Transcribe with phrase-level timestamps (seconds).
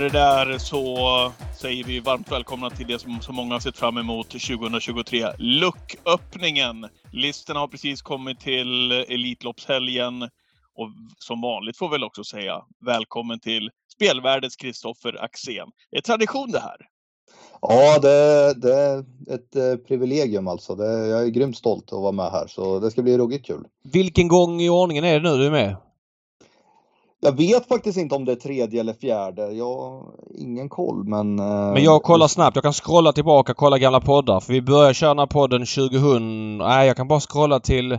[0.00, 3.76] Med det där så säger vi varmt välkomna till det som så många har sett
[3.76, 5.26] fram emot 2023.
[5.38, 6.86] Lucköppningen!
[7.12, 10.22] Listorna har precis kommit till Elitloppshelgen.
[10.22, 15.68] Och som vanligt får vi väl också säga välkommen till spelvärldens Kristoffer Axén.
[15.90, 16.76] Det är tradition det här.
[17.60, 18.98] Ja, det, det är
[19.34, 20.74] ett eh, privilegium alltså.
[20.74, 23.64] Det, jag är grymt stolt att vara med här så det ska bli ruggigt kul.
[23.92, 25.76] Vilken gång i ordningen är det nu du är med?
[27.22, 29.52] Jag vet faktiskt inte om det är tredje eller fjärde.
[29.52, 30.02] Jag har
[30.38, 31.38] ingen koll men...
[31.38, 32.56] eh, Men jag kollar snabbt.
[32.56, 34.40] Jag kan scrolla tillbaka och kolla gamla poddar.
[34.40, 36.58] För vi började köra den här podden 2000...
[36.58, 37.98] Nej, jag kan bara scrolla till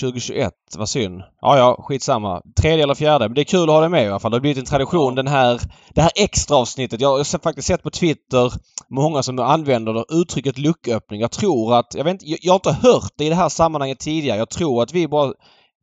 [0.00, 0.52] 2021.
[0.78, 1.22] Vad synd.
[1.40, 2.42] Ja, ja, skitsamma.
[2.60, 3.28] Tredje eller fjärde.
[3.28, 4.30] Men det är kul att ha det med i alla fall.
[4.30, 5.60] Det har blivit en tradition den här...
[5.94, 7.00] Det här extra avsnittet.
[7.00, 8.52] Jag har faktiskt sett på Twitter
[8.88, 11.20] många som använder uttrycket lucköppning.
[11.20, 11.94] Jag tror att...
[11.94, 14.38] Jag vet inte, jag, jag har inte hört det i det här sammanhanget tidigare.
[14.38, 15.32] Jag tror att vi bara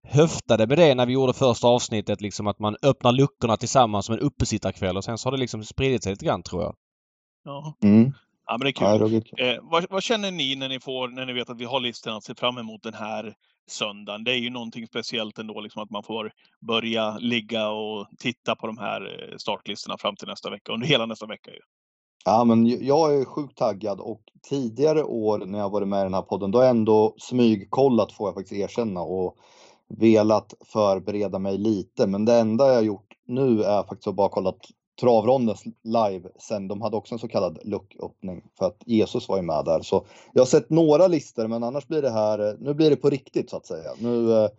[0.09, 2.22] höftade med det när vi gjorde första avsnittet.
[2.22, 5.63] Liksom att man öppnar luckorna tillsammans som en uppesittarkväll och sen så har det liksom
[5.63, 6.75] spridit sig lite grann tror jag.
[7.44, 8.11] Ja, Mm.
[8.45, 8.88] ja men det är kul.
[8.88, 9.47] Ja, ruggigt kul.
[9.47, 12.17] Eh, vad, vad känner ni när ni, får, när ni vet att vi har listorna
[12.17, 13.33] att se fram emot den här
[13.69, 14.23] söndagen?
[14.23, 16.31] Det är ju någonting speciellt ändå, liksom att man får
[16.67, 21.05] börja ligga och titta på de här eh, startlistorna fram till nästa vecka, under hela
[21.05, 21.52] nästa vecka.
[21.52, 21.59] Ju.
[22.25, 26.13] Ja, men jag är sjukt taggad och tidigare år när jag varit med i den
[26.13, 29.35] här podden, då har jag ändå smygkollat får jag faktiskt erkänna och
[29.88, 32.08] velat förbereda mig lite.
[32.08, 34.58] Men det enda jag gjort nu är faktiskt att bara kollat
[35.02, 36.68] travrondens live sen.
[36.68, 39.82] De hade också en så kallad lucköppning för att Jesus var ju med där.
[39.82, 42.96] Så jag har sett några listor, men annars blir det här, eh, nu blir det
[42.96, 43.90] på riktigt så att säga.
[44.00, 44.50] Nu eh,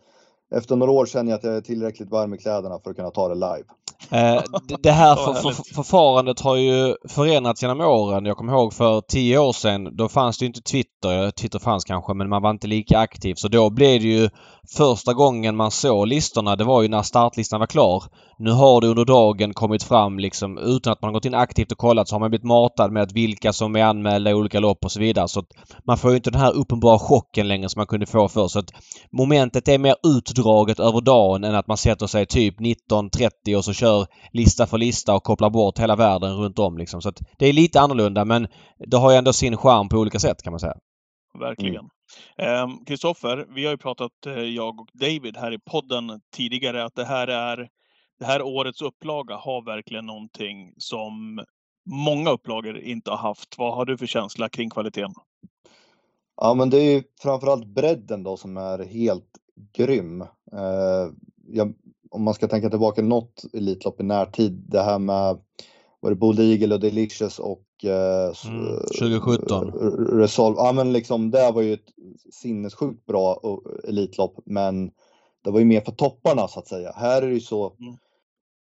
[0.57, 3.11] efter några år känner jag att jag är tillräckligt varm i kläderna för att kunna
[3.11, 3.65] ta det live.
[4.11, 4.43] Eh,
[4.83, 8.25] det- här för, för, förfarandet har ju förändrats genom åren.
[8.25, 11.31] Jag kommer ihåg för tio år sedan, då fanns det ju inte Twitter.
[11.31, 13.35] Twitter fanns kanske men man var inte lika aktiv.
[13.37, 14.29] Så då blev det ju
[14.77, 18.03] första gången man såg listorna, det var ju när startlistan var klar.
[18.39, 21.73] Nu har det under dagen kommit fram liksom utan att man har gått in aktivt
[21.73, 24.61] och kollat så har man blivit matad med att vilka som är anmälda i olika
[24.61, 25.29] lopp och så vidare.
[25.29, 25.47] Så att
[25.87, 28.49] man får ju inte den här uppenbara chocken längre som man kunde få förr.
[28.49, 28.71] Så att
[29.13, 29.95] momentet är mer
[30.39, 34.79] utdraget över dagen än att man sätter sig typ 19.30 och så kör lista för
[34.79, 37.03] lista och kopplar bort hela världen runt om liksom.
[37.03, 40.19] Så att det är lite annorlunda men det har ju ändå sin charm på olika
[40.19, 40.77] sätt kan man säga.
[41.41, 41.85] Verkligen.
[42.39, 46.95] Ehm, Kristoffer, vi har ju pratat, eh, jag och David här i podden tidigare, att
[46.95, 47.69] det här är
[48.19, 51.41] det här årets upplaga har verkligen någonting som
[51.91, 53.59] många upplagor inte har haft.
[53.59, 55.13] Vad har du för känsla kring kvaliteten?
[56.37, 59.31] Ja, men det är ju framförallt bredden då som är helt
[59.73, 60.21] grym.
[60.53, 61.09] Eh,
[61.47, 61.75] jag,
[62.11, 65.39] om man ska tänka tillbaka något Elitlopp i närtid, det här med
[66.01, 69.69] var det Bold Eagle och Delicious och eh, Mm, 2017.
[69.69, 70.57] R- Resolve.
[70.59, 71.89] Ja, men liksom det var ju ett
[72.33, 74.91] sinnessjukt bra eh, Elitlopp, men
[75.45, 76.93] det var ju mer för topparna så att säga.
[76.97, 77.77] Här är det ju så.
[77.81, 77.97] Mm.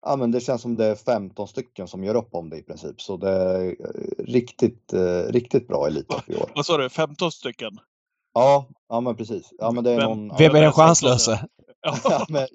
[0.05, 2.63] Ja, men det känns som det är 15 stycken som gör upp om det i
[2.63, 6.51] princip, så det är eh, riktigt, eh, riktigt bra Elitlopp i år.
[6.55, 7.79] Vad sa du, 15 stycken?
[8.33, 9.53] Ja, ja men precis.
[9.59, 10.29] Ja, men det är någon...
[10.29, 11.49] Vem är den jag chanslöse?
[12.05, 12.47] Ja, men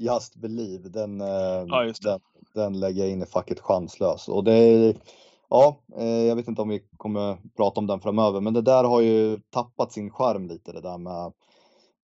[0.00, 1.26] Just Believe, den, eh,
[1.68, 2.20] Ja, den,
[2.54, 4.28] den lägger jag in i facket chanslös.
[4.28, 4.96] Och det är,
[5.48, 8.84] ja, eh, jag vet inte om vi kommer prata om den framöver, men det där
[8.84, 11.32] har ju tappat sin charm lite, det där med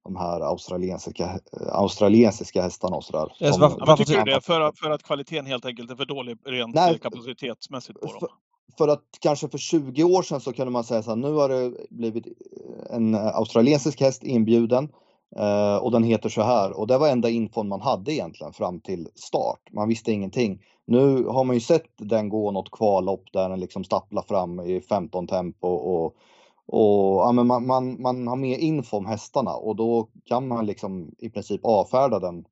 [0.04, 1.40] de här australiensiska,
[1.72, 3.52] australiensiska hästarna och sådär.
[3.52, 4.42] Som- varför- varför tycker du det?
[4.42, 8.06] För att, för att kvaliteten helt enkelt är för dålig rent Nej, eh, kapacitetsmässigt på
[8.08, 8.20] dem?
[8.20, 8.30] för-
[8.78, 11.50] för att kanske för 20 år sedan så kunde man säga så här, nu har
[11.50, 14.90] det blivit eh, en eh, australiensisk häst inbjuden
[15.36, 18.80] eh, och den heter så här och det var enda infon man hade egentligen fram
[18.80, 19.60] till start.
[19.72, 20.62] Man visste ingenting.
[20.86, 24.82] Nu har man ju sett den gå något kvallopp där den liksom stapplar fram i
[24.82, 26.06] 15 tempo och,
[26.68, 30.66] och ja, men man, man, man har mer info om hästarna och då kan man
[30.66, 32.46] liksom i princip avfärda den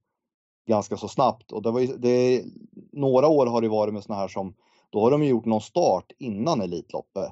[0.67, 1.51] ganska så snabbt.
[1.51, 2.43] Och det var ju, det,
[2.91, 4.53] några år har det varit med såna här som
[4.91, 7.31] då har de gjort någon start innan Elitloppet.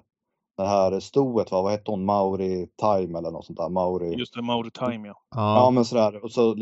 [0.58, 1.62] Det här stoet, va?
[1.62, 3.70] vad hette hon, Mauri Time eller något sånt där.
[3.70, 4.14] Mauri.
[4.16, 5.14] Just det, Mauri Time ja.
[5.36, 5.72] Ja Ja.
[5.72, 6.24] men sådär.
[6.24, 6.56] Och, så,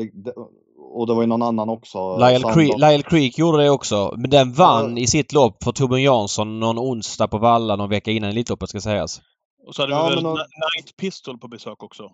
[0.92, 2.18] och det var ju någon annan också.
[2.18, 2.54] Lyle.
[2.54, 4.14] Creek, Lyle Creek gjorde det också.
[4.18, 5.04] Men den vann Ja.
[5.04, 8.82] i sitt lopp för Torbjörn Jansson någon onsdag på Valla någon vecka innan Elitloppet ska
[8.82, 9.22] sägas.
[9.68, 12.12] Och så hade Ja, vi väl Ni- Night Pistol på besök också.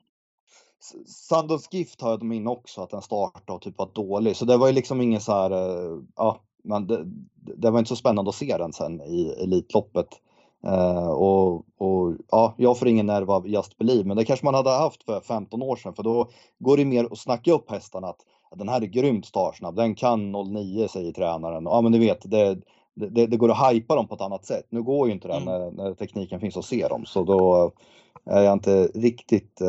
[1.08, 4.36] Sandons Gift har jag in också att den startade och typ var dålig.
[4.36, 7.06] Så det var ju liksom ingen så här, eh, ja, men det,
[7.36, 10.08] det var inte så spännande att se den sen i Elitloppet.
[10.68, 14.54] Uh, och, och ja, jag får ingen nerv av Just Believe, men det kanske man
[14.54, 16.30] hade haft för 15 år sedan, för då
[16.60, 18.26] går det mer att snacka upp hästarna att
[18.56, 21.64] den här är grymt startsnabb, den kan 09 säger tränaren.
[21.64, 22.58] Ja, men du vet, det,
[22.96, 24.66] det, det går att hypa dem på ett annat sätt.
[24.70, 25.46] Nu går ju inte det Mm.
[25.46, 27.72] när, när tekniken finns att se dem, så då
[28.30, 29.62] är jag inte riktigt...
[29.62, 29.68] eh,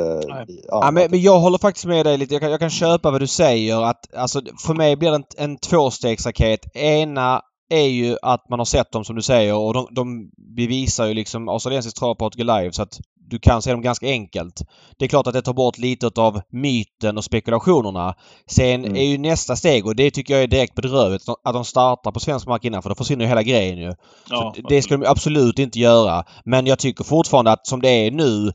[0.48, 2.34] i- Ja, men, men jag håller faktiskt med dig lite.
[2.34, 3.82] Jag kan, jag kan köpa vad du säger.
[3.82, 6.76] Att, alltså, för mig blir det en, en tvåstegsraket.
[6.76, 7.42] Ena,
[7.74, 11.14] är ju att man har sett dem som du säger och de, de bevisar ju
[11.14, 14.62] liksom australiensisk travprat live så att du kan se dem ganska enkelt.
[14.98, 18.14] Det är klart att det tar bort lite av myten och spekulationerna.
[18.46, 18.96] Sen mm.
[18.96, 22.20] är ju nästa steg och det tycker jag är direkt bedrövligt att de startar på
[22.20, 23.94] svensk mark innan för då försvinner ju hela grejen ju.
[24.30, 26.24] Ja, det ska de absolut inte göra.
[26.44, 28.52] Men jag tycker fortfarande att som det är nu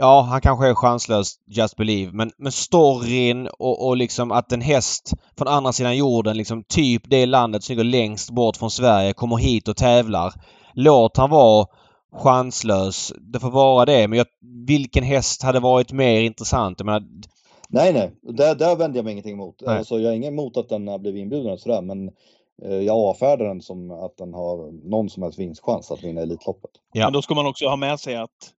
[0.00, 2.12] Ja, han kanske är chanslös, Just Believe.
[2.12, 7.02] Men, men storyn och, och liksom att en häst från andra sidan jorden, liksom typ
[7.10, 10.34] det landet som ligger längst bort från Sverige, kommer hit och tävlar.
[10.74, 11.66] Låt han vara
[12.12, 13.12] chanslös.
[13.20, 14.08] Det får vara det.
[14.08, 14.26] Men jag,
[14.66, 16.80] vilken häst hade varit mer intressant?
[16.80, 17.02] Jag menar,
[17.68, 18.10] nej, nej.
[18.22, 19.62] Där, där vänder jag mig ingenting emot.
[19.62, 22.10] Alltså, jag är ingen emot att den har blivit inbjuden och sådär, men
[22.64, 26.70] eh, jag avfärdar den som att den har någon som helst vinstchans att vinna Elitloppet.
[26.92, 27.06] Ja.
[27.06, 28.54] Men då ska man också ha med sig att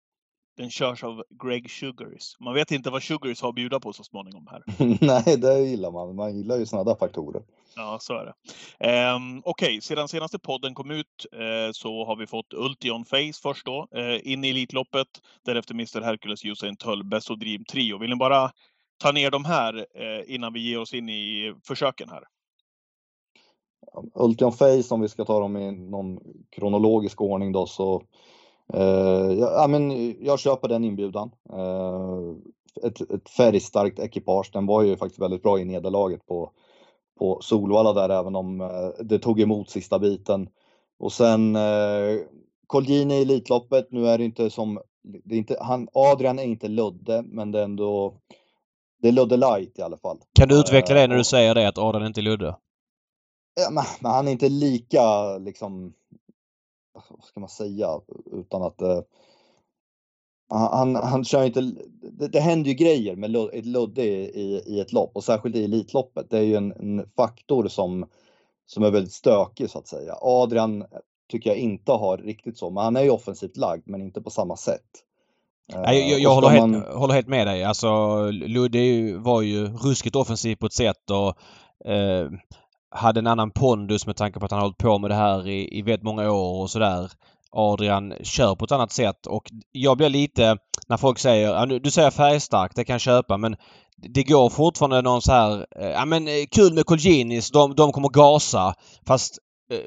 [0.58, 2.36] den körs av Greg Sugars.
[2.40, 4.62] Man vet inte vad Sugars har att bjuda på så småningom här.
[5.00, 6.16] Nej, det gillar man.
[6.16, 7.42] Man gillar ju sådana där faktorer.
[7.76, 9.14] Ja, så är det.
[9.14, 9.80] Um, Okej, okay.
[9.80, 14.32] sedan senaste podden kom ut uh, så har vi fått Ultion Face först då, uh,
[14.32, 15.08] in i Elitloppet.
[15.44, 17.98] Därefter Mr Hercules, Usain Tölbes och Dream Trio.
[17.98, 18.50] Vill ni bara
[18.98, 22.22] ta ner de här uh, innan vi ger oss in i försöken här?
[24.14, 26.20] Ultion Face, om vi ska ta dem i någon
[26.50, 28.02] kronologisk ordning då, så
[28.74, 31.30] Uh, ja, men jag köper den inbjudan.
[31.52, 32.34] Uh,
[32.82, 34.50] ett, ett färgstarkt ekipage.
[34.52, 36.50] Den var ju faktiskt väldigt bra i nederlaget på,
[37.18, 40.48] på Solvalla där, även om uh, det tog emot sista biten.
[40.98, 42.20] Och sen uh,
[42.66, 43.88] Colgjini i Elitloppet.
[43.90, 47.60] Nu är det inte som, det är inte, han, Adrian är inte Ludde, men det
[47.60, 48.14] är ändå,
[49.02, 50.18] det är Ludde light i alla fall.
[50.32, 52.56] Kan du utveckla det när du säger det, att Adrian inte är Ludde?
[53.60, 55.92] Ja, men, men han är inte lika liksom
[57.08, 58.00] vad ska man säga,
[58.32, 59.00] utan att eh,
[60.50, 61.60] han, han kör inte,
[62.12, 63.30] det, det händer ju grejer med
[63.66, 66.30] Ludde i, i ett lopp och särskilt i Elitloppet.
[66.30, 68.06] Det är ju en, en, faktor som,
[68.66, 70.14] som är väldigt stökig så att säga.
[70.20, 70.84] Adrian
[71.30, 74.30] tycker jag inte har riktigt så, men han är ju offensivt lagd men inte på
[74.30, 75.04] samma sätt.
[75.74, 76.74] Nej, jag, jag, jag håller, man...
[76.74, 77.64] helt, håller, helt, med dig.
[77.64, 81.28] Alltså Ludde var ju ruskigt offensiv på ett sätt och
[81.90, 82.30] eh,
[82.90, 85.48] hade en annan pondus med tanke på att han har hållit på med det här
[85.48, 87.10] i, i väldigt många år och sådär.
[87.50, 90.56] Adrian kör på ett annat sätt och jag blir lite
[90.88, 93.56] när folk säger, du säger färgstark, det kan jag köpa men
[93.96, 97.92] det går fortfarande någon så här, eh, ja men eh, kul med Colginis, de, de
[97.92, 98.74] kommer gasa.
[99.06, 99.38] Fast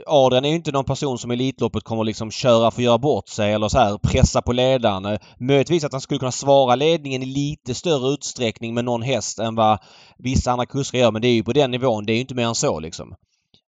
[0.06, 2.98] Adrian är ju inte någon person som i Elitloppet kommer liksom köra för att göra
[2.98, 5.06] bort sig eller så här pressa på ledaren.
[5.06, 9.40] Eh, möjligtvis att han skulle kunna svara ledningen i lite större utsträckning med någon häst
[9.40, 9.80] än vad
[10.18, 11.12] vissa andra kuskar gör.
[11.12, 12.06] Men det är ju på den nivån.
[12.06, 13.16] Det är ju inte mer än så liksom.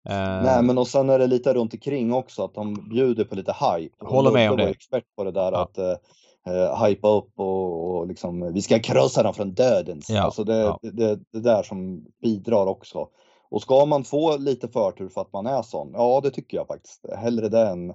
[0.10, 0.44] Uh...
[0.44, 3.52] Nej men och sen är det lite runt omkring också att de bjuder på lite
[3.52, 3.96] hype.
[4.06, 4.70] Håller med om det.
[4.70, 5.62] expert på det där ja.
[5.62, 10.10] att uh, hypa upp och, och liksom vi ska krossa dem från dödens.
[10.10, 10.22] Ja.
[10.22, 10.80] Alltså det, ja.
[10.82, 13.08] det, det, det där som bidrar också.
[13.52, 15.92] Och ska man få lite förtur för att man är sån?
[15.94, 17.06] Ja, det tycker jag faktiskt.
[17.18, 17.90] Hellre det än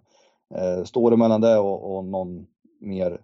[0.54, 2.46] eh, står det mellan det och, och någon
[2.80, 3.20] mer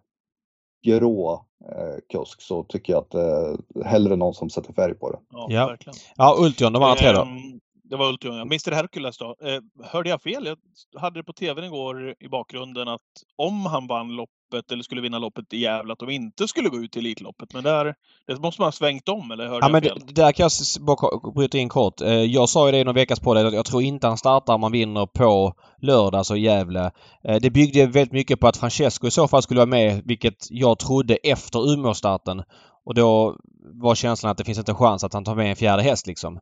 [0.83, 5.19] grå eh, kusk så tycker jag att eh, hellre någon som sätter färg på det.
[5.31, 5.67] Ja, ja.
[5.67, 5.99] verkligen.
[6.17, 7.23] Ja, Ultion, de andra tre då?
[7.23, 8.43] Ehm, det var Ultion, ja.
[8.43, 9.37] Mr Hercules då.
[9.43, 10.45] Eh, hörde jag fel?
[10.93, 13.01] Jag hade det på tvn igår i bakgrunden att
[13.37, 14.17] om han vann
[14.53, 17.55] loppet eller skulle vinna loppet i Gävle att de inte skulle gå ut i Elitloppet.
[17.55, 17.95] Men där,
[18.27, 20.01] det måste man ha svängt om eller hörde ja, jag men fel?
[20.07, 22.01] Det, där kan jag bara bryta in kort.
[22.01, 23.41] Eh, jag sa ju det i någon veckas på det.
[23.41, 26.91] Jag tror inte han startar om man vinner på lördag, alltså Gävle.
[27.25, 30.47] Eh, det byggde väldigt mycket på att Francesco i så fall skulle vara med, vilket
[30.51, 32.43] jag trodde efter Umeå-starten.
[32.85, 33.37] Och då
[33.75, 36.07] var känslan att det finns inte en chans att han tar med en fjärde häst
[36.07, 36.39] liksom.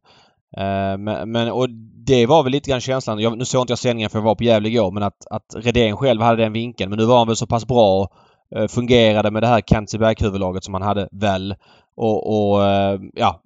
[0.56, 1.70] Eh, men, men, och
[2.06, 3.18] det var väl lite grann känslan.
[3.18, 5.54] Jag, nu såg inte jag sändningen för jag var på Gävle igår men att, att
[5.56, 6.90] Redén själv hade den vinkeln.
[6.90, 8.08] Men nu var han väl så pass bra
[8.56, 11.54] eh, fungerade med det här Kantiberg-huvudlaget som han hade väl.
[11.96, 13.42] Och, och eh, ja,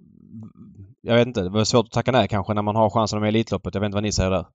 [1.02, 1.42] jag vet inte.
[1.42, 3.75] Det var svårt att tacka nej kanske när man har chansen med Elitloppet.
[3.75, 4.46] Jag vet inte vad ni säger där.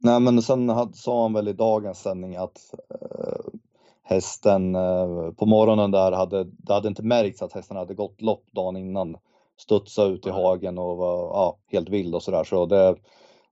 [0.00, 3.52] Nej men sen hade, sa han väl i dagens sändning att eh,
[4.02, 8.44] hästen eh, på morgonen där hade, det hade inte märkts att hästen hade gått lopp
[8.52, 9.16] dagen innan
[9.58, 12.44] studsa ut i hagen och var ja, helt vild och sådär.
[12.44, 12.96] Så det,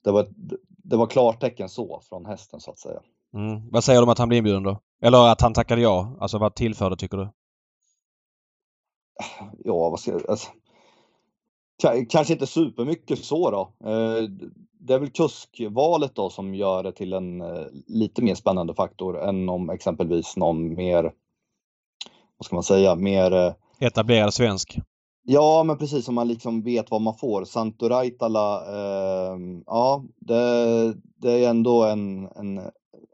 [0.05, 0.27] det, var,
[0.69, 3.01] det var klartecken så från hästen så att säga.
[3.35, 3.71] Mm.
[3.71, 4.79] Vad säger du om att han blir inbjuden då?
[5.03, 6.17] Eller att han tackade ja?
[6.21, 7.29] Alltså vad tillför det tycker du?
[9.65, 10.31] Ja, vad ska jag...
[10.31, 10.49] Alltså,
[12.09, 13.89] kanske inte supermycket så då.
[13.91, 14.23] Eh,
[14.81, 19.29] det är väl kuskvalet då som gör det till en eh, lite mer spännande faktor
[19.29, 21.03] än om exempelvis någon mer,
[22.37, 24.79] vad ska man säga, mer eh, etablerad svensk.
[25.29, 27.45] Ja, men precis som man liksom vet vad man får.
[27.45, 32.61] Santo Raitala, eh, ja, det, det, är ändå en, en,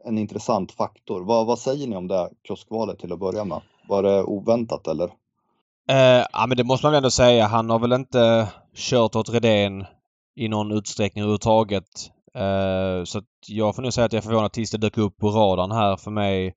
[0.05, 1.21] en intressant faktor.
[1.21, 3.61] Vad, vad säger ni om det kioskvalet till att börja med?
[3.87, 5.05] Var det oväntat eller?
[5.89, 7.47] Eh, ja, men det måste man väl ändå säga.
[7.47, 9.85] Han har väl inte kört åt Redén
[10.35, 12.11] i någon utsträckning överhuvudtaget.
[12.35, 15.17] Eh, så att jag får nog säga att jag är förvånad tills det dök upp
[15.17, 16.55] på radarn här för mig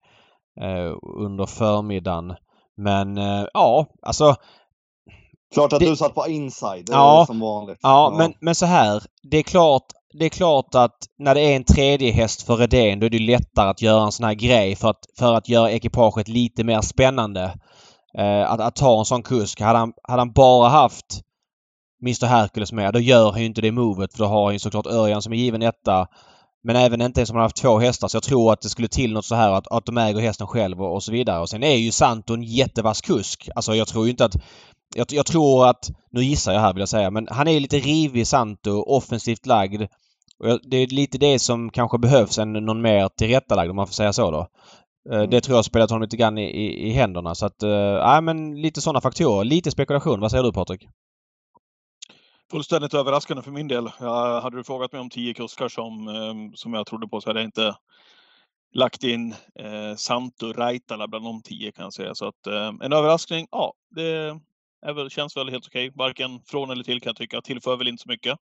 [0.61, 2.35] eh, under förmiddagen.
[2.77, 4.37] Men eh, ja, alltså
[5.55, 7.25] Klart att Det- du satt på inside, Ja.
[7.27, 7.79] som vanligt.
[7.83, 9.03] Ja, Men, men så här.
[9.31, 9.83] Det är klart
[10.19, 13.19] det är klart att när det är en tredje häst för Redén då är det
[13.19, 16.81] lättare att göra en sån här grej för att, för att göra ekipaget lite mer
[16.81, 17.55] spännande.
[18.19, 19.61] Eh, att, att ta en sån kusk.
[19.61, 21.21] Hade han, hade han bara haft
[22.03, 24.59] Mr Hercules med då gör han ju inte det movet för då har han ju
[24.59, 26.07] såklart Örjan som är given etta.
[26.65, 28.69] Men även inte ens om han har haft två hästar så jag tror att det
[28.69, 31.41] skulle till något så här att, att de äger hästen själv och, och så vidare.
[31.41, 33.49] Och sen är ju Santo en jättevass kusk.
[33.57, 34.37] Alltså jag tror ju inte att
[34.95, 37.79] jag, jag tror att, nu gissar jag här vill jag säga, men han är lite
[37.79, 39.83] rivig Santo, offensivt lagd.
[40.39, 43.95] Och det är lite det som kanske behövs än någon mer tillrättalagd om man får
[43.95, 44.39] säga så då.
[44.39, 44.47] Eh,
[45.19, 45.31] Mm.
[45.31, 47.63] Det tror jag har spelat honom lite grann i, i, i händerna så att,
[48.03, 49.45] nej men lite sådana faktorer.
[49.45, 50.21] Lite spekulation.
[50.21, 50.89] Vad säger du Patrik?
[52.51, 53.91] Fullständigt överraskande för min del.
[54.01, 57.31] Jag, hade du frågat mig om tio kuskar som, eh, som jag trodde på så
[57.31, 57.77] hade jag inte
[58.75, 62.15] lagt in eh, Santo Raitala bland de tio kan jag säga.
[62.15, 64.41] Så att eh, en överraskning, ja, det
[64.89, 65.93] är väl, känns väl helt okej.
[65.95, 67.41] Varken från eller till kan jag tycka.
[67.41, 68.39] Tillför väl inte så mycket.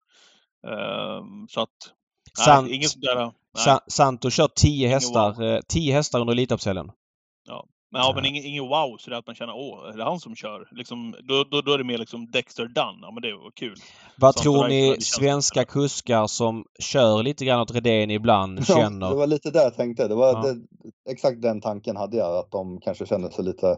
[0.68, 1.70] Eh, så att,
[2.38, 3.16] nej, Sant- inget sådär.
[3.16, 3.32] Nej.
[3.58, 6.92] Sa, Santo kör 10 Ingen hästar, eh, 10 hästar under Elitloppshelgen.
[7.94, 10.04] Men, ja, men ingen, ingen wow, så det är att man känner åh, är det
[10.04, 10.68] han som kör?
[10.72, 13.00] Liksom, då, då, då är det mer liksom Dexter Dunn.
[13.02, 13.76] Ja, men det var kul.
[14.16, 18.64] Vad Sant tror ni det svenska kuskar som kör lite grann åt Redén ibland Ja,
[18.76, 19.10] känner?
[19.10, 20.08] det var lite där jag tänkte.
[20.08, 20.42] Det var Ja.
[20.42, 20.62] det,
[21.12, 23.78] exakt den tanken hade jag, att de kanske kände sig lite...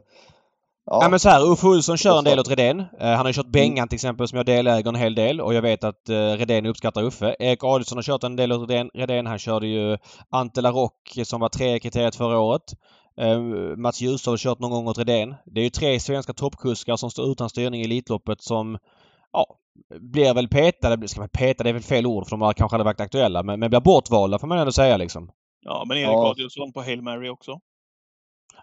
[0.86, 2.80] Ja, Ja men så här, Uffe Olsson kör en del åt Redén.
[2.80, 5.54] Eh, han har ju kört Bengan till exempel som jag deläger en hel del och
[5.54, 7.36] jag vet att uh, Redén uppskattar Uffe.
[7.40, 8.90] Erik Adielsson har kört en del åt Redén.
[8.94, 9.26] Redén.
[9.26, 9.98] Han körde ju
[10.30, 12.74] Ante Larock som var tre kriteriet förra året.
[13.18, 13.40] Eh,
[13.78, 15.36] Mats Djuse har kört någon gång åt Redén.
[15.46, 18.78] Det är ju tre svenska toppkuskar som står utan styrning i Elitloppet som
[19.34, 19.46] ja,
[20.00, 21.08] blir väl petade.
[21.08, 21.64] Ska man peta?
[21.64, 23.80] Det är väl fel ord för de har kanske hade varit aktuella men, men blir
[23.80, 25.32] bortvalda får man ändå säga liksom.
[25.62, 26.30] Ja, men Erik Ja.
[26.30, 27.60] Adielsson på Hail Mary också.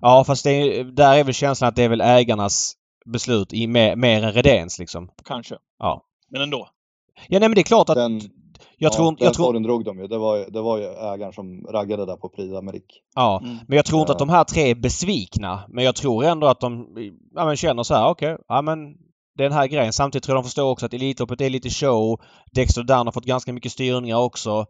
[0.00, 2.72] Ja fast det är, där är väl känslan att det är väl ägarnas
[3.12, 5.08] beslut i mer, mer än Redéns liksom.
[5.24, 5.54] Kanske.
[5.78, 6.02] Ja.
[6.30, 6.68] Men ändå.
[7.28, 8.20] Ja nej men det är klart att den,
[8.78, 9.20] jag ja, tror inte...
[9.24, 10.06] den Jag tror, drog de ju.
[10.06, 12.92] Det var, det var ju ägaren som raggade där på Prix d'Amérique.
[13.14, 13.56] ja, Mm.
[13.68, 14.26] men jag tror inte att Ja.
[14.26, 15.64] de här tre är besvikna.
[15.68, 16.86] Men jag tror ändå att de
[17.34, 18.78] ja, men känner så här, okej, ja men
[19.38, 19.92] den här grejen.
[19.92, 22.20] Samtidigt tror jag de förstår också att Elitloppet är lite show.
[22.52, 24.66] Dexter Dunn har fått ganska mycket styrningar också.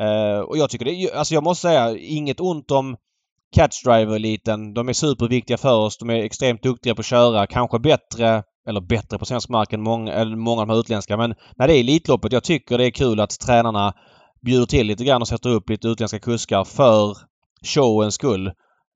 [0.00, 2.96] Eh, och jag tycker det alltså jag måste säga, inget ont om
[3.54, 4.74] Catch Driver-eliten.
[4.74, 5.98] De är superviktiga för oss.
[5.98, 7.46] De är extremt duktiga på att köra.
[7.46, 11.16] Kanske bättre, eller bättre på svensk mark än många, många av de här utländska.
[11.16, 13.92] Men när det är Elitloppet, jag tycker det är kul att tränarna
[14.46, 17.16] bjuder till lite grann och sätter upp lite utländska kuskar för
[17.74, 18.46] showens skull.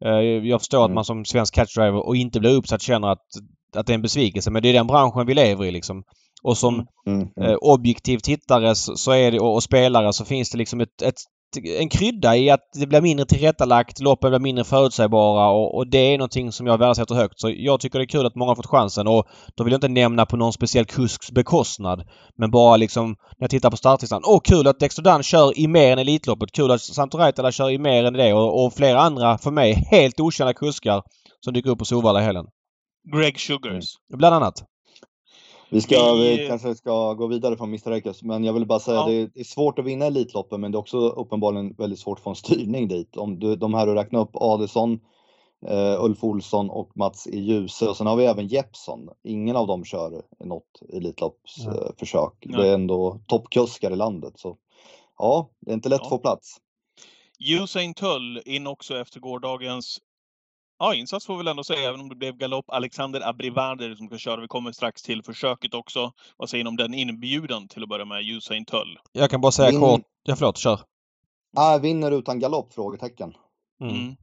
[0.05, 0.11] Eh,
[0.49, 0.95] Jag förstår att Mm.
[0.95, 3.27] man som svensk catchdriver och inte blir uppsatt känner att,
[3.77, 4.51] att det är en besvikelse.
[4.51, 6.03] Men det är den branschen vi lever i liksom.
[6.43, 6.87] Och som Mm.
[7.07, 7.51] Mm, mm.
[7.51, 11.03] eh, objektiv tittare så, så är det, och, och spelare så finns det liksom ett,
[11.03, 11.15] ett,
[11.57, 15.99] en krydda i att det blir mindre tillrättalagt, loppen blir mindre förutsägbara och, och det
[15.99, 17.41] är någonting som jag värdesätter högt.
[17.41, 19.77] Så jag tycker det är kul att många har fått chansen och då vill jag
[19.77, 22.09] inte nämna på någon speciell kusks bekostnad.
[22.37, 24.23] Men bara liksom när jag tittar på startlistan.
[24.25, 26.53] Åh kul att Dexter kör i mer än Elitloppet.
[26.53, 29.73] Kul att Santo Raitala kör i mer än det och, och flera andra för mig
[29.91, 31.03] helt okända kuskar
[31.41, 32.47] som dyker upp på Solvalla i helgen.
[33.17, 33.85] Greg Sugars.
[34.19, 34.65] Bland annat.
[35.71, 37.93] Vi, ska, Vi- vi kanske ska gå vidare från Mr.
[37.93, 39.01] Ekes, men jag vill bara säga Ja.
[39.03, 42.25] att det är svårt att vinna Elitloppen, men det är också uppenbarligen väldigt svårt att
[42.25, 43.17] få en styrning dit.
[43.17, 45.01] Om du, de här du räknar upp, Adelsson,
[45.67, 49.09] eh, Ulf Olsson och Mats i Ljuse och sen har vi även Jeppsson.
[49.25, 51.99] Ingen av dem kör något Elitloppsförsök.
[51.99, 52.33] Försök.
[52.45, 52.63] Nej.
[52.63, 54.33] det är ändå toppkuskar i landet.
[54.37, 54.57] Så
[55.19, 56.05] ja, det är inte lätt Ja.
[56.05, 56.57] att få plats.
[57.63, 59.99] Usain Tull in också efter gårdagens
[60.79, 62.71] ja, insats får vi väl ändå säga, även om det blev galopp.
[62.71, 64.41] Alexander Abrivader som ska köra.
[64.41, 66.13] Vi kommer strax till försöket också.
[66.37, 68.99] Vad säger ni om den inbjudan till att börja med, Usain Tull?
[69.13, 70.01] Jag kan bara säga Min- kort.
[70.23, 70.81] Ja förlåt, kör.
[71.57, 72.75] Ah, vinner utan galopp?
[72.75, 73.35] Frågetecken.
[73.83, 73.95] Mm.
[73.95, 74.17] Mm.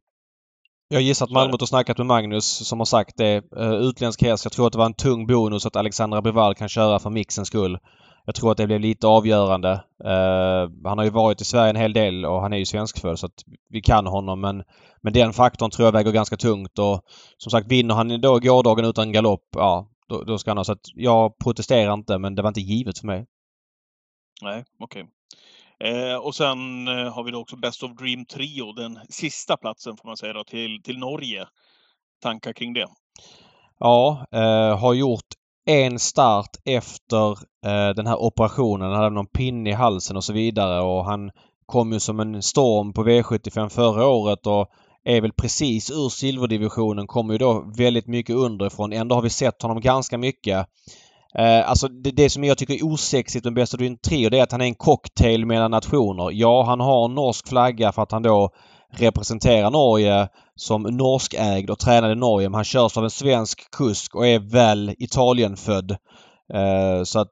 [0.88, 1.32] Jag gissar att.
[1.32, 3.44] Malmö har snackat med Magnus som har sagt det.
[3.58, 4.46] Uh, utländsk häst.
[4.46, 7.48] Jag tror att det var en tung bonus att Alexandra Brival kan köra för mixens
[7.48, 7.78] skull.
[8.26, 9.72] Jag tror att det blev lite avgörande.
[10.04, 13.20] Eh, han har ju varit i Sverige en hel del och han är ju svenskfödd
[13.20, 14.64] så att vi kan honom men,
[15.02, 17.02] men den faktorn tror jag väger ganska tungt och
[17.38, 20.64] som sagt vinner han då gårdagen utan galopp, ja då, då ska han ha.
[20.64, 23.26] Så att jag protesterar inte men det var inte givet för mig.
[24.42, 25.08] Nej, okej.
[25.80, 29.98] Eh, och sen eh, har vi då också Best of Dream Trio, den sista platsen
[29.98, 31.48] får man säga då, till, till Norge.
[32.22, 32.88] Tankar kring det?
[33.80, 35.26] Ja, eh, har gjort
[35.66, 37.32] en start efter
[37.66, 38.92] eh, den här operationen.
[38.92, 41.32] Han hade någon pinne i halsen och så vidare och han
[41.66, 44.68] kom ju som en storm på V75 förra året och
[45.04, 47.08] är väl precis ur silverdivisionen.
[47.08, 48.94] Kommer ju då väldigt mycket underifrån.
[48.94, 50.68] Ändå har vi sett honom ganska mycket.
[51.38, 54.40] Eh, alltså det, det, som jag tycker är osexigt med Best of Dream Trio det
[54.40, 56.30] är att han är en cocktail mellan nationer.
[56.32, 58.50] Ja, han har norsk flagga för att han då
[59.00, 62.50] representerar Norge som norskägd och tränade i Norge.
[62.50, 65.92] Men han körs av en svensk kusk och är väl Italienfödd.
[66.54, 67.32] Eh, så att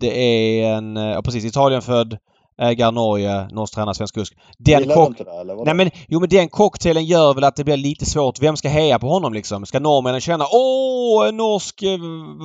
[0.00, 2.18] det är en, ja precis, Italienfödd
[2.58, 4.34] ägare Norge, norsk tränare, svensk kusk.
[4.58, 5.08] Den kock...
[5.08, 5.64] inte det eller?
[5.64, 8.40] Nej men, jo men den cocktailen gör väl att det blir lite svårt.
[8.40, 9.66] Vem ska heja på honom liksom?
[9.66, 11.98] Ska norrmännen känna åh, en norsk, eh,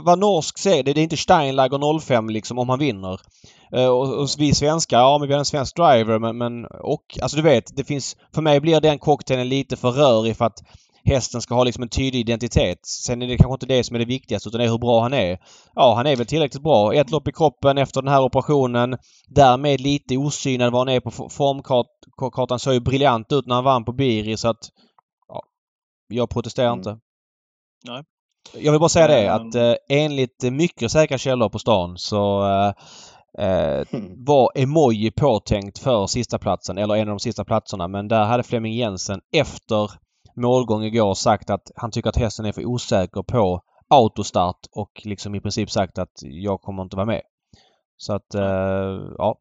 [0.06, 0.94] vad norsk säger det.
[0.94, 3.20] Det är inte Steinlager 05 liksom om han vinner.
[3.76, 7.18] Uh, och, och, vi svenskar, ja men vi har en svensk driver men, men och
[7.22, 10.60] alltså du vet, det finns, för mig blir den cocktailen lite för rörig för att
[11.06, 12.86] hästen ska ha liksom en tydlig identitet.
[12.86, 15.02] Sen är det kanske inte det som är det viktigaste utan det är hur bra
[15.02, 15.40] han är.
[15.76, 16.94] Ja, han är väl tillräckligt bra.
[16.94, 18.98] Ett lopp i kroppen efter den här operationen.
[19.28, 22.60] Därmed lite osynad var han är på formkartan.
[22.60, 24.70] Såg ju briljant ut när han vann på Biri så att...
[25.28, 25.44] Ja,
[26.08, 26.80] jag protesterar mm.
[26.80, 26.98] inte.
[27.84, 28.04] Nej.
[28.54, 32.74] Jag vill bara säga det att eh, enligt mycket säkra källor på stan så eh,
[33.38, 34.26] Eh, hmm.
[34.26, 38.44] var emoji påtänkt för sista platsen eller en av de sista platserna men där hade
[38.44, 39.92] Flemming Jensen efter
[40.36, 45.36] målgång igår sagt att han tycker att hästen är för osäker på autostart och liksom
[45.36, 47.22] i princip sagt att jag kommer inte vara med.
[47.98, 49.40] Så att, eh, ja.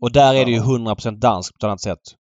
[0.00, 2.14] Och där är det ju 100% danskt på ett annat sätt.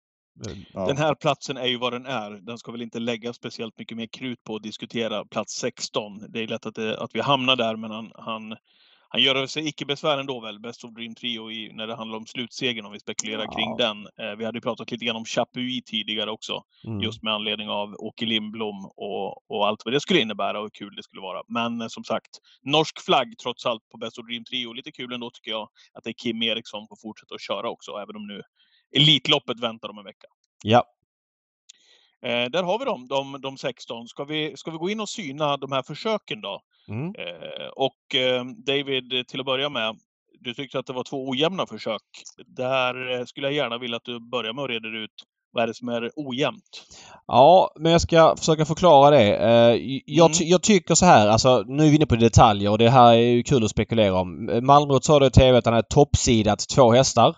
[0.73, 2.31] Den här platsen är ju vad den är.
[2.31, 6.33] Den ska väl inte lägga speciellt mycket mer krut på att diskutera plats 16.
[6.33, 8.57] Det är lätt att, det, att vi hamnar där, men han, han
[9.09, 12.19] han gör sig icke besvär ändå väl, Best of Dream Trio, i, när det handlar
[12.19, 13.53] om slutsegern om vi spekulerar ja.
[13.53, 14.07] kring den.
[14.07, 17.01] Eh, vi hade ju pratat lite grann om Chapuis tidigare också, mm.
[17.01, 20.71] just med anledning av Åke Lindblom och, och allt vad det skulle innebära och hur
[20.71, 21.43] kul det skulle vara.
[21.49, 22.31] Men eh, som sagt,
[22.63, 24.73] norsk flagg trots allt på Best of Dream Trio.
[24.73, 27.93] Lite kul ändå tycker jag att det är Kim Eriksson får fortsätta att köra också,
[27.93, 28.43] även om nu
[28.97, 30.27] Elitloppet väntar om en vecka.
[30.63, 30.85] Ja,
[32.25, 34.09] Eh, där har vi dem, de, de 16.
[34.09, 36.61] Ska vi, ska vi gå in och syna de här försöken då?
[36.89, 37.15] Mm.
[37.19, 39.97] Eh, och eh, David, till att börja med,
[40.41, 42.03] du tyckte att det var två ojämna försök.
[42.47, 45.11] Där eh, skulle jag gärna vilja att du börjar med att reda ut
[45.57, 46.87] vad är det som är ojämnt?
[47.27, 49.37] Ja, men jag ska försöka förklara det.
[49.37, 50.49] Eh, jag, mm.
[50.49, 53.17] jag, tycker så här, alltså nu är vi inne på detaljer och det här är
[53.17, 54.61] ju kul att spekulera om.
[54.63, 57.37] Malmrot sa det i TV att han hade toppsidat två hästar.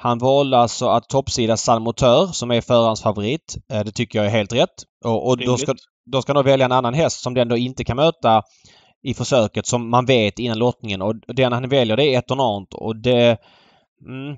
[0.00, 3.56] Han valde alltså att toppsida San Motör som är förarens favorit.
[3.72, 4.74] Eh, det tycker jag är helt rätt.
[5.04, 5.74] Och, och då, ska,
[6.12, 8.42] då ska han välja en annan häst som den då inte kan möta
[9.02, 11.02] i försöket som man vet innan lottningen.
[11.02, 13.38] Och den han väljer det är Etonant och det...
[14.06, 14.36] Mm,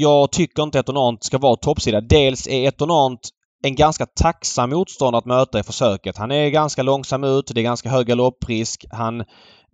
[0.00, 2.00] jag tycker inte Etonant ska vara toppsida.
[2.00, 3.20] Dels är Etonant
[3.62, 6.16] en ganska tacksam motståndare att möta i försöket.
[6.16, 8.86] Han är ganska långsam ut, det är ganska hög galopprisk.
[8.90, 9.24] Han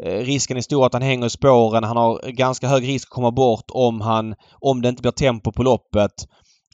[0.02, 1.84] Eh, risken är stor att han hänger i spåren.
[1.84, 5.52] Han har ganska hög risk att komma bort om han om det inte blir tempo
[5.52, 6.12] på loppet.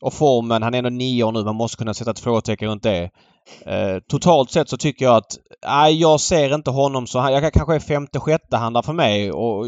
[0.03, 1.45] Och formen, han är ändå nio år nu.
[1.45, 3.11] Man måste kunna sätta ett frågetecken runt det.
[3.67, 7.19] Eh, totalt sett så tycker jag att nej, jag ser inte honom så...
[7.19, 9.33] Jag kanske är femte, sjätte handlar för mig.
[9.33, 9.67] Och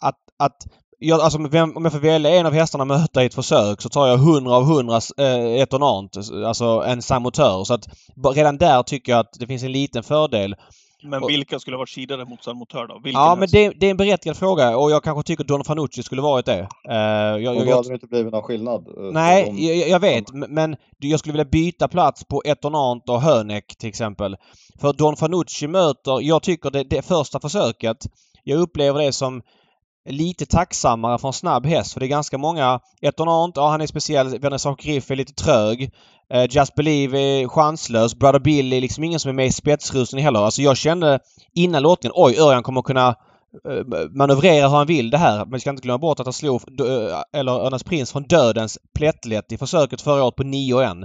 [0.00, 0.56] att, att
[0.98, 3.82] jag, alltså, vem, om jag får välja en av hästarna att möta i ett försök
[3.82, 6.16] så tar jag 100 av 100 eh, etonant.
[6.46, 7.64] Alltså en samotör.
[7.64, 7.88] Så att
[8.34, 10.54] redan där tycker jag att det finns en liten fördel.
[11.02, 13.00] Men vilka skulle ha varit sidade mot San Motör då?
[13.04, 16.02] Vilken ja, men det, det, är en berättigad fråga och jag kanske tycker Don Fanucci
[16.02, 16.68] skulle varit det.
[16.88, 18.88] Uh, jag, och då hade det inte blivit någon skillnad?
[18.88, 19.62] Uh, nej, de...
[19.62, 20.32] jag, jag, vet.
[20.32, 24.36] Men jag skulle vilja byta plats på Etonant och Hönek till exempel.
[24.80, 28.06] För Don Fanucci möter, jag tycker det, det första försöket,
[28.44, 29.42] jag upplever det som
[30.06, 31.92] lite tacksammare för en snabb häst.
[31.92, 32.80] För det är ganska många...
[33.00, 34.38] Etonant, ja han är speciell.
[34.38, 35.90] Vernissage Griff är lite trög.
[36.32, 38.14] Eh, uh, Just Believe är chanslös.
[38.14, 40.40] Brother Bill är liksom ingen som är med i spetsrusen heller.
[40.40, 41.18] Alltså jag kände
[41.54, 45.38] innan låtningen, oj Örjan kommer kunna eh, manövrera hur han vill det här.
[45.38, 48.78] Men vi ska inte glömma bort att han slog, eh, eller Örnas Prins från dödens
[48.94, 50.96] plättlätt i försöket förra året på 9 1.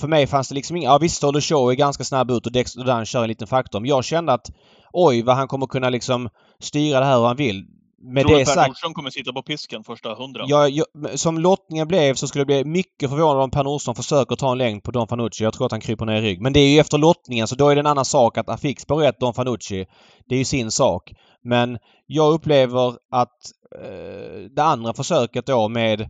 [0.00, 0.88] För mig fanns det liksom inga...
[0.88, 3.80] Ja visst, Stolder Show är ganska snabb ut och Dexter Dan kör en liten faktor.
[3.80, 4.50] Men jag kände att
[4.92, 6.28] oj vad han kommer kunna liksom
[6.60, 7.66] styra det här hur han vill
[8.04, 10.44] med Tror du Per Nordström kommer sitta på pisken första hundra?
[10.46, 14.36] Ja, jag, som lottningen blev så skulle jag bli mycket förvånad om Per Nordström försöker
[14.36, 15.44] ta en längd på Don Fanucci.
[15.44, 16.40] Jag tror att han kryper ner i rygg.
[16.40, 18.58] Men det är ju efter lottningen så då är det en annan sak att han
[18.58, 19.86] fick spår rätt Don Fanucci.
[20.28, 21.12] Det är ju sin sak.
[21.42, 23.38] Men jag upplever att
[23.82, 26.00] eh, det andra försöket då med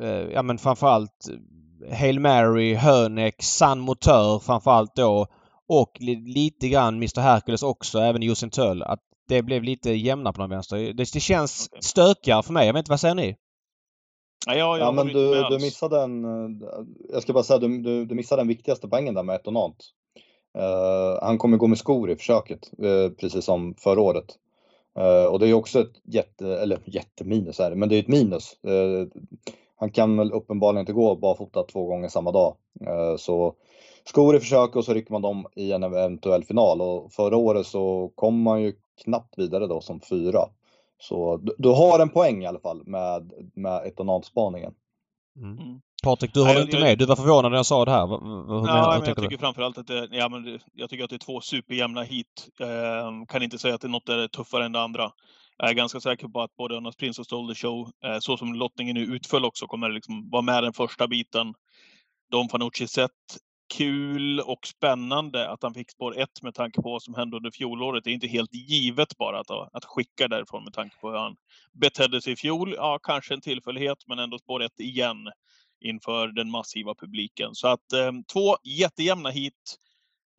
[0.00, 1.28] eh, ja men framförallt
[1.92, 5.26] Hail Mary, Hönek, San Motör framförallt då
[5.68, 8.82] och lite grann Mr Hercules också, även Josin Töll.
[8.82, 10.76] Att det blev lite jämna på den vänster.
[10.76, 11.82] Det, det känns okay.
[11.82, 12.66] stökigare för mig.
[12.66, 13.36] Jag vet inte, vad säger ni?
[14.46, 16.24] Ja, jag, jag ja men du, du missade en,
[17.12, 19.76] jag ska bara säga, du, du, du missade den viktigaste poängen där med Etonant.
[20.58, 24.24] Uh, han kommer gå med skor i försöket, uh, precis som förra året.
[24.98, 28.08] Uh, och det är också ett jätte, eller jätteminus är det, men det är ett
[28.08, 28.56] minus.
[29.76, 32.56] han kan väl uppenbarligen inte gå barfota två gånger samma dag.
[33.18, 33.54] så
[34.04, 37.66] skor i försök och så rycker man dem i en eventuell final och förra året
[37.66, 38.72] så kom man ju
[39.04, 40.40] knappt vidare då som fyra.
[40.98, 44.74] Så du, du har en poäng i alla fall med, med etonalspaningen.
[45.36, 45.58] Mm.
[45.58, 45.80] mm.
[46.02, 46.98] Patrik, du håller inte med.
[46.98, 48.06] Du var förvånad när jag sa det här.
[48.06, 49.38] Hur ja, men jag tycker du?
[49.38, 52.48] framförallt att det, ja, men jag tycker att det är två superjämna hit.
[52.60, 55.10] Eh, kan inte säga att det är något är tuffare än det andra.
[55.58, 58.36] Jag är ganska säker på att både Önas Prince och Stole the Show, eh, så
[58.36, 61.54] som lottningen nu utföll också, kommer liksom vara med den första biten.
[62.30, 63.10] Don Fanucci sett
[63.74, 67.50] kul och spännande att han fick spår 1 med tanke på vad som hände under
[67.50, 68.04] fjolåret.
[68.04, 71.36] Det är inte helt givet bara att, att skicka därifrån med tanke på hur han
[71.72, 72.74] betedde sig i fjol.
[72.76, 75.16] Ja, kanske en tillfällighet, men ändå spår 1 igen
[75.80, 77.54] inför den massiva publiken.
[77.54, 79.76] Så att eh, två jättejämna hit.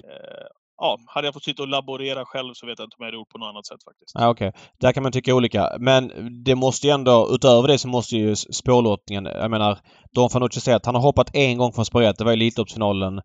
[0.04, 3.06] Eh, ja, hade jag fått sitta och laborera själv så vet jag inte om jag
[3.06, 4.12] hade gjort på något annat sätt faktiskt.
[4.14, 4.62] Ja, Okej, okay.
[4.80, 5.70] där kan man tycka olika.
[5.80, 6.12] Men
[6.44, 9.80] det måste ju ändå, utöver det så måste ju spårlottningen, jag menar,
[10.14, 12.18] Don Fanucci säger att han har hoppat en gång från spår 1.
[12.18, 13.18] Det var Elitloppsfinalen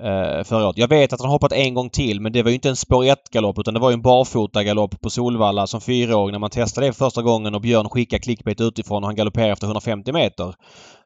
[0.00, 0.78] eh, förra året.
[0.78, 2.76] Jag vet att han har hoppat en gång till men det var ju inte en
[2.76, 6.86] spår 1-galopp utan det var ju en barfota-galopp på Solvalla som fyraåring när man testade
[6.86, 10.54] det första gången och Björn skickade clickbait utifrån och han galopperade efter 150 meter.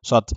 [0.02, 0.32] Så att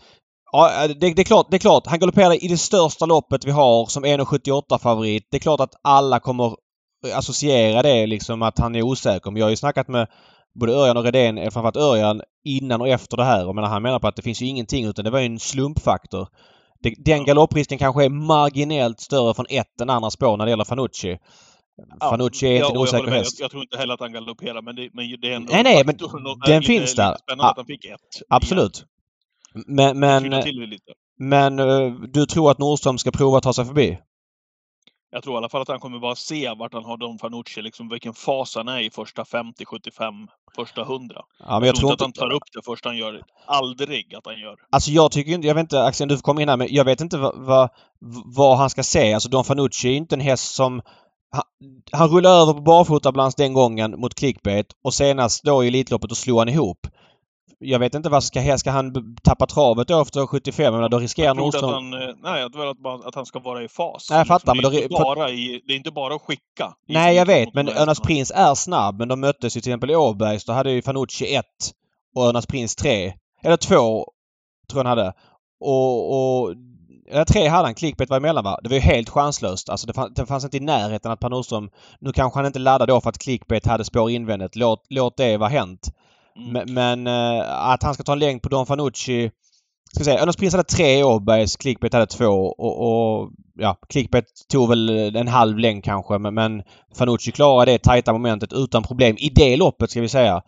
[0.56, 1.88] Ja, det, det, är klart, det är klart.
[1.88, 5.28] Han galopperade i det största loppet vi har som 1,78 favorit.
[5.32, 6.56] Det är klart att alla kommer
[7.14, 9.32] associera det liksom att han är osäker.
[9.32, 10.08] Men jag har ju snackat med
[10.60, 13.48] både Örjan och Redén, eh, framförallt Örjan, innan och efter det här.
[13.48, 15.40] Och menar, han menar på att det finns ju ingenting utan det var ju en
[15.40, 16.28] slumpfaktor.
[16.84, 20.64] Det, den galopprisken kanske är marginellt större från ett än andra spår när det gäller
[20.64, 21.18] Fanucci.
[22.00, 23.12] Ja, Fanucci är inte en osäker.
[23.12, 25.64] Jag, jag, tror inte heller att han galopperar men det, men det är ändå Nej,
[25.64, 25.98] nej, men
[26.46, 27.16] den finns där.
[27.16, 28.00] Spännande att han fick ett.
[28.30, 28.86] Absolut.
[29.54, 30.44] Men, men,
[31.20, 33.98] men eh, du tror att Nordström ska prova att ta sig förbi?
[35.14, 37.62] Jag tror i alla fall att han kommer bara se vart han har Don Fanucci,
[37.62, 40.14] liksom vilken fas han är i första 50, 75,
[40.56, 41.16] första 100.
[41.40, 44.26] Ja, jag, jag tror inte att han tar upp det först han gör Aldrig att
[44.26, 44.56] han gör.
[44.72, 46.86] Alltså jag tycker inte, jag vet inte, Axel du får komma in här, men jag
[46.86, 47.70] vet inte vad, vad,
[48.36, 49.14] vad han ska se.
[49.14, 50.82] Alltså Don Fanucci är inte en häst som
[51.32, 51.44] han,
[51.92, 56.18] han rullade över på barfotabalans den gången mot clickbait och senast då i Elitloppet och
[56.18, 56.88] slog han ihop
[57.64, 60.74] jag vet inte vad ska, ska han tappa travet då efter 75?
[60.74, 61.70] Men då riskerar Nordström...
[61.70, 64.08] Att han, eh, nej, jag tror att, att han ska vara i fas.
[64.10, 64.72] Nej, jag fattar.
[64.72, 66.74] Det är, då, bara i, det är inte bara att skicka.
[66.88, 67.54] Nej, jag vet.
[67.54, 69.00] Men Örnas Prins är snabb.
[69.00, 70.46] Men de möttes ju till exempel i Åbergs.
[70.46, 71.46] Då hade ju Fanucci 1
[72.16, 73.14] och Örnas Prins 3.
[73.44, 74.06] Eller 2
[74.70, 75.14] tror jag han hade.
[75.60, 76.54] Och, och
[77.10, 77.76] eller tre hade han.
[77.76, 78.60] Clickbait var emellan va?
[78.64, 79.70] Det var ju helt chanslöst.
[79.70, 81.70] Alltså det, fann, det fanns inte i närheten att Per Nordström...
[82.00, 84.56] Nu kanske han inte laddade då för att clickbait hade spår invändigt.
[84.56, 85.92] Låt, låt det vara hänt.
[86.36, 86.74] Mm.
[86.74, 89.32] Men, äh, att han ska ta en längd på Don Fanucci
[89.96, 92.26] ska säga, Önas Prins hade tre Åbergs, Clickbait hade två
[92.58, 96.64] och, och ja, Clickbait tog väl en halv längd kanske men, men
[96.98, 100.42] Fanucci klarade det tajta momentet utan problem i det loppet ska vi säga.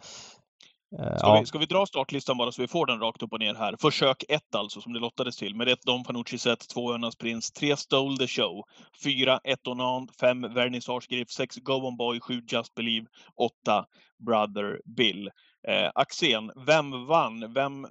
[1.00, 1.40] Eh, ska, ja.
[1.40, 3.76] vi, ska vi dra startlistan bara så vi får den rakt upp och ner här?
[3.80, 5.56] Försök 1 alltså, som det lottades till.
[5.56, 8.64] Med 1 Don Fanucci set, 2 Önas Prins, 3 Stole the Show,
[9.04, 13.86] 4 Etonant, 5 Vernissage Griff, 6 Go On Boy, 7 Just Believe, 8
[14.26, 15.30] Brother Bill.
[15.68, 17.54] Eh, Axén, vem vann?
[17.54, 17.88] Vem,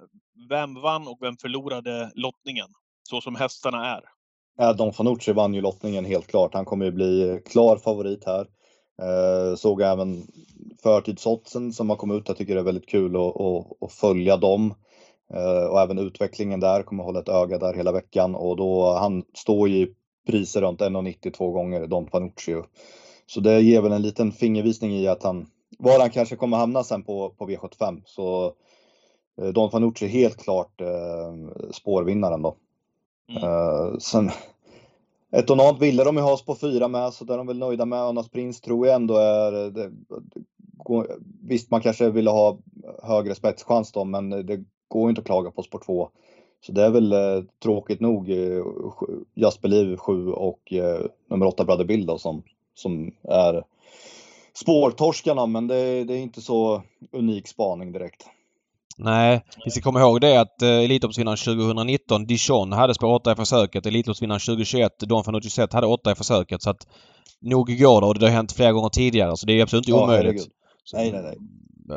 [0.49, 2.67] vem vann och vem förlorade lottningen?
[3.03, 4.03] Så som hästarna är.
[4.57, 6.53] Ja, Don Fanucci vann ju lottningen helt klart.
[6.53, 8.47] Han kommer ju bli klar favorit här.
[9.01, 10.27] Eh, såg även
[10.83, 12.27] förtidsoddsen som har kommit ut.
[12.27, 14.73] Jag tycker det är väldigt kul att, att, att följa dem.
[15.33, 18.35] Eh, och även utvecklingen där, kommer hålla ett öga där hela veckan.
[18.35, 19.93] Och då, han står ju
[20.27, 22.61] priser runt 1,90 två gånger, Don Fanucci.
[23.25, 26.83] Så det ger väl en liten fingervisning i att han var han kanske kommer hamna
[26.83, 28.01] sen på, på V75.
[28.05, 28.53] Så
[29.41, 31.35] eh, Don Fanucci är helt klart eh,
[31.71, 32.55] spårvinnaren då.
[33.29, 33.43] Mm.
[33.43, 34.31] Eh, sen,
[35.31, 37.99] Etonant ville de ju ha på fyra med, så där är de väl nöjda med.
[37.99, 39.51] Önas Prins tror jag ändå är...
[39.51, 39.91] Det, det,
[41.41, 42.57] visst, man kanske ville ha
[43.03, 46.09] högre spetschans då, men det går inte att klaga på spår 2.
[46.65, 48.63] Så det är väl eh, tråkigt nog eh,
[49.33, 53.63] Jasper Liv 7 och eh, nummer 8 Brother Bill då, som, som är
[54.57, 58.25] spårtorskarna, men det, det är inte så unik spaning direkt.
[58.97, 63.35] Nej, vi ska komma ihåg det att eh, Elitloppsvinnaren 2019, Dijon, hade spår 8 i
[63.35, 63.85] försöket.
[63.85, 66.61] Elitloppsvinnaren 2021, Don Fanucci Zet, hade 8 i försöket.
[66.61, 66.87] Så att
[67.41, 69.97] nog går det och det har hänt flera gånger tidigare så det är absolut inte
[69.97, 70.47] ja, omöjligt.
[70.93, 71.37] Nej, nej, nej.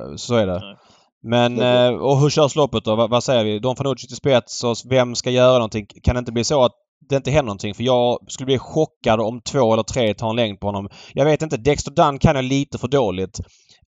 [0.01, 0.59] Eh, så är det.
[0.59, 0.77] Nej.
[1.23, 2.97] Men, eh, och hur körs loppet då?
[2.97, 3.59] Vad, vad säger vi?
[3.59, 5.87] Don Fanucci till spets och vem ska göra någonting?
[6.03, 6.73] Kan det inte bli så att
[7.09, 7.75] det inte händer någonting.
[7.75, 10.89] För jag skulle bli chockad om två eller tre tar en längd på honom.
[11.15, 11.57] Jag vet inte.
[11.57, 13.41] Dexter Dunn kan jag lite för dåligt.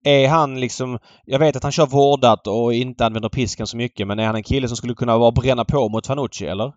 [0.04, 0.98] Är han liksom...
[1.24, 4.36] Jag vet att han kör vårdat och inte använder pisken så mycket men är han
[4.36, 6.72] en kille som skulle kunna vara bränna på mot Fanucci eller?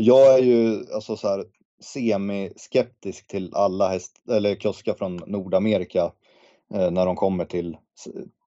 [0.00, 1.44] Jag är ju alltså så här
[1.80, 6.12] semi-skeptisk till alla häst, eller kuskar från Nordamerika
[6.74, 7.76] eh, när de kommer till,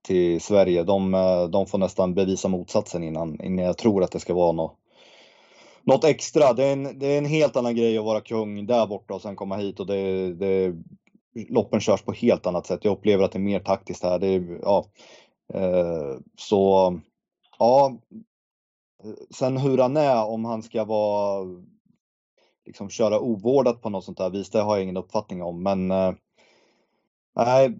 [0.04, 0.84] till Sverige.
[0.84, 4.52] De, eh, de får nästan bevisa motsatsen innan, innan jag tror att det ska vara
[4.52, 4.78] något
[5.84, 6.54] något extra.
[6.54, 9.22] Det är, en, det är en helt annan grej att vara kung där borta och
[9.22, 10.76] sen komma hit och det, det
[11.50, 12.86] loppen körs på helt annat sätt.
[12.86, 14.20] Jag upplever att det är mer taktiskt här.
[14.20, 14.86] Det är, ja,
[15.54, 16.94] eh, så
[17.60, 17.98] ja.
[19.36, 21.46] Sen hur han är, om han ska vara
[22.66, 25.64] liksom köra ovårdat på något sånt där vis, det har jag ingen uppfattning om.
[25.64, 26.14] Men eh,
[27.36, 27.78] nej,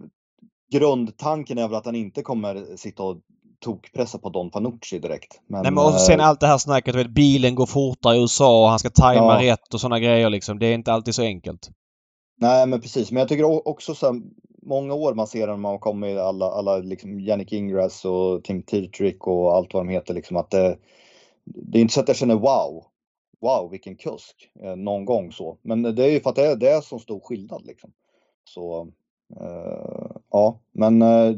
[0.72, 3.20] grundtanken är väl att han inte kommer sitta och
[3.60, 5.40] tokpressa på Don Fanucci direkt.
[5.46, 8.20] Men, Nej, men och sen eh, allt det här snacket, vet, bilen går fortare i
[8.20, 9.52] USA och han ska tajma ja.
[9.52, 10.58] rätt och sådana grejer liksom.
[10.58, 11.70] Det är inte alltid så enkelt.
[12.40, 14.20] Nej men precis, men jag tycker också så här,
[14.62, 19.26] många år man ser när man kommer alla, alla liksom Yannick Ingrass och Tim Tetrick
[19.26, 20.76] och allt vad de heter liksom att det,
[21.44, 22.84] det är inte så att jag känner wow,
[23.40, 25.58] wow vilken kusk eh, någon gång så.
[25.62, 27.92] Men det är ju för att det är, det är så stor skillnad liksom.
[28.44, 28.88] Så
[29.40, 31.34] eh, ja, men eh,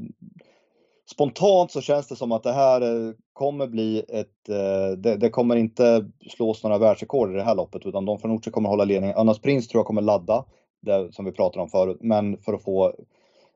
[1.12, 5.31] spontant så känns det som att det här eh, kommer bli ett, eh, det, det
[5.31, 8.85] kommer inte slås några världsrekord i det här loppet utan de från Nordsjö kommer hålla
[8.85, 9.16] ledningen.
[9.16, 10.44] Önas Prins tror jag kommer ladda,
[10.81, 12.92] det som vi pratade om förut, men för att få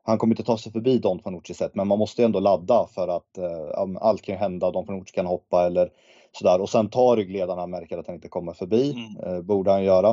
[0.06, 3.08] han kommer inte ta sig förbi Don Fanucci sett, men man måste ändå ladda för
[3.08, 4.70] att eh, allt kan hända.
[4.70, 5.88] Don Fanucci kan hoppa eller
[6.32, 8.90] sådär och sen tar ryggledaren märker att han inte kommer förbi.
[8.92, 9.34] Mm.
[9.34, 10.08] Eh, borde han göra.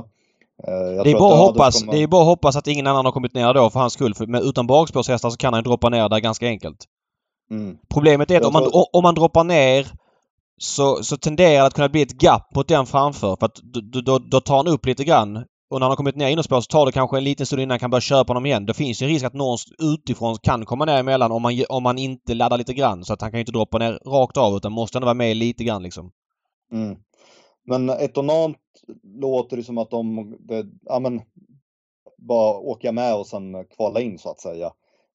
[0.67, 1.93] Eh, det, är bara hoppas, kommer...
[1.93, 4.13] det är bara att hoppas att ingen annan har kommit ner då för hans skull.
[4.13, 6.86] För, men utan bakspårshästar så kan han droppa ner där ganska enkelt.
[7.53, 7.77] Mm.
[7.89, 9.87] Problemet är att om man, om man droppar ner
[10.57, 13.35] så, så tenderar det att kunna bli ett gap mot den framför.
[13.35, 15.35] För att då, då, då tar han upp lite grann.
[15.69, 17.71] Och när han har kommit ner innerspår så tar det kanske en liten stund innan
[17.71, 18.65] han kan börja köpa honom igen.
[18.65, 21.97] Det finns ju risk att någon utifrån kan komma ner emellan om man, om man
[21.97, 23.05] inte laddar lite grann.
[23.05, 25.37] Så att han kan ju inte droppa ner rakt av utan måste ändå vara med
[25.37, 26.11] lite grann liksom.
[26.71, 26.95] Mm.
[27.65, 28.57] Men Etonant
[29.03, 31.21] låter det som att de, det, ja men,
[32.17, 34.71] bara åka med och sen kvala in så att säga.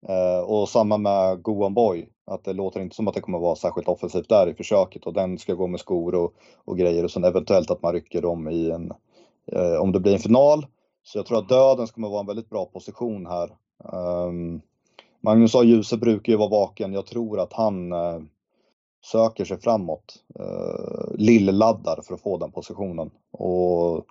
[0.09, 3.57] Eh, och samma med Goan Boy, att det låter inte som att det kommer vara
[3.57, 6.35] särskilt offensivt där i försöket och den ska gå med skor och,
[6.65, 8.93] och grejer och sen eventuellt att man rycker dem i en,
[9.53, 10.67] eh, om det blir en final.
[11.03, 13.51] Så jag tror att döden kommer vara en väldigt bra position här.
[13.93, 14.61] Um,
[15.21, 15.63] Magnus A.
[15.65, 16.93] Djuse brukar ju vara vaken.
[16.93, 18.21] Jag tror att han eh,
[19.05, 20.15] söker sig framåt.
[20.39, 23.11] eh, Lill-laddar för att få den positionen.
[23.31, 24.07] Och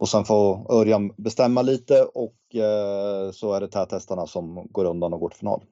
[0.00, 5.12] och sen får Örjan bestämma lite och eh, så är det täthästarna som går undan
[5.12, 5.62] och går till final.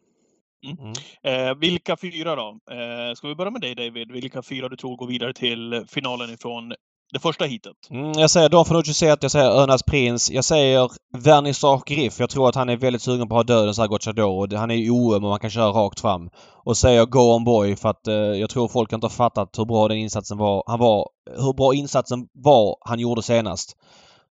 [0.66, 0.78] Mm.
[0.78, 1.48] mm.
[1.50, 2.58] Eh, vilka fyra då?
[2.70, 4.12] Eh, ska vi börja med dig David?
[4.12, 6.74] Vilka fyra du tror går vidare till finalen ifrån
[7.12, 7.76] det första heatet?
[7.90, 10.30] Mm, jag säger Don Fanucci att jag säger Örnas Prins.
[10.30, 12.20] Jag säger Vernissage Griff.
[12.20, 14.56] Jag tror att han är väldigt sugen på att ha dödens Agocciador.
[14.56, 16.30] Han är oöm och man kan köra rakt fram.
[16.64, 19.64] Och säger Go On Boy för att eh, jag tror folk inte har fattat hur
[19.64, 20.62] bra den insatsen var.
[20.66, 21.08] Han var...
[21.36, 23.76] Hur bra insatsen var han gjorde senast.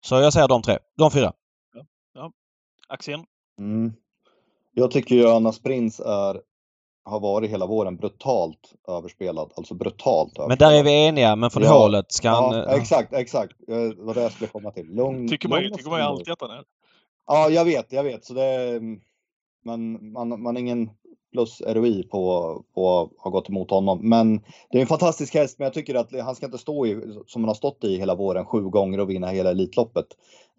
[0.01, 0.77] Så jag säger de tre.
[0.97, 1.33] De fyra.
[1.73, 1.85] Ja.
[2.13, 2.31] ja.
[2.87, 3.25] Axén?
[3.59, 3.93] Mm.
[4.73, 6.41] Jag tycker ju Annas Prins är,
[7.05, 9.51] har varit hela våren brutalt överspelad.
[9.55, 10.47] Alltså brutalt överspelad.
[10.49, 11.79] Men där är vi eniga, men från ja.
[11.79, 12.55] hålet ska han...
[12.55, 13.53] Ja, exakt, exakt.
[13.67, 14.95] Det var det jag skulle komma till.
[14.95, 16.63] Lugn, tycker man, tycker man ju alltid att han är.
[17.27, 18.25] Ja, jag vet, jag vet.
[18.25, 18.79] Så det,
[19.63, 20.89] men man, man är ingen
[21.37, 24.09] plus ROI på, på att ha gått emot honom.
[24.09, 27.01] Men det är en fantastisk häst, men jag tycker att han ska inte stå i,
[27.27, 30.05] som han har stått i hela våren, sju gånger och vinna hela Elitloppet.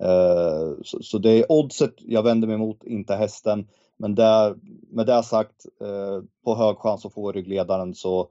[0.02, 3.68] Uh, så, så, det är oddset jag vänder mig emot, inte hästen.
[3.96, 4.56] Men där,
[4.90, 8.28] med det sagt, uh, på hög chans att få ryggledaren så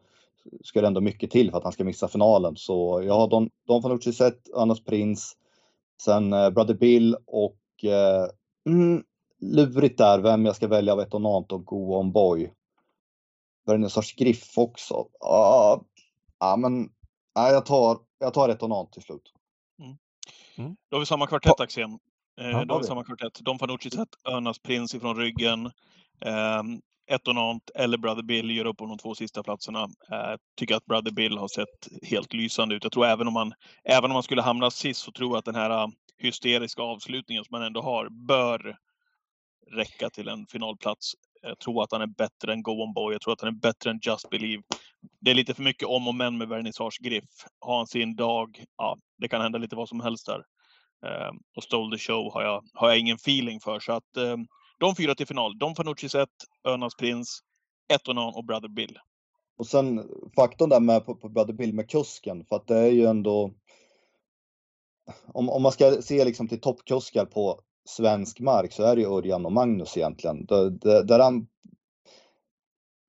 [0.63, 2.55] ska det ändå mycket till för att han ska missa finalen.
[2.55, 5.33] Så jag har Don, Don Fanucci sett, Annas Prins,
[6.01, 7.57] sen uh, Brother Bill och
[8.65, 9.03] mm,
[9.39, 12.51] lurigt där vem jag ska välja av Etonant och Go On Boy.
[13.65, 15.07] För en sorts griff också.
[15.19, 15.85] Ja,
[16.39, 16.89] ja men
[17.33, 19.33] ja, jag tar, jag tar Etonant till slut.
[19.79, 19.97] Mm.
[20.57, 20.75] Mm.
[20.89, 21.99] Då har vi samma kvartett Axén.
[22.39, 23.39] Eh, ja, då har vi samma kvartett.
[23.39, 25.65] Don Fanucci sett Örnas Prins ifrån ryggen.
[26.25, 26.63] Eh,
[27.07, 29.83] Etonant eller Brother Bill gör upp om de två sista platserna.
[30.11, 32.83] Eh, tycker att Brother Bill har sett helt lysande ut.
[32.83, 35.45] Jag tror även om man, även om man skulle hamna sist så tror jag att
[35.45, 38.77] den här eh, hysteriska avslutningen som man ändå har bör
[39.71, 41.13] räcka till en finalplats.
[41.41, 43.13] Jag tror att han är bättre än Go On Boy.
[43.13, 44.63] Jag tror att han är bättre än Just Believe.
[45.21, 47.29] Det är lite för mycket om och men med Vernissage Griff.
[47.59, 50.43] Har han sin dag, ja, det kan hända lite vad som helst där.
[51.05, 53.79] Eh, och Stole the Show har jag, har jag ingen feeling för.
[53.79, 54.37] Så att eh,
[54.79, 55.57] de fyra till final.
[55.57, 56.29] Don Fanucci sett,
[56.67, 57.39] Önas Prins,
[57.93, 58.99] Etonan och Brother Bill.
[59.57, 62.91] Och sen faktorn där med på, på Brother Bill med kusken, för att det är
[62.91, 63.53] ju ändå
[65.27, 69.07] om, om man ska se liksom till toppkuskar på svensk mark så är det ju
[69.07, 70.45] Örjan och Magnus egentligen.
[70.45, 71.47] Där, där han,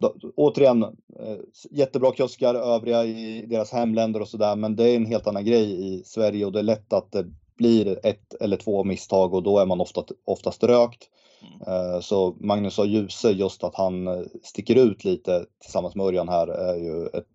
[0.01, 1.39] då, återigen, eh,
[1.71, 5.95] jättebra kuskar, övriga i deras hemländer och sådär, men det är en helt annan grej
[5.95, 9.59] i Sverige och det är lätt att det blir ett eller två misstag och då
[9.59, 11.09] är man ofta, oftast rökt.
[11.43, 11.61] Mm.
[11.95, 16.29] Eh, så Magnus och Ljuse, just att han eh, sticker ut lite tillsammans med Örjan
[16.29, 17.27] här är ju ett,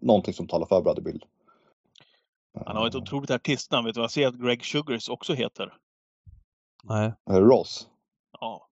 [0.00, 1.24] någonting som talar för Brother Bill.
[2.66, 3.86] Han har ett otroligt artistnamn.
[3.86, 5.72] Vet du vad jag ser att Greg Sugars också heter?
[6.88, 7.12] Nej.
[7.30, 7.88] Ross?
[8.40, 8.68] Ja.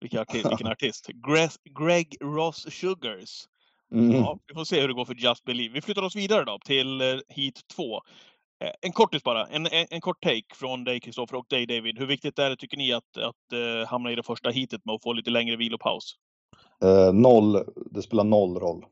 [0.00, 0.46] Vilken artist.
[0.50, 1.06] Vilken artist.
[1.06, 3.48] Greg, Greg Ross Sugars.
[3.92, 4.16] Mm.
[4.16, 5.74] Ja, vi får se hur det går för Just Believe.
[5.74, 7.94] Vi flyttar oss vidare då till eh, Heat 2.
[8.64, 11.98] Eh, En kortis bara, en, en, en kort take från dig Kristoffer och dig David.
[11.98, 14.94] Hur viktigt är det tycker ni att, att eh, hamna i det första heatet med
[14.94, 16.16] att få lite längre vilopaus?
[16.82, 18.84] Eh, noll, det spelar noll roll.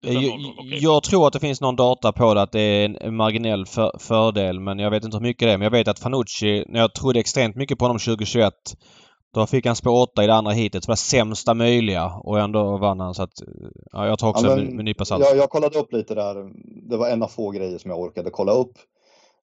[0.00, 0.40] Jag,
[0.80, 3.98] jag tror att det finns någon data på det att det är en- marginell för,
[3.98, 5.58] fördel men jag vet inte hur mycket det är.
[5.58, 8.54] Men jag vet att Fanucci, när jag trodde extremt mycket på honom 2021
[9.34, 10.82] då fick han spår 8 i det andra heatet.
[10.82, 13.32] Det var sämsta möjliga och ändå vann han så att
[13.92, 15.24] ja, jag tar också Ja, med, men med en nypa salt.
[15.24, 16.50] Jag, jag kollade upp lite där.
[16.88, 18.72] Det var en av få grejer som jag orkade kolla upp.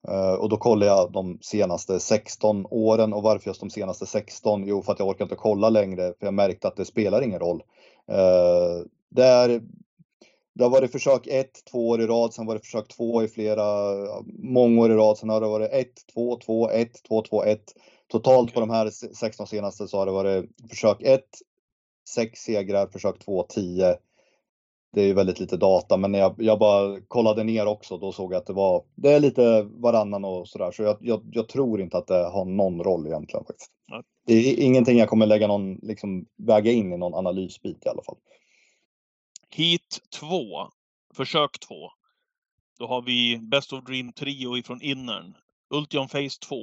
[0.08, 4.68] Eh, och då kollade jag de senaste 16 åren och varför just de senaste 16?
[4.68, 7.40] Jo, för att jag orkar inte kolla längre för jag märkte att det spelar ingen
[7.40, 7.64] roll.
[8.12, 9.62] Uh, det, är,
[10.56, 13.28] det har varit försök 1, två år i rad, sen var det försök 2 i
[13.28, 13.94] flera,
[14.28, 17.60] många år i rad, sen har det varit 1, 2, 2, 1, 2, 2, 1.
[18.08, 21.22] Totalt på de här 16 senaste så har det varit försök 1,
[22.10, 23.98] 6 segrar, försök 2, 10
[24.96, 28.12] det är ju väldigt lite data, men när jag, jag bara kollade ner också, då
[28.12, 31.48] såg jag att det var, det är lite varannan och sådär, så jag, jag, jag
[31.48, 33.72] tror inte att det har någon roll egentligen faktiskt.
[34.28, 38.04] Det är ingenting jag kommer lägga någon, liksom väga in i någon analysbit i alla
[38.04, 38.16] fall.
[39.50, 40.28] Heat 2,
[41.16, 41.76] försök 2.
[42.80, 45.36] Då har vi Best of Dream Trio ifrån Innern.
[45.74, 46.56] Ultion Face 2.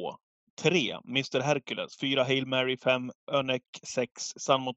[0.63, 0.97] 3.
[1.09, 1.99] Mr Hercules.
[2.01, 2.25] 4.
[2.25, 3.11] Hail Mary 5.
[3.33, 3.63] Önek
[3.95, 4.11] 6.
[4.37, 4.75] Sun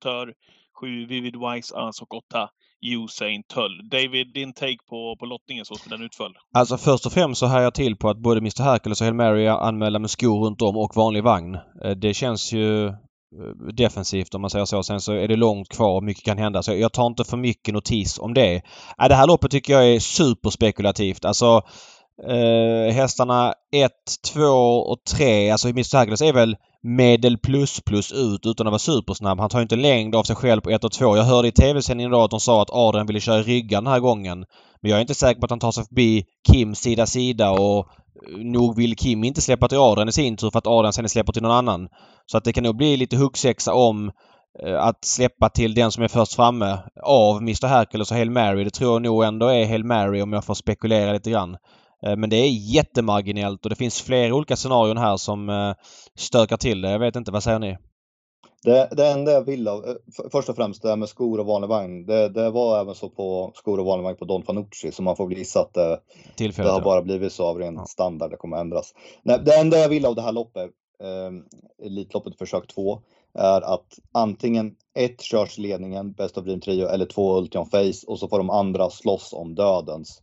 [0.82, 1.06] 7.
[1.06, 2.50] Vivid Wise As och 8.
[2.82, 3.90] Usain Tull.
[3.90, 6.34] David, din take på, på lottningen så som den utföll?
[6.54, 9.16] Alltså först och främst så här jag till på att både Mr Hercules och Hail
[9.16, 11.56] Mary är anmälda med skor runt om och vanlig vagn.
[11.84, 12.94] Eh, det känns ju
[13.78, 14.84] defensivt om man säger så.
[14.84, 16.64] Sen så är det långt kvar och mycket kan hända.
[16.64, 18.56] Så jag tar inte för mycket notis om det.
[19.02, 21.26] Äh, Det här loppet tycker jag är superspekulativt.
[21.26, 21.62] Alltså
[22.28, 23.92] eh, hästarna 1,
[24.34, 24.42] 2
[24.80, 25.50] och 3.
[25.50, 29.40] Alltså Mr Hercules är väl medel plus plus ut utan att vara supersnabb.
[29.40, 31.18] Han tar ju inte längd av sig själv på 1 och 2.
[31.18, 33.94] Jag hörde i tv-sändningen idag att de sa att Adrian ville köra i ryggan den
[33.94, 34.46] här gången.
[34.82, 37.78] Men jag är inte säker på att han tar sig förbi Kim sida sida och
[37.78, 41.10] eh, nog vill Kim inte släppa till Adrian i sin tur för att Adrian sen
[41.10, 41.88] släpper till någon annan.
[42.26, 44.12] Så att det kan nog bli lite huggsexa om
[44.64, 48.64] eh, att släppa till den som är först framme av Mr Hercules och Hail Mary.
[48.64, 51.58] Det tror jag nog ändå är Hail Mary om jag får spekulera lite grann.
[52.04, 55.74] Eh, Men det är jättemarginellt och det finns flera olika scenarion här som eh,
[56.16, 56.92] stökar till det.
[56.92, 57.78] Jag vet inte, vad säger ni?
[58.64, 59.96] Det, det enda jag vill av, eh,
[60.32, 62.06] först och främst det här med skor och vanlig vagn.
[62.06, 65.16] Det, det var även så på skor och vanlig vagn på Don Fanucci, så man
[65.16, 66.00] får väl gissa att det, det
[66.36, 66.72] Tillfället.
[66.72, 66.84] har ja.
[66.84, 67.86] bara blivit så av ren Ja.
[67.86, 68.94] standard, det kommer ändras.
[69.24, 70.72] Nej, det enda jag vill av det här loppet,
[71.04, 73.02] eh, Elitloppet försök 2,
[73.34, 78.20] är att antingen ett körs ledningen, Best of Dream Trio, eller två Ultion Face och
[78.20, 80.22] så får de andra slåss om dödens.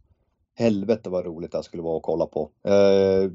[0.62, 2.51] Helvete vad roligt det här skulle vara att kolla på.
[2.64, 3.31] Eh,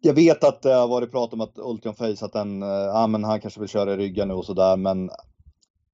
[0.00, 3.06] jag vet att det har varit prat om att Ultion Face, att den, eh, ja
[3.06, 5.10] men han kanske vill köra i ryggen nu och sådär, men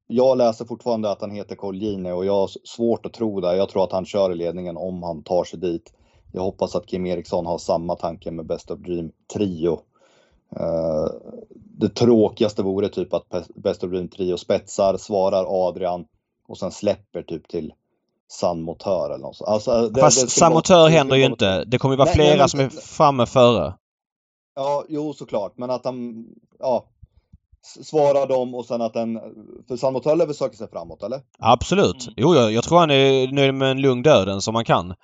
[0.07, 3.57] jag läser fortfarande att han heter Colgjini och jag har svårt att tro det.
[3.57, 5.93] Jag tror att han kör i ledningen om han tar sig dit.
[6.33, 9.81] Jag hoppas att Kim Eriksson har samma tanke med Best of Dream Trio.
[10.57, 11.07] Eh,
[11.55, 16.07] det tråkigaste vore typ att Best of Dream Trio spetsar, svarar Adrian
[16.49, 17.73] och sen släpper typ till
[18.29, 19.49] San Motör eller något sånt.
[19.49, 20.31] Alltså, det- Fast det
[20.85, 21.65] vara- händer ju inte.
[21.65, 23.75] Det kommer ju vara Nej, flera nej, som är framme före.
[24.57, 26.25] Ja, jo såklart, men att han,
[26.59, 26.85] ja,
[27.83, 29.21] svarar dem och sen att den,
[29.69, 31.21] för San Motör söka sig framåt eller?
[31.39, 32.03] Absolut.
[32.07, 32.15] Mm.
[32.17, 34.95] Jo, jag, jag tror han är nöjd med en lugn döden som man kan.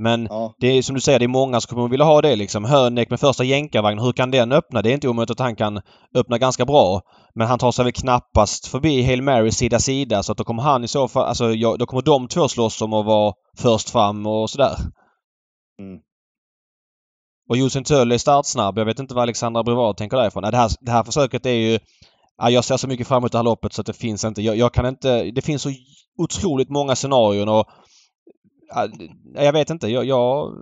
[0.00, 0.54] Men Ja.
[0.58, 2.64] det är som du säger, det är många som kommer vilja ha det liksom.
[2.64, 4.82] Hörnek med första jänkarvagn, hur kan den öppna?
[4.82, 5.80] Det är inte omöjligt att han kan
[6.14, 7.00] öppna ganska bra.
[7.34, 10.62] Men han tar sig väl knappast förbi Hail Mary sida sida så att då kommer
[10.62, 13.90] han i så fall, alltså ja, då kommer de två slåss om att vara först
[13.90, 14.76] fram och sådär.
[15.80, 16.00] Mm.
[17.48, 18.78] Och Josef Töll är startsnabb.
[18.78, 20.42] Jag vet inte vad Alexandra Brevard tänker därifrån.
[20.42, 21.78] Det här, det här försöket är ju...
[22.36, 24.42] Ja, jag ser så mycket fram emot det här loppet så att det finns inte...
[24.42, 25.22] Jag, jag kan inte...
[25.30, 25.70] Det finns så
[26.18, 27.66] otroligt många scenarion och
[28.74, 28.88] ja,
[29.34, 29.88] Jag vet inte.
[29.88, 30.54] Jag, jag,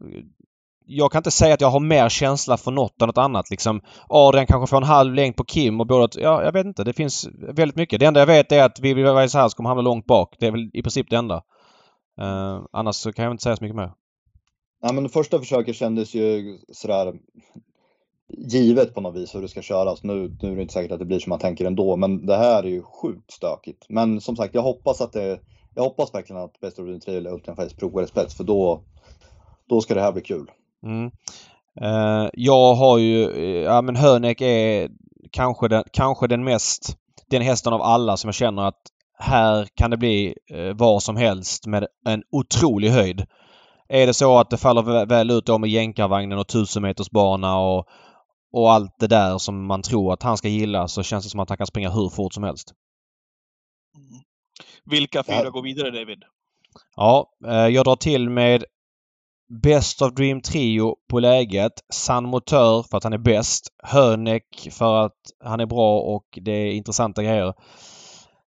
[0.87, 3.51] jag kan inte säga att jag har mer känsla för något än något annat.
[3.51, 6.09] Liksom, Adrian kanske får en halv längd på Kim och båda...
[6.21, 6.85] Ja, jag vet inte.
[6.85, 8.01] Det finns väldigt mycket.
[8.01, 10.37] Det enda jag vet är att Vivi Weisshaus kommer hamna långt bak.
[10.39, 11.43] Det är väl i princip det enda.
[12.21, 13.93] Uh, annars så kan jag inte säga så mycket mer.
[14.83, 17.15] Nej, men det första försöket kändes ju sådär
[18.29, 20.03] givet på något vis hur det ska köras.
[20.03, 22.37] Nu, nu är det inte säkert att det blir som man tänker ändå, men det
[22.37, 23.87] här är ju sjukt stökigt.
[23.89, 25.41] Men som sagt, jag hoppas att det,
[25.79, 28.45] jag hoppas verkligen att Best of Dream 3 eller Ultimate Face provar ett spets, för
[28.45, 28.83] då,
[29.69, 30.51] då ska det här bli kul.
[30.83, 31.11] Mm.
[31.81, 33.31] Eh, jag har ju...
[33.31, 34.91] eh, Ja men Hönek är
[35.33, 36.97] kanske den, kanske den mest...
[37.31, 38.83] Den hästen av alla som jag känner att
[39.19, 43.27] här kan det bli eh, vad som helst med en otrolig höjd.
[43.89, 47.11] Är det så att det faller vä- väl ut då med jänkarvagnen och 1000 meters
[47.11, 47.87] bana och
[48.53, 51.41] och allt det där som man tror att han ska gilla så känns det som
[51.41, 52.73] att han kan springa hur fort som helst.
[54.91, 55.51] Vilka fyra ja.
[55.51, 56.25] går vidare David?
[56.97, 58.65] Ja, eh, jag drar till med
[59.63, 61.73] Best of Dream Trio på läget.
[61.93, 63.69] San Motör för att han är bäst.
[63.83, 67.55] Hönek för att han är bra och det är intressanta grejer.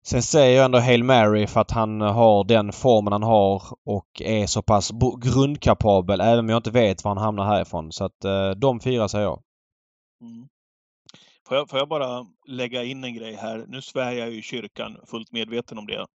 [0.03, 4.22] Sen säger jag ändå Hail Mary för att han har den formen han har och
[4.24, 4.91] är så pass
[5.22, 7.93] grundkapabel även om jag inte vet var han hamnar härifrån.
[7.93, 9.43] Så att eh, de fyra säger jag.
[10.20, 10.49] Mm.
[11.49, 13.64] Får, jag, får jag bara lägga in en grej här?
[13.68, 16.07] Nu svär jag ju i kyrkan, fullt medveten om det.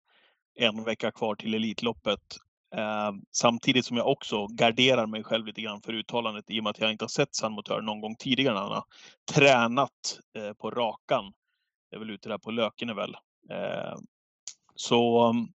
[0.56, 2.38] En vecka kvar till Elitloppet.
[2.76, 6.70] Eh, samtidigt som jag också garderar mig själv lite grann för uttalandet i och med
[6.70, 8.86] att jag inte har sett Sandmotör någon gång tidigare när han har
[9.34, 11.34] tränat eh, på rakan.
[11.90, 13.16] Det är väl ute där på Löken väl.
[13.50, 13.98] Eh,
[14.76, 15.48] så mm,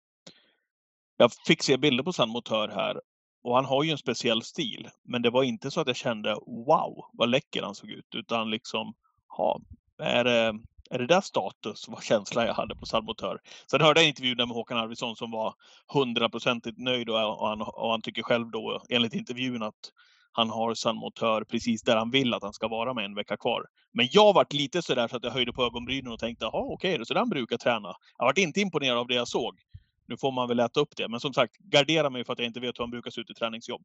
[1.17, 3.01] jag fick se bilder på Sandmotör här
[3.43, 4.89] och han har ju en speciell stil.
[5.05, 8.51] Men det var inte så att jag kände wow vad läcker han såg ut utan
[8.51, 8.95] liksom
[9.29, 9.61] ha,
[9.99, 10.59] är det,
[10.91, 13.41] är det där status Vad känslan jag hade på Salmotör.
[13.71, 15.55] Sen hörde jag intervjun med Håkan Arvidsson som var
[15.93, 19.93] hundraprocentigt nöjd och, och, han, och han tycker själv då enligt intervjun att
[20.33, 23.67] han har Salmotör precis där han vill att han ska vara med en vecka kvar.
[23.93, 26.95] Men jag varit lite sådär så att jag höjde på ögonbrynen och tänkte, jaha okej,
[26.95, 27.95] okay, så där han brukar träna.
[28.19, 29.59] Jag varit inte imponerad av det jag såg.
[30.07, 31.09] Nu får man väl äta upp det.
[31.09, 33.31] Men som sagt, gardera mig för att jag inte vet hur han brukar se ut
[33.31, 33.83] i träningsjobb.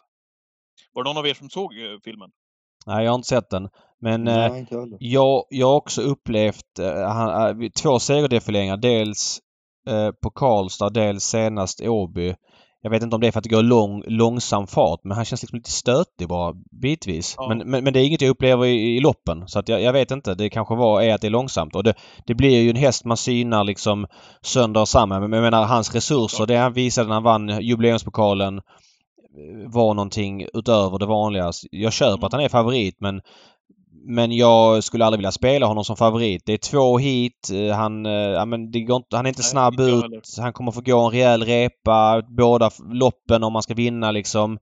[0.94, 2.32] Var det någon av er som såg eh, filmen?
[2.86, 3.70] Nej, jag har inte sett den.
[4.02, 8.78] Men Nej, eh, jag, jag har också upplevt eh, han, eh, två segerdefileringar.
[8.78, 9.40] Dels
[9.90, 12.36] eh, på Karlstad, dels senast Åby.
[12.82, 15.26] Jag vet inte om det är för att det går lång, långsam fart men han
[15.26, 17.36] känns liksom lite stötig bara bitvis.
[17.38, 17.48] Ja.
[17.48, 19.48] Men, men, men, det är inget jag upplever i, i loppen.
[19.48, 20.36] Så att jag, jag, vet inte.
[20.36, 21.76] Det kanske var, är att det är långsamt.
[21.76, 21.94] Och det,
[22.26, 24.08] det blir ju en häst man synar liksom
[24.42, 25.22] sönder och samman.
[25.22, 26.46] Men jag menar hans resurser, ja.
[26.46, 28.62] det han visade när han vann jubileumspokalen
[29.66, 31.52] var någonting utöver det vanliga.
[31.72, 33.22] Jag köper att han är favorit men
[34.06, 36.44] men jag skulle aldrig vilja spela honom som favorit.
[36.46, 37.50] Det är två hit.
[37.54, 40.38] Eh, han, eh, ja, men det går inte, han är inte snabb Nej, ut.
[40.40, 44.58] Han kommer få gå en rejäl repa båda loppen om man ska vinna liksom.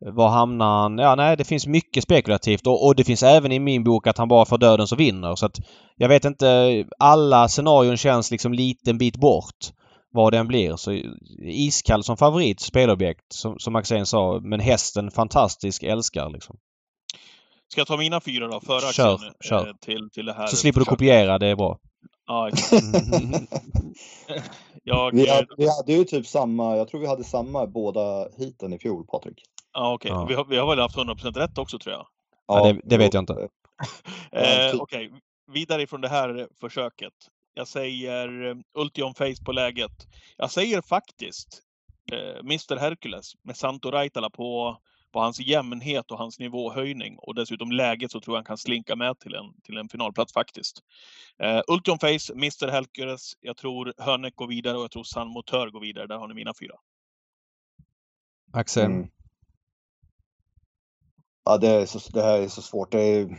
[0.00, 0.98] Var hamnar han?
[0.98, 4.18] Ja, nej, det finns mycket spekulativt och, och, det finns även i min bok att
[4.18, 5.34] han bara får döden så vinner.
[5.34, 5.58] Så att
[5.96, 6.84] jag vet inte.
[6.98, 9.72] Alla scenarion känns liksom liten bit bort
[10.10, 10.76] vad den blir.
[10.76, 10.92] Så
[11.38, 14.40] iskall som favorit spelobjekt som, som Axén sa.
[14.42, 16.56] Men hästen fantastisk älskar liksom.
[17.68, 18.60] Ska jag ta mina fyra då?
[18.60, 19.68] Före kör, axeln, kör.
[19.68, 20.46] Eh, till, till det här.
[20.46, 21.78] Så slipper du kopiera, det är bra.
[22.26, 22.50] Ja,
[24.84, 28.72] jag, vi, hade, vi hade ju typ samma, jag tror vi hade samma båda hiten
[28.72, 29.42] i fjol, Patrik.
[29.72, 30.12] Ja, okej.
[30.12, 30.22] Okay.
[30.22, 30.26] Ja.
[30.26, 32.06] Vi, har, vi har väl haft 100% rätt också tror jag?
[32.46, 33.32] Ja, ja det, det vet jag inte.
[34.32, 35.10] eh, okej, okay.
[35.52, 37.14] vidare ifrån det här försöket.
[37.54, 40.06] Jag säger eh, Ultion Face på läget.
[40.36, 41.62] Jag säger faktiskt
[42.12, 44.78] eh, Mr Hercules med Santo Raitala på,
[45.12, 48.96] på hans jämnhet och hans nivåhöjning och dessutom läget så tror jag han kan slinka
[48.96, 50.82] med till en, till en finalplats faktiskt.
[51.42, 55.70] Eh, Ultion Face, Mr Hercules, jag tror Hörnek går vidare och jag tror San Motör
[55.70, 56.06] går vidare.
[56.06, 56.74] Där har ni mina fyra.
[58.52, 58.84] Axel?
[58.84, 59.08] Mm.
[61.44, 62.92] Ja, det, är så, det här är så svårt.
[62.92, 63.38] Det är,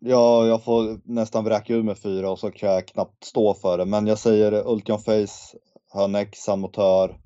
[0.00, 3.78] Ja, jag får nästan vräka ur med fyra och så kan jag knappt stå för
[3.78, 3.84] det.
[3.84, 5.58] Men jag säger Ultion Face,
[5.92, 7.20] Hönek, Samotör.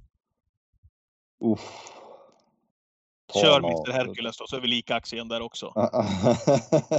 [1.45, 1.93] Uff.
[3.35, 5.73] Kör Mr Hercules då, så är vi lika axeln där också.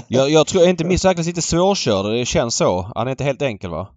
[0.08, 2.06] jag, jag tror inte Mr Hercules lite svårkörd.
[2.06, 2.92] Det känns så.
[2.96, 3.88] Han är inte helt enkel va?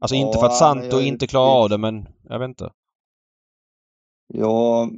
[0.00, 2.70] Alltså ja, inte för att Santo inte klarar av det men jag vet inte.
[4.26, 4.88] Ja,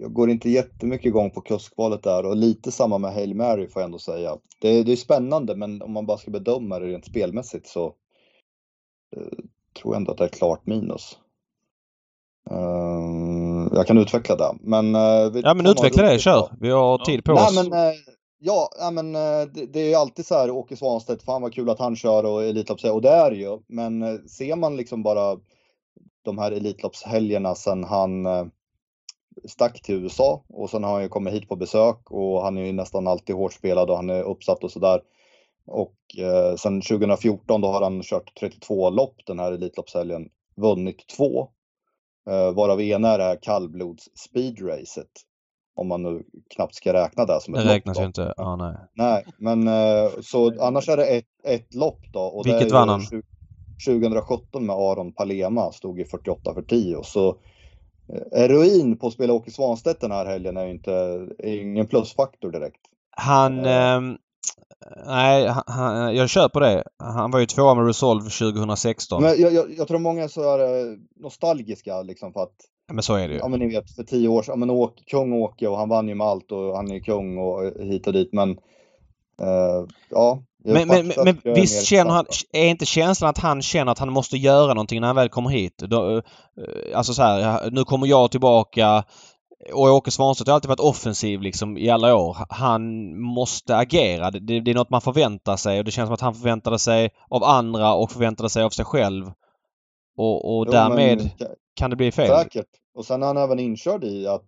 [0.00, 3.82] jag går inte jättemycket igång på kuskvalet där och lite samma med Hail Mary får
[3.82, 4.36] jag ändå säga.
[4.60, 7.86] Det, det är spännande men om man bara ska bedöma det rent spelmässigt så
[9.16, 9.38] eh,
[9.80, 11.18] tror jag ändå att det är klart minus.
[12.50, 14.54] Uh, jag kan utveckla det.
[14.60, 16.50] Men, uh, ja men utveckla det, kör!
[16.60, 17.68] Vi har tid på Nej, oss.
[17.68, 17.94] Men, uh,
[18.38, 19.12] ja, ja, men
[19.52, 22.24] det, det, är ju alltid så här Åke Svanstedt, fan vad kul att han kör
[22.24, 23.58] och Elitlopp och det är det ju.
[23.68, 25.36] Men ser man liksom bara
[26.24, 28.26] de här Elitloppshelgerna sen han
[29.44, 32.64] stack till USA och sen har han ju kommit hit på besök och han är
[32.64, 35.00] ju nästan alltid hårt spelad och han är uppsatt och sådär.
[35.66, 41.48] Och eh, sen 2014 då har han kört 32 lopp den här Elitloppshelgen, vunnit två.
[42.30, 45.10] Eh, varav ena är det här kallblods speedracet.
[45.74, 46.22] Om man nu
[46.54, 47.68] knappt ska räkna det som ett lopp.
[47.68, 48.34] Det räknas ju inte.
[48.36, 48.76] Ah, nej.
[48.94, 52.20] nej, men eh, så annars är det ett, ett lopp då.
[52.20, 53.00] Och Vilket vann han?
[53.86, 57.36] 2017 med Aron Palema stod i 48 för 10 så
[58.32, 60.92] Heroin på att spela Åke Svanstedt den här helgen är ju inte,
[61.38, 62.80] är ingen plusfaktor direkt.
[63.10, 63.58] Han...
[63.64, 64.00] Eh,
[65.06, 66.84] nej, han, jag köper det.
[66.98, 69.22] Han var ju tvåa med Resolve 2016.
[69.22, 72.56] Men jag, jag, jag tror många är så här nostalgiska liksom för att
[72.92, 73.40] men så är det ju.
[73.40, 75.88] Ja men ni vet för tio år sedan, ja, men Åke, kung Åke och han
[75.88, 78.58] vann ju med allt och han är kung och hit och dit men
[79.40, 83.98] Uh, ja, men, men, men visst känner han, är inte känslan att han känner att
[83.98, 85.78] han måste göra någonting när han väl kommer hit?
[85.78, 86.22] Då, uh,
[86.94, 89.04] alltså så här, nu kommer jag tillbaka
[89.72, 92.36] och Åke Svanstedt har alltid varit offensiv liksom i alla år.
[92.48, 94.30] Han måste agera.
[94.30, 97.10] Det, det, är något man förväntar sig och det känns som att han förväntade sig
[97.28, 99.26] av andra och förväntade sig av sig själv.
[100.16, 102.28] Och, och jo, därmed men, kan det bli fel.
[102.28, 102.66] Säkert.
[102.94, 104.46] Och sen är han även inkörd i att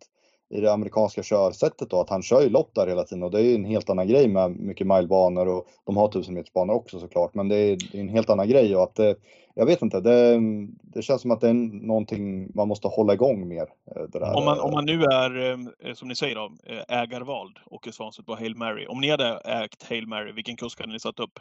[0.52, 3.38] i det amerikanska körsättet då, att han kör ju lopp där hela tiden och det
[3.38, 7.34] är ju en helt annan grej med mycket milebanor och de har tusenmetersbanor också såklart,
[7.34, 9.16] men det är, det är, en helt annan grej och att det,
[9.54, 10.40] jag vet inte, det,
[10.82, 11.54] det känns som att det är
[11.86, 13.66] någonting man måste hålla igång mer.
[13.96, 17.92] Eh, om, man, om man nu är, eh, som ni säger då, eh, ägarvald, Åke
[17.92, 18.86] Svanstedt på Hail Mary.
[18.86, 21.38] Om ni hade ägt Hail Mary, vilken kurs hade ni satt upp?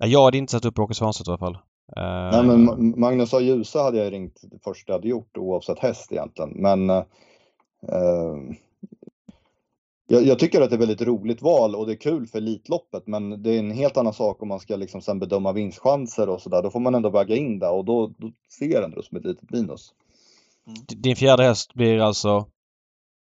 [0.00, 1.58] Jag hade inte satt upp Åke Svanstedt i alla fall.
[2.32, 3.40] Nej men Magnus A.
[3.40, 6.50] Djuse hade jag ringt det första jag hade gjort oavsett häst egentligen.
[6.50, 6.90] Men
[10.06, 13.06] jag, jag, tycker att det är väldigt roligt val och det är kul för Elitloppet
[13.06, 16.40] men det är en helt annan sak om man ska liksom sen bedöma vinstchanser och
[16.40, 16.62] sådär.
[16.62, 19.24] Då får man ändå väga in det och då, då ser jag det som ett
[19.24, 19.94] litet minus.
[20.66, 20.78] Mm.
[20.86, 22.46] Din fjärde häst blir alltså?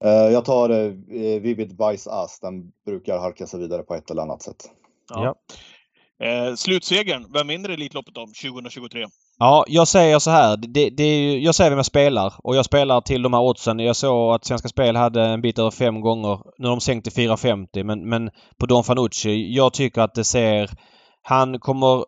[0.04, 0.92] Uh, jag tar uh,
[1.40, 2.40] Vivid Vice As.
[2.40, 4.70] Den brukar harka sig vidare på ett eller annat sätt.
[5.10, 5.24] Ja.
[5.24, 5.34] ja.
[6.26, 9.06] Eh, slutsegern, vem vinner Elitloppet om 2023?
[9.38, 10.56] Ja, jag säger så här.
[10.56, 13.40] Det, det är ju, jag säger vem jag spelar och jag spelar till de här
[13.40, 13.78] oddsen.
[13.78, 16.38] Jag såg att Svenska Spel hade en bit över fem gånger.
[16.58, 19.54] Nu har de sänkt till 4,50 men, men på Don Fanucci.
[19.54, 20.70] Jag tycker att det ser...
[21.22, 22.04] Han kommer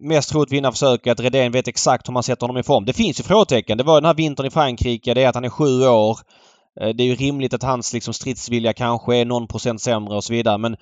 [0.00, 1.20] mest troligt vinna försöket.
[1.20, 2.84] Redén vet exakt hur man sätter honom i form.
[2.84, 3.78] Det finns ju frågetecken.
[3.78, 5.14] Det var den här vintern i Frankrike.
[5.14, 6.18] Det är att han är sju år.
[6.80, 10.24] Eh, det är ju rimligt att hans liksom stridsvilja kanske är någon procent sämre och
[10.24, 10.76] så vidare men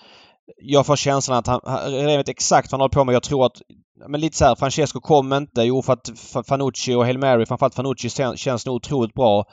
[0.56, 3.14] jag får känslan att han, han vet exakt vad han håller på med.
[3.14, 3.62] Jag tror att
[4.08, 5.62] men lite så här, Francesco kom inte.
[5.62, 6.10] Jo, för att
[6.46, 9.44] Fanucci och Hail Mary, framförallt Fanucci, känns nog otroligt bra.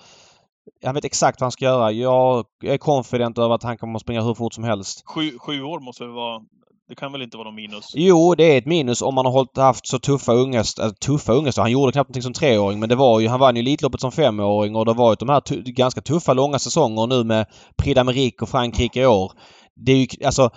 [0.86, 1.91] Han vet exakt vad han ska göra.
[1.91, 5.04] Jag är confident över att han kommer att springa hur fort som helst.
[5.06, 6.41] Sju, sju år måste det vara.
[6.89, 7.86] Det kan väl inte vara någon minus?
[7.93, 10.86] Jo, det är ett minus om man har hållit, haft så tuffa unghästar.
[10.86, 11.62] Äh, tuffa unghästar?
[11.62, 14.12] Han gjorde knappt någonting som treåring men det var ju, han vann ju Elitloppet som
[14.12, 17.45] femåring och det var ju de här ganska tuffa långa säsonger nu med
[17.78, 19.32] Prix d'Amérique och Frankrike i år.
[19.76, 20.50] Det är ju, alltså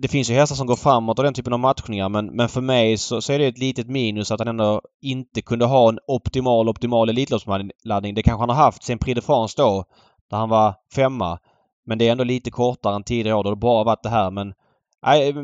[0.00, 2.60] det finns ju hästar som går framåt och den typen av matchningar men, men för
[2.60, 5.98] mig så, så är det ett litet minus att han ändå inte kunde ha en
[6.06, 8.14] optimal, optimal Elitloppsladdning.
[8.14, 9.84] Det kanske han har haft sen Prix de France då,
[10.30, 11.38] där han var femma.
[11.86, 14.30] Men det är ändå lite kortare än tidigare år då det bara varit det här
[14.30, 14.54] men
[15.02, 15.34] nej,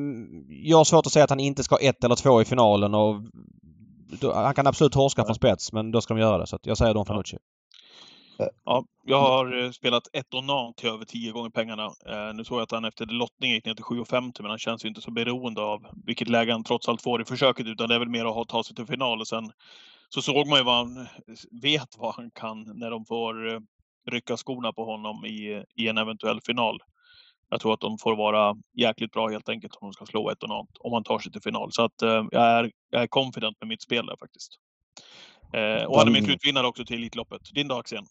[0.49, 2.95] jag har svårt att säga att han inte ska ha ett eller två i finalen
[2.95, 3.15] och
[4.21, 6.47] då, han kan absolut torska från spets men då ska de göra det.
[6.47, 7.37] Så jag säger Don Fanucci.
[7.37, 7.41] Ja,
[9.05, 11.85] jag har eh, spelat ett och nan till över tio gånger pengarna.
[11.85, 14.85] Eh, nu såg jag att han efter lottning gick ner till 7,50 men han känns
[14.85, 17.95] ju inte så beroende av vilket läge han trots allt får i försöket utan det
[17.95, 19.53] är väl mer att ta sig till final och sen
[20.09, 21.07] så såg man ju vad han
[21.63, 23.61] vet vad han kan när de får eh,
[24.11, 26.79] rycka skorna på honom i, i en eventuell final.
[27.49, 30.43] Jag tror att de får vara jäkligt bra helt enkelt om de ska slå ett
[30.43, 31.73] och något om man tar sig till final.
[31.73, 31.95] Så att
[32.31, 34.59] jag är, jag är confident med mitt spel där faktiskt.
[35.89, 37.55] och hade min slutvinnare också till Elitloppet.
[37.55, 38.07] Din dag Axén?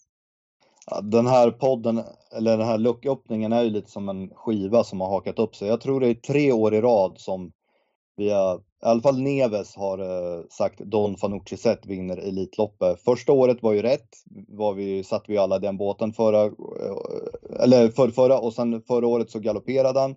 [1.02, 2.04] Den här podden,
[2.38, 5.68] eller den här lucköppningen är ju lite som en skiva som har hakat upp sig.
[5.68, 7.52] Jag tror det är tre år i rad som
[8.16, 13.02] vi har, i alla fall Neves har uh, sagt Don Fanucci Zet vinner Elitloppet.
[13.02, 14.10] Första året var ju rätt,
[14.48, 16.54] var vi, satt vi alla i den båten förra, uh,
[17.60, 20.16] eller för, förra och sen förra året så galopperade han.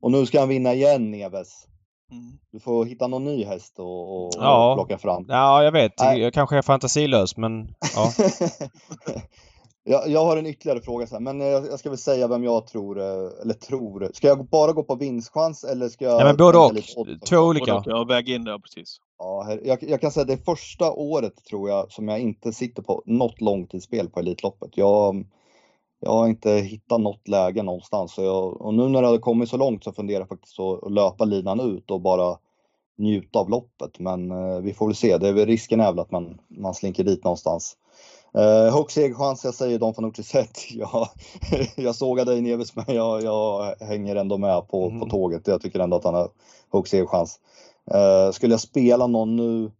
[0.00, 1.66] Och nu ska han vinna igen Neves.
[2.10, 2.38] Mm.
[2.52, 4.74] Du får hitta någon ny häst och, och, ja.
[4.76, 5.24] plocka fram.
[5.28, 5.92] Ja, jag vet.
[5.98, 6.20] Nej.
[6.20, 8.10] Jag kanske är fantasilös men ja.
[9.86, 12.66] Jag, jag har en ytterligare fråga sen, men jag, jag, ska väl säga vem jag
[12.66, 14.10] tror, eh, eller tror.
[14.14, 16.20] Ska jag bara gå på vinstchans eller ska jag...
[16.20, 16.72] Ja, men både och.
[17.28, 17.82] Två olika.
[17.86, 19.00] Jag väger in det, precis.
[19.18, 23.02] Ja, jag, jag, kan säga det första året tror jag som jag inte sitter på
[23.06, 24.70] något långtidsspel på Elitloppet.
[24.74, 25.26] Jag,
[26.00, 28.18] jag har inte hittat något läge någonstans.
[28.18, 31.24] Jag, och nu när det har kommit så långt så funderar jag faktiskt att löpa
[31.24, 32.38] linan ut och bara
[32.98, 33.98] njuta av loppet.
[33.98, 35.18] Men eh, vi får väl se.
[35.18, 37.76] Det är, risken är väl att man, man slinker dit någonstans.
[38.38, 40.58] Uh, hög segerchans, jag säger Don Fanucci sett.
[40.70, 41.08] Jag,
[41.76, 45.00] jag sågar dig Neves men jag, jag hänger ändå med på, mm.
[45.00, 45.46] på tåget.
[45.46, 46.28] Jag tycker ändå att han har
[46.72, 47.40] hög segerchans.
[47.94, 49.70] Uh, skulle jag spela någon nu?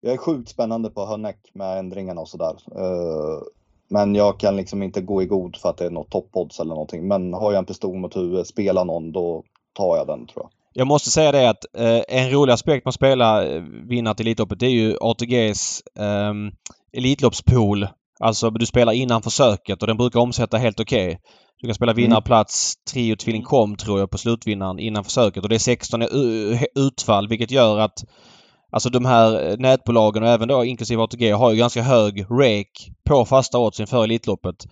[0.00, 2.56] Jag är sjukt spännande på Hörneck med ändringarna och sådär.
[2.76, 3.42] Uh,
[3.88, 6.74] men jag kan liksom inte gå i god för att det är något toppodds eller
[6.74, 7.08] någonting.
[7.08, 10.50] Men har jag en pistol mot huvudet, spela någon, då tar jag den tror jag.
[10.72, 14.26] Jag måste säga det att eh, en rolig aspekt med att spela eh, vinnare till
[14.26, 16.34] Elitloppet det är ju ATGs eh,
[16.92, 17.88] Elitloppspool.
[18.20, 21.06] Alltså du spelar innan försöket och den brukar omsätta helt okej.
[21.06, 21.18] Okay.
[21.60, 25.54] Du kan spela vinnarplats, trio tvilling kom tror jag på slutvinnaren innan försöket och det
[25.54, 26.02] är 16
[26.74, 28.04] utfall vilket gör att
[28.72, 33.24] Alltså de här nätbolagen och även då inklusive ATG har ju ganska hög rake på
[33.24, 34.66] fasta odds inför Elitloppet.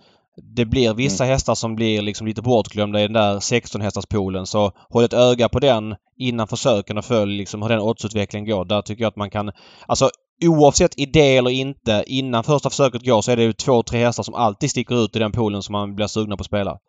[0.55, 1.33] det blir vissa mm.
[1.33, 5.49] hästar som blir liksom lite bortglömda i den där 16 hästarspoolen så håll ett öga
[5.49, 8.65] på den innan försöken och följ liksom hur den oddsutvecklingen går.
[8.65, 9.51] Där tycker jag att man kan...
[9.87, 10.09] Alltså
[10.41, 14.23] oavsett idé eller inte, innan första försöket går så är det ju två, tre hästar
[14.23, 16.79] som alltid sticker ut i den poolen som man blir sugna på att spela.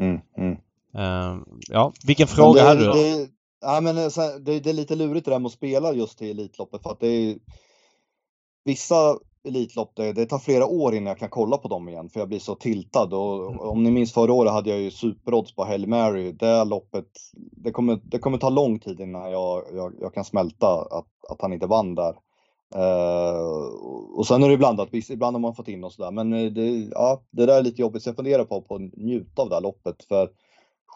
[0.00, 0.52] Mm, mm.
[0.98, 2.92] Uh, ja, vilken fråga hade du?
[2.92, 3.28] Det,
[3.60, 6.82] ja, men det, det, är lite lurigt det där med att spela just till Elitloppet
[6.82, 7.36] för att det är
[8.64, 9.16] vissa
[9.46, 12.28] Elitlopp, det, det, tar flera år innan jag kan kolla på dem igen för jag
[12.28, 13.14] blir så tiltad.
[13.14, 13.60] Och, mm.
[13.60, 16.32] om ni minns förra året hade jag ju superodds på Hail Mary.
[16.32, 20.66] Det loppet, det kommer, det kommer ta lång tid innan jag, jag, jag kan smälta
[20.68, 22.14] att, att han inte vann där.
[22.74, 26.32] Uh, och sen är det blandat, visst ibland har man fått in och sådär men
[26.32, 28.02] eh, det, ja, det där är lite jobbigt.
[28.02, 30.30] Så jag funderar på, på att njuta av det här loppet för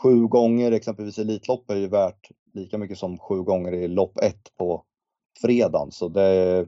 [0.02, 4.56] sju gånger exempelvis Elitlopp är ju värt lika mycket som sju gånger i lopp ett
[4.58, 4.84] på
[5.42, 5.92] fredagen.
[5.92, 6.66] Så det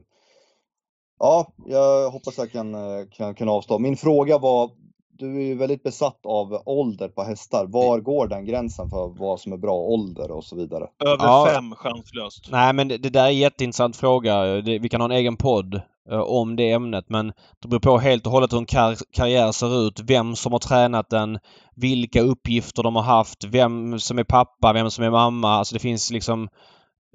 [1.19, 3.79] Ja, jag hoppas jag kan, eh, kan, kan avstå.
[3.79, 4.71] Min fråga var,
[5.17, 7.65] du är ju väldigt besatt av ålder på hästar.
[7.65, 10.87] Var går den gränsen för vad som är bra ålder och så vidare?
[11.05, 11.47] Över ja.
[11.53, 12.51] fem chanslöst.
[12.51, 14.43] Nej men det, det där är en jätteintressant fråga.
[14.43, 17.97] Det, vi kan ha en egen podd uh, om det ämnet men det beror på
[17.97, 19.99] helt och hållet hur en kar karriär ser ut.
[19.99, 21.39] Vem som har tränat den,
[21.75, 25.49] vilka uppgifter de har haft, vem som är pappa, vem som är mamma.
[25.49, 26.49] Alltså det finns liksom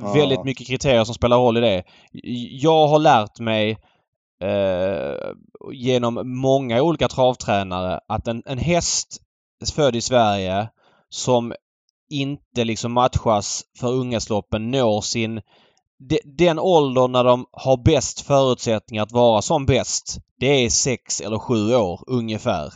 [0.03, 0.13] ja.
[0.13, 1.85] väldigt mycket kriterier som spelar roll i det.
[2.51, 3.79] Jag har lärt mig
[4.41, 5.33] eh,
[5.73, 9.23] genom många olika travtränare att en, en häst
[9.75, 10.69] född i Sverige
[11.09, 11.55] som
[12.11, 15.41] inte liksom matchas för unghästloppen når sin
[15.99, 20.19] de, den åldern när de har bäst förutsättningar att vara som bäst.
[20.41, 22.73] Det är sex eller sju år ungefär.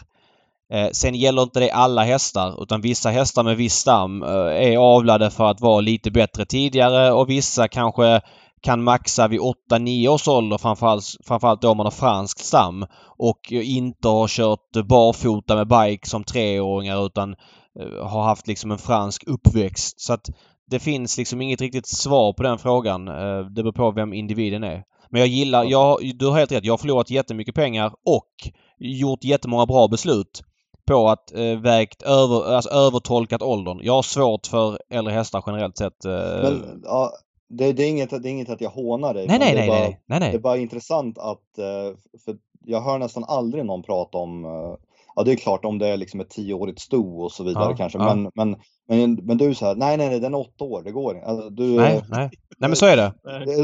[0.72, 4.28] Eh, sen gäller inte det alla hästar utan vissa hästar med viss stam eh,
[4.72, 8.20] är avlade för att vara lite bättre tidigare och vissa kanske
[8.62, 9.40] kan maxa vid
[9.70, 12.86] 8-9 års ålder framförallt, framförallt då om man har fransk stam
[13.18, 17.34] och inte har kört barfota med bike som treåringar utan
[17.80, 20.00] eh, har haft liksom en fransk uppväxt.
[20.00, 20.30] Så att
[20.70, 23.08] det finns liksom inget riktigt svar på den frågan.
[23.08, 24.84] Eh, det beror på vem individen är.
[25.10, 28.30] Men jag gillar, jag, du har helt rätt, jag har förlorat jättemycket pengar och
[28.78, 30.42] gjort jättemånga bra beslut
[30.86, 33.80] på att eh, vägt över, alltså övertolkat åldern.
[33.82, 36.04] Jag har svårt för äldre hästar generellt sett.
[36.04, 36.42] Eh...
[36.42, 37.12] Men, ja,
[37.53, 39.26] det, det, är inget, det är inget att jag hånar dig.
[39.26, 40.30] Nej, nej, nej, bara, nej, nej, nej.
[40.30, 44.76] Det är bara intressant att, eh, för jag hör nästan aldrig någon prata om, eh,
[45.14, 47.76] ja det är klart om det är liksom ett tioårigt sto och så vidare ja,
[47.76, 48.14] kanske, ja.
[48.14, 48.57] Men, men,
[48.88, 51.26] men, men du här, nej, nej, nej, den är åtta år, det går inte.
[51.26, 52.30] Alltså, du, nej, nej.
[52.59, 53.12] nej, men så är det.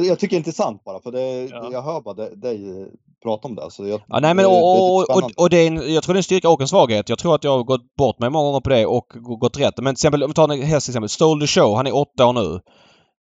[0.06, 1.68] Jag tycker det är intressant bara, för det, ja.
[1.72, 2.88] jag hör bara dig
[3.22, 3.70] prata om det.
[3.70, 6.16] Så jag, ja, nej, men, och, och, och, och, det är en, jag tror det
[6.16, 7.08] är en styrka och en svaghet.
[7.08, 9.06] Jag tror att jag har gått bort mig många gånger på det och
[9.40, 9.76] gått rätt.
[9.76, 11.96] Men till exempel, om vi tar en häst till exempel, Stole the Show, han är
[11.96, 12.60] åtta år nu.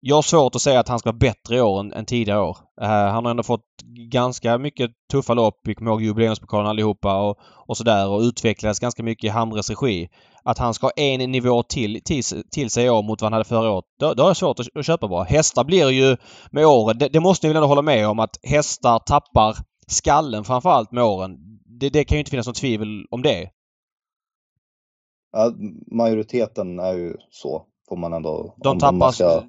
[0.02, 2.40] Jag har svårt att säga att han ska vara bättre i år än, än tidigare
[2.40, 2.56] år.
[2.82, 3.64] Uh, han har ändå fått
[4.10, 5.60] ganska mycket tuffa lopp.
[5.64, 10.08] Vi kommer ihåg jubileumspokalen allihopa och, och sådär och utvecklades ganska mycket i Hamres regi.
[10.44, 13.32] Att han ska ha en nivå till, till, till sig i år mot vad han
[13.32, 13.84] hade förra året.
[14.00, 15.22] Då, då har jag svårt att, att köpa bra.
[15.22, 16.16] Hästar blir ju
[16.50, 20.44] med åren, det, det måste ni väl ändå hålla med om att hästar tappar skallen
[20.44, 21.36] framförallt med åren.
[21.80, 23.50] Det, det kan ju inte finnas något tvivel om det.
[25.32, 25.52] Ja,
[25.92, 28.54] majoriteten är ju så, får man ändå...
[28.62, 29.42] De tappar, ska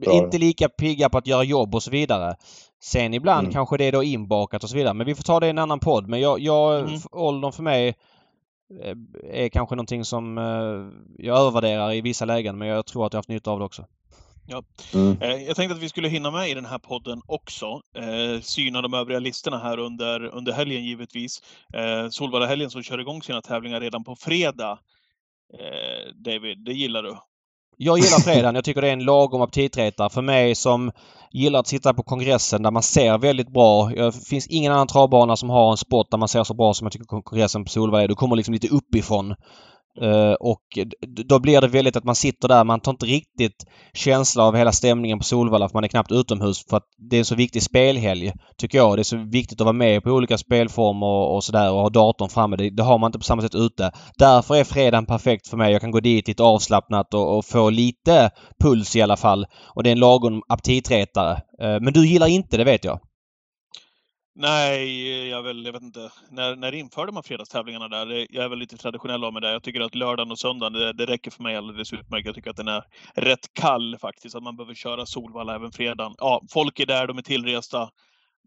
[0.00, 2.36] inte lika pigga på att göra jobb och så vidare.
[2.82, 3.52] Sen ibland mm.
[3.52, 4.94] kanske det är då inbakat och så vidare.
[4.94, 6.08] Men vi får ta det i en annan podd.
[6.08, 7.00] Men jag, jag mm.
[7.12, 7.88] åldern för mig
[8.82, 8.96] eh,
[9.44, 13.18] är kanske någonting som eh, jag övervärderar i vissa lägen men jag tror att jag
[13.18, 13.86] har haft nytta av det också.
[14.46, 14.62] Ja.
[14.94, 15.16] Mm.
[15.20, 17.80] Eh, jag tänkte att vi skulle hinna med i den här podden också.
[18.42, 21.42] syna de övriga listorna här under, under helgen givetvis.
[22.10, 24.78] Solvalla helgen som kör igång sina tävlingar redan på fredag.
[26.14, 27.16] David, det gillar du?
[27.80, 28.54] Jag gillar fredagen.
[28.54, 30.10] Jag tycker det är en lagom aptitretare.
[30.10, 30.90] För mig som
[31.32, 33.88] gillar att sitta på kongressen där man ser väldigt bra.
[33.88, 36.84] Det finns ingen annan travbana som har en spot där man ser så bra som
[36.84, 38.06] jag tycker kongressen på Solvalla.
[38.06, 39.34] Du kommer liksom lite uppifrån.
[40.02, 40.78] Uh, och
[41.28, 44.72] då blir det väldigt att man sitter där, man tar inte riktigt känsla av hela
[44.72, 47.62] stämningen på Solvalla för man är knappt utomhus för att det är en så viktig
[47.62, 48.96] spelhelg, tycker jag.
[48.96, 51.88] Det är så viktigt att vara med på olika spelformer och, och sådär och ha
[51.88, 52.56] datorn framme.
[52.56, 53.90] Det, det, har man inte på samma sätt ute.
[54.18, 55.72] Därför är fredagen perfekt för mig.
[55.72, 58.30] Jag kan gå dit lite avslappnat och, och få lite
[58.62, 59.46] puls i alla fall.
[59.74, 61.32] Och det är en lagom aptitretare.
[61.62, 63.00] Uh, men du gillar inte det vet jag.
[64.40, 66.10] Nej, jag, väl, jag vet inte.
[66.30, 68.26] När, när införde man fredagstävlingarna där?
[68.30, 69.52] Jag är väl lite traditionell av mig där.
[69.52, 72.26] Jag tycker att lördagen och söndagen, det, det räcker för mig alldeles utmärkt.
[72.26, 72.82] Jag tycker att den är
[73.14, 76.14] rätt kall faktiskt, att man behöver köra Solvalla även fredagen.
[76.18, 77.88] Ja, folk är där, de är tillresta.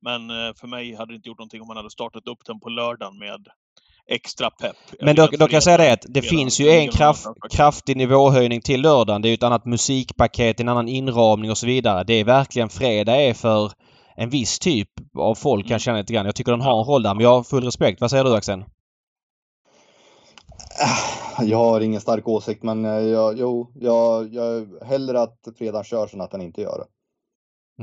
[0.01, 2.59] Men eh, för mig hade det inte gjort någonting om man hade startat upp den
[2.59, 3.47] på lördagen med
[4.07, 4.77] extra pepp.
[5.01, 8.61] Men då, då kan jag säga det att det finns ju en kraft, kraftig nivåhöjning
[8.61, 9.21] till lördagen.
[9.21, 12.03] Det är ju ett annat musikpaket, en annan inramning och så vidare.
[12.03, 13.71] Det är verkligen fredag är för
[14.15, 15.79] en viss typ av folk kan mm.
[15.79, 16.25] känna lite grann.
[16.25, 18.01] Jag tycker den har en roll där men jag har full respekt.
[18.01, 18.63] Vad säger du Axel?
[21.41, 26.13] Jag har ingen stark åsikt, men eh, jag, jo, jag, jag hellre att fredagen körs
[26.13, 26.87] än att den inte gör det.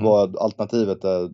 [0.00, 0.10] Mm.
[0.10, 1.30] Vad alternativet är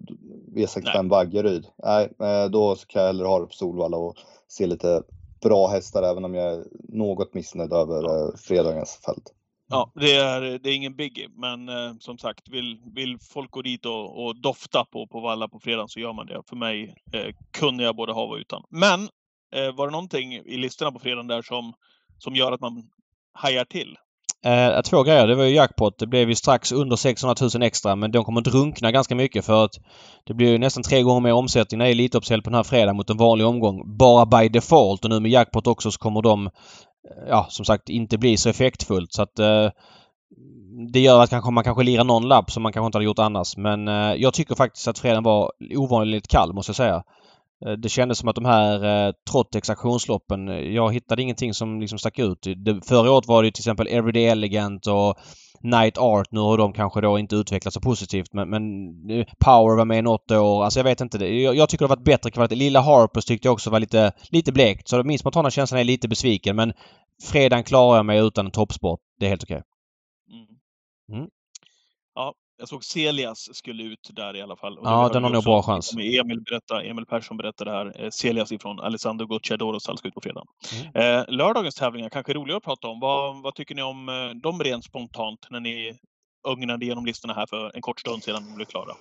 [0.57, 1.67] V65 Vaggeryd.
[1.85, 4.17] Nej, eh, då kan jag hellre ha det på Solvalla och
[4.49, 5.03] se lite
[5.41, 8.05] bra hästar även om jag är något missnöjd över.
[8.05, 9.33] Eh, fredagens fält.
[9.69, 13.63] Ja, det är, det är ingen biggie, men eh, som sagt, vill, vill folk gå
[13.63, 16.43] dit och, och, dofta på, på Valla på fredag så gör man det.
[16.49, 18.63] För mig eh, kunde jag både ha och utan.
[18.71, 19.01] Men
[19.55, 21.75] eh, var det någonting i listorna på fredagen där som,
[22.19, 22.83] som gör att man
[23.33, 23.97] hajar till?
[24.45, 25.27] Eh, två grejer.
[25.27, 25.99] Det var ju jackpot.
[25.99, 29.65] Det blev ju strax under 600 000 extra men de kommer drunkna ganska mycket för
[29.65, 29.75] att
[30.25, 32.65] det blir ju nästan tre gånger mer omsättning när det är Elitloppshelg på den här
[32.65, 33.97] fredagen mot en vanlig omgång.
[33.97, 36.51] Bara by default och nu med jackpot också så kommer de
[37.29, 39.13] ja, som sagt inte blir så effektfullt.
[39.13, 39.71] Så att eh,
[40.93, 43.19] det gör att kanske man kanske lirar någon lapp som man kanske inte hade gjort
[43.19, 43.57] annars.
[43.57, 47.03] Men eh, jag tycker faktiskt att fredagen var ovanligt kall måste jag säga.
[47.67, 51.81] Eh, det kändes som att de här eh, Trottex auktionsloppen, eh, jag hittade ingenting som
[51.81, 52.43] liksom stack ut.
[52.57, 55.19] Det, förra året var det till exempel Everyday Elegant och
[55.65, 56.27] Night Art.
[56.31, 58.63] Nu har de kanske då inte utvecklats så positivt men, men
[59.39, 60.65] Power var med i något år.
[60.65, 61.27] Alltså jag vet inte.
[61.27, 62.55] Jag, jag tycker det har varit bättre kvalitet.
[62.55, 64.89] Lilla Harpers tyckte jag också var lite, lite blekt.
[64.89, 66.73] Så min spontana känslan är lite besviken men
[67.23, 69.01] fredagen klarar jag mig utan en toppsport.
[69.19, 69.57] Det är helt okej.
[69.57, 70.39] Okay.
[70.39, 71.21] Mm.
[71.21, 71.31] Mm.
[72.15, 74.79] Ja, jag såg Celias skulle ut där i alla fall.
[74.79, 75.93] Och ja, den har nog bra chans.
[75.93, 78.05] Emil, berätta, Emil Persson berättade här.
[78.05, 80.45] Eh, Celias ifrån Alessandro Gocciadoro ska ut på fredag.
[80.95, 81.19] Mm.
[81.19, 83.01] Eh, lördagens tävlingar kanske är roligare att prata om.
[83.01, 85.99] Vad, vad tycker ni om eh, dem rent spontant när ni
[86.49, 88.93] ögnade igenom listorna här för en kort stund sedan de blev klara?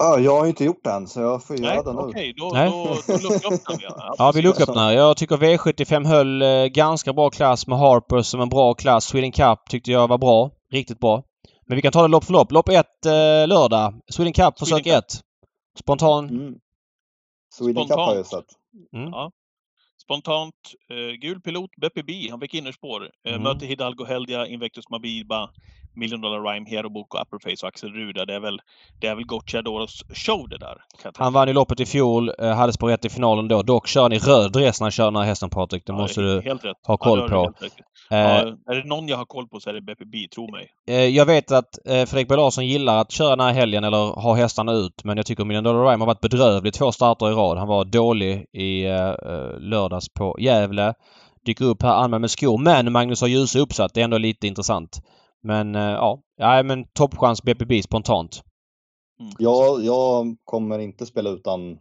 [0.00, 1.98] Ja, jag har inte gjort det än så jag får göra det nu.
[1.98, 2.70] Okej, då, Nej.
[2.70, 3.84] då, då lucköppnar vi.
[3.84, 4.92] Ja, ja vi lucköppnar.
[4.92, 9.04] Jag tycker V75 höll eh, ganska bra klass med Harper som en bra klass.
[9.04, 10.50] Sweden Cup tyckte jag var bra.
[10.72, 11.22] Riktigt bra.
[11.66, 12.52] Men vi kan ta det lopp för lopp.
[12.52, 13.12] Lopp 1 eh,
[13.48, 13.94] lördag.
[14.08, 15.04] Sweden Cup försök 1.
[15.78, 16.28] Spontan?
[16.28, 16.54] Mm.
[17.54, 17.90] Sweden Spontant.
[17.90, 18.46] Cup har jag sett.
[18.92, 19.10] Mm.
[19.10, 19.32] Ja.
[20.02, 20.54] Spontant.
[20.90, 22.28] Eh, gul pilot, Beppe B.
[22.30, 23.10] Han fick innerspår.
[23.24, 23.42] Eh, mm.
[23.42, 25.50] Möter Hidalgo Heldia, Invectus Mabiba.
[25.94, 28.24] Million Dollar Rhyme, Hero Book och Upperface och Axel Ruda.
[28.24, 28.60] Det är väl,
[29.00, 30.76] det är väl Gocciadoros show det där.
[31.14, 33.62] Han vann ju loppet i fjol, eh, hade spår rätt i finalen då.
[33.62, 35.86] Dock kör han i röd dress när han kör den här hästen Patrik.
[35.86, 37.66] Det ja, måste du ha koll ja, på.
[38.10, 40.70] Eh, ja, är det någon jag har koll på så är det BPB, tro mig.
[40.86, 44.20] Eh, jag vet att eh, Fredrik B Larsson gillar att köra den här helgen eller
[44.20, 45.04] ha hästarna ut.
[45.04, 47.58] Men jag tycker Million Dollar Rhyme har varit bedrövlig två starter i rad.
[47.58, 48.84] Han var dålig i
[49.58, 50.94] lördags på Gävle.
[51.46, 52.58] Dyker upp här anmäld med skor.
[52.58, 53.94] Men Magnus har ljus uppsatt.
[53.94, 55.02] Det är ändå lite intressant.
[55.42, 58.42] Men eh, ja, ja men toppchans BPB spontant.
[59.20, 59.32] Mm.
[59.38, 61.78] Ja, jag kommer inte spela utan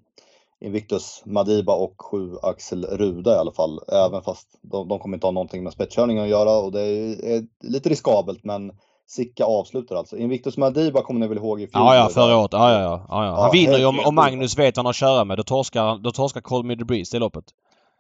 [0.61, 3.79] Invictus Madiba och sju Axel Ruda i alla fall.
[3.87, 7.25] Även fast de, de kommer inte ha någonting med spetskörning att göra och det är,
[7.25, 8.71] är lite riskabelt men
[9.07, 10.17] Sicka avslutar alltså.
[10.17, 11.83] Invictus Madiba kommer ni väl ihåg i fjol?
[11.83, 12.53] Ja, ja, förra året.
[12.53, 13.05] Ja, ja, ja.
[13.09, 13.31] ja, ja.
[13.31, 15.37] Han ja, vinner ju om, om Magnus vet vad han har att köra med.
[15.37, 17.45] Då torskar, då torskar Call Me The Breeze det loppet.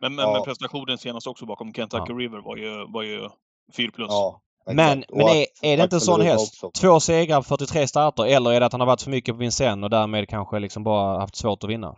[0.01, 0.33] Men, men, ja.
[0.33, 3.29] men prestationen senast också bakom Kentucky River var ju, var ju
[3.77, 4.07] 4 plus.
[4.09, 6.63] Ja, men, men är, är det inte en sån häst?
[6.63, 6.81] Också.
[6.81, 9.39] Två segrar på 43 starter eller är det att han har varit för mycket på
[9.39, 11.95] Vincennes och därmed kanske liksom bara haft svårt att vinna?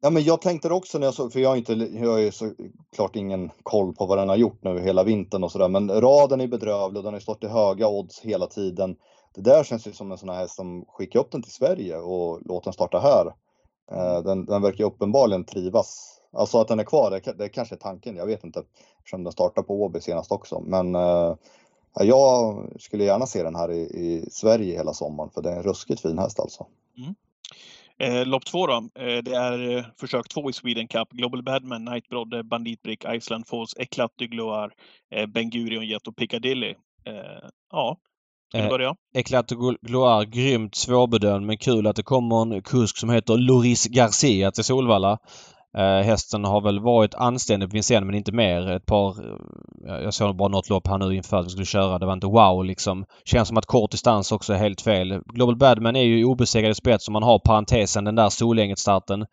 [0.00, 2.32] Ja, men jag tänkte också när jag såg, för jag har inte, jag har ju
[2.32, 6.40] såklart ingen koll på vad den har gjort nu hela vintern och sådär, men raden
[6.40, 8.96] är bedrövlig och den har stått i höga odds hela tiden.
[9.34, 11.96] Det där känns ju som en sån här häst som skickar upp den till Sverige
[11.96, 13.26] och låter den starta här.
[13.92, 16.20] Eh, den, den verkar uppenbarligen trivas.
[16.32, 18.62] Alltså att den är kvar, det, det kanske är tanken, jag vet inte,
[18.98, 20.60] eftersom den startar på Åby senast också.
[20.60, 21.34] Men uh,
[22.04, 25.62] jag skulle gärna se den här i, i, Sverige hela sommaren för det är en
[25.62, 26.66] ruskigt fin häst alltså.
[26.98, 27.14] Mm.
[27.98, 28.74] Eh, lopp två då.
[28.74, 31.08] Eh, det är eh, försök två i Sweden Cup.
[31.10, 34.70] Global Badman, Nightbrodde, Banditbrick, Iceland Falls, Eclat du Gloire,
[35.14, 36.74] eh, Ben Gurion Jet och Piccadilly.
[37.06, 37.96] Eh, ja,
[38.48, 38.88] ska vi börja?
[38.88, 43.36] Eh, Eclat du Gloire, grymt svårbedömd men kul att det kommer en kusk som heter
[43.36, 45.18] Loris Garcia till Solvalla.
[45.76, 48.70] Eh, hästen har väl varit anständig på Vincennes men inte mer.
[48.70, 49.08] Ett par...
[49.88, 51.98] Eh, jag såg bara något lopp här nu inför att vi skulle köra.
[51.98, 53.04] Det var inte wow liksom.
[53.24, 55.20] Känns som att kort distans också är helt fel.
[55.26, 59.26] Global Badman är ju obesegrad i spets om man har parentesen den där Solänget-starten.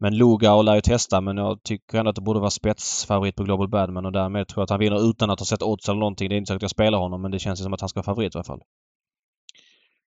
[0.00, 3.44] Men Luga lär ju testa men jag tycker ändå att det borde vara spetsfavorit på
[3.44, 5.98] Global Badman och därmed tror jag att han vinner utan att ha sett odds eller
[5.98, 6.28] någonting.
[6.28, 7.98] Det är inte så att jag spelar honom men det känns som att han ska
[7.98, 8.60] vara favorit i alla fall.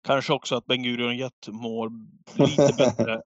[0.04, 1.90] Kanske också att Ben Gurion Jet mår
[2.34, 3.12] lite bättre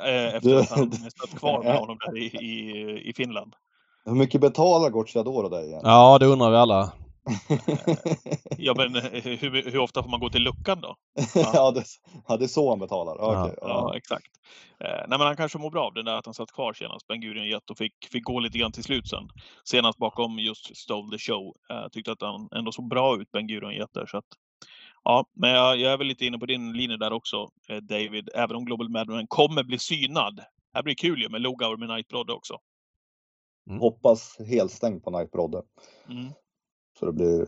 [0.00, 3.54] eh, efter att han stått kvar med honom där i, i, i Finland.
[4.04, 5.80] Hur mycket betalar Gocciadoro dig igen?
[5.84, 6.92] Ja, det undrar vi alla.
[8.58, 10.96] ja, men eh, hur, hur, ofta får man gå till luckan då?
[11.34, 11.84] Ja, ja, det,
[12.28, 13.16] ja det är så han betalar.
[13.18, 13.68] Ja, okay, ja.
[13.68, 14.32] ja exakt.
[14.84, 17.06] Eh, nej, men han kanske mår bra av det där att han satt kvar senast,
[17.06, 19.28] Ben Gurion Jet, och fick, fick gå lite grann till slut sen.
[19.64, 21.54] Senast bakom just Stole the Show.
[21.70, 24.06] Eh, tyckte att han ändå såg bra ut, Ben Gurion Jet där.
[24.06, 24.24] Så att,
[25.04, 28.30] Ja, men jag, jag, är väl lite inne på din linje där också, eh, David.
[28.34, 30.36] Även om Global Madman kommer bli synad.
[30.36, 32.58] Det här blir kul ju med Logauer med Nightblood också.
[33.66, 33.80] Mm.
[33.80, 35.62] Hoppas helstängt på Knight Brodde.
[36.08, 36.28] Mm.
[36.98, 37.46] Så det blir,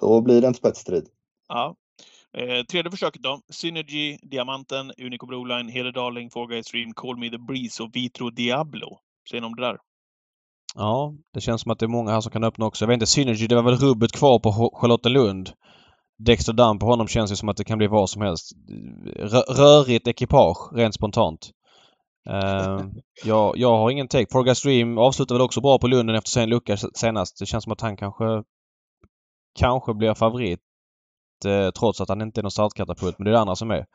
[0.00, 1.08] då blir det en spetsstrid.
[1.48, 1.76] Ja.
[2.32, 3.40] Eh, tredje försöket då.
[3.48, 8.30] Synergy, Diamanten, Unico Broline, Heder Darling, Four Guys Stream, Call Me The Breeze och Vitro
[8.30, 8.98] Diablo.
[9.30, 9.78] Säger ni om det där?
[10.74, 12.84] Ja, det känns som att det är många här som kan öppna också.
[12.84, 15.50] Jag vet inte, Synergy, det var väl rubbet kvar på Charlottenlund.
[16.24, 18.52] Dexter Dunn på honom känns ju som att det kan bli vad som helst.
[19.48, 21.50] rörigt ekipage, rent spontant.
[22.30, 22.86] Uh,
[23.24, 24.32] jag, jag har ingen take.
[24.32, 27.38] Forga Stream avslutade väl också bra på Lunden efter sin lucka senast.
[27.38, 28.24] Det känns som att han kanske
[29.58, 30.60] kanske blir favorit.
[31.46, 33.18] Uh, trots att han inte är någon startkatapult.
[33.18, 33.86] Men det är det andra som är.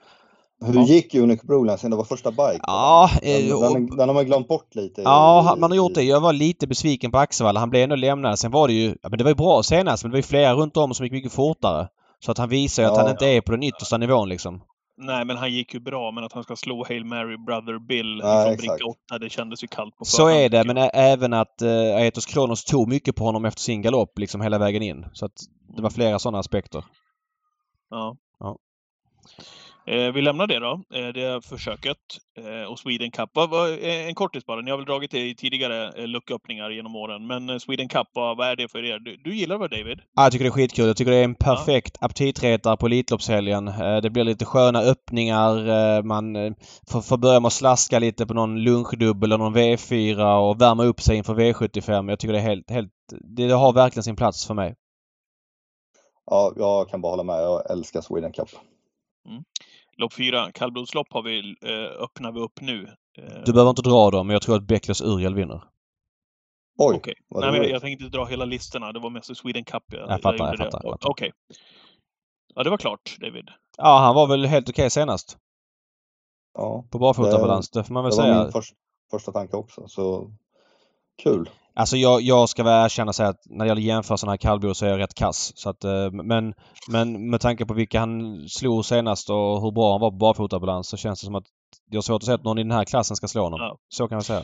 [0.65, 2.59] Hur gick Unique Broline sen det var första bike?
[2.61, 5.01] Ja, den, den, den, den, har man glömt bort lite.
[5.01, 6.03] Ja, i, man har gjort det.
[6.03, 7.59] Jag var lite besviken på Axevalla.
[7.59, 8.39] Han blev ändå lämnad.
[8.39, 8.95] Sen var det ju...
[9.01, 11.05] Ja, men det var ju bra senast men det var ju flera runt om som
[11.05, 11.87] gick mycket fortare.
[12.19, 12.91] Så att han visar ju ja.
[12.91, 14.61] att han inte är på den yttersta nivån liksom.
[14.97, 16.11] Nej, men han gick ju bra.
[16.11, 19.63] Men att han ska slå Hail Mary Brother Bill ja, från bricka 8, det kändes
[19.63, 23.23] ju kallt på Så är det, men även att uh, Aetos Kronos tog mycket på
[23.23, 25.05] honom efter sin galopp liksom hela vägen in.
[25.13, 25.33] Så att
[25.75, 26.83] det var flera sådana aspekter.
[27.89, 28.17] Ja.
[28.39, 28.57] ja.
[29.87, 31.97] Eh, vi lämnar det då, eh, det försöket
[32.37, 33.29] eh, och Sweden Cup.
[33.81, 37.27] En kortis bara, ni har väl dragit det i tidigare lucköppningar genom åren.
[37.27, 38.99] Men Sweden Cup, vad är det för er?
[38.99, 39.99] Du, du gillar det David?
[40.15, 40.87] Ja, jag tycker det är skitkul.
[40.87, 42.05] Jag tycker det är en perfekt ja.
[42.05, 43.65] aptitretare på Elitloppshelgen.
[44.01, 46.01] Det blir lite sköna öppningar.
[46.03, 46.55] Man
[46.91, 50.83] får, får börja med att slaska lite på någon lunchdubbel eller någon V4 och värma
[50.83, 52.09] upp sig inför V75.
[52.09, 52.91] Jag tycker det är helt, helt...
[53.21, 54.75] Det har verkligen sin plats för mig.
[56.25, 57.43] Ja, jag kan bara hålla med.
[57.43, 58.49] Jag älskar Sweden Cup.
[59.27, 59.43] Mm.
[59.97, 62.95] Lopp fyra, kallblodslopp har vi, eh, öppnar vi upp nu.
[63.17, 65.63] Eh, du behöver inte dra dem, men jag tror att Becklers Uriel vinner.
[66.77, 66.95] Oj!
[66.95, 67.13] Okay.
[67.29, 68.91] Nej, men jag, jag tänkte inte dra hela listorna.
[68.91, 70.89] Det var mest Sweden Cup jag, jag fattar, jag, jag fattar.
[70.89, 71.09] Okej.
[71.09, 71.31] Okay.
[72.55, 73.49] Ja, det var klart, David.
[73.77, 75.37] Ja, han var väl helt okej okay senast.
[76.53, 76.85] Ja.
[76.91, 78.27] På barfotabalans, det får man väl säga.
[78.27, 78.63] Det var min för,
[79.11, 80.31] första tanke också, så
[81.23, 81.49] kul.
[81.79, 84.85] Alltså jag, jag ska väl erkänna sig att när det gäller jämförelsen här kallblod så
[84.85, 85.51] är jag rätt kass.
[85.55, 86.53] Så att, eh, men,
[86.87, 90.89] men med tanke på vilka han slog senast och hur bra han var på barfotabalans
[90.89, 91.45] så känns det som att
[91.89, 93.59] jag har svårt att säga att någon i den här klassen ska slå honom.
[93.59, 93.77] Ja.
[93.89, 94.43] Så kan man säga.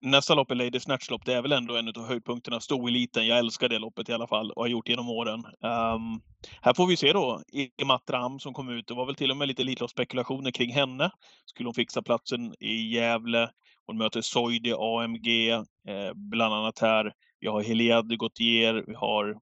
[0.00, 1.24] Nästa lopp är Lady Snatch-lopp.
[1.24, 2.60] Det är väl ändå en av höjdpunkterna.
[2.60, 3.26] Stoeliten.
[3.26, 5.38] Jag älskar det loppet i alla fall och har gjort genom åren.
[5.38, 6.20] Um,
[6.60, 7.40] här får vi se då
[7.82, 8.86] Imat Ram som kom ut.
[8.86, 11.10] Det var väl till och med lite Elitloppsspekulationer kring henne.
[11.46, 13.48] Skulle hon fixa platsen i Gävle?
[13.88, 17.12] Hon möter Soidi AMG, eh, bland annat här.
[17.40, 19.38] Vi har Heliade Gautier, vi har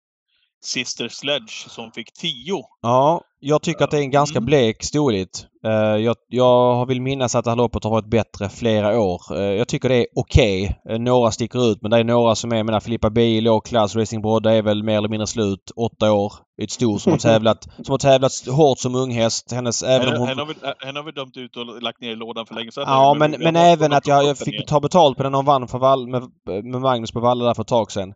[0.66, 2.64] Sister Sledge som fick 10.
[2.82, 4.46] Ja, jag tycker att det är en ganska mm.
[4.46, 5.46] blek storhet.
[5.66, 9.22] Uh, jag, jag vill minnas att det här loppet har varit bättre flera år.
[9.32, 10.78] Uh, jag tycker det är okej.
[10.84, 10.94] Okay.
[10.94, 13.40] Uh, några sticker ut men det är några som är, jag menar Filippa B i
[13.40, 15.70] låg klass, Racing Brodda är väl mer eller mindre slut.
[15.76, 16.32] Åtta år.
[16.62, 19.52] Ett stor som har tävlat, som har tävlat hårt som unghäst.
[19.52, 20.28] Hennes, även henne, hon...
[20.28, 20.54] henne, har vi,
[20.86, 22.84] henne har vi dömt ut och lagt ner i lådan för länge sedan.
[22.86, 25.68] Ja, men, men, men även att jag, jag fick ta betalt på den hon vann
[25.68, 28.14] för Val, med, med Magnus på Valle där för ett tag sedan.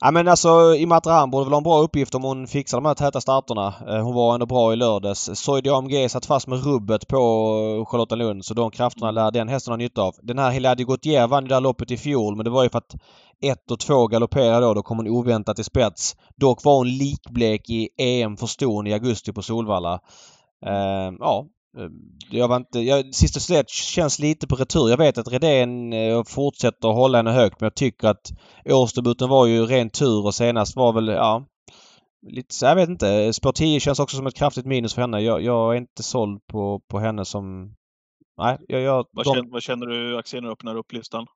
[0.00, 2.94] Ja men alltså Imatra borde väl ha en bra uppgift om hon fixar de här
[2.94, 3.74] täta starterna.
[3.88, 5.30] Eh, hon var ändå bra i lördags.
[5.34, 7.18] Soidi AMG satt fast med rubbet på
[7.88, 10.14] Charlottenlund så de krafterna lär den hästen ha nytta av.
[10.22, 12.78] Den här Hiladi Gautier vann det där loppet i fjol men det var ju för
[12.78, 12.94] att
[13.42, 14.74] ett och två galopperade då.
[14.74, 16.16] Då kom hon oväntat i spets.
[16.36, 20.00] Dock var hon likblek i EM för ston i augusti på Solvalla.
[20.66, 21.46] Eh, ja,
[22.30, 22.80] jag var inte...
[22.80, 24.88] Jag, sista Sledge känns lite på retur.
[24.88, 28.32] Jag vet att Redén eh, fortsätter att hålla henne högt men jag tycker att
[28.64, 31.46] årsdebuten var ju ren tur och senast var väl, ja...
[32.28, 33.32] Lite så, jag vet inte.
[33.32, 35.20] Spår 10 känns också som ett kraftigt minus för henne.
[35.20, 37.74] Jag, jag är inte såld på, på henne som...
[38.38, 38.80] Nej, jag...
[38.80, 39.34] jag vad, de...
[39.34, 41.26] känner, vad känner du Axel när du öppnar upp listan?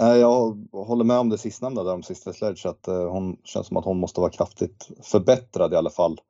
[0.00, 3.66] Nej, jag håller med om det sistnämnda där om sista Sledge att uh, hon känns
[3.66, 6.20] som att hon måste vara kraftigt förbättrad i alla fall.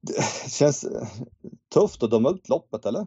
[0.00, 0.86] Det känns
[1.74, 3.06] tufft att döma ut loppet eller?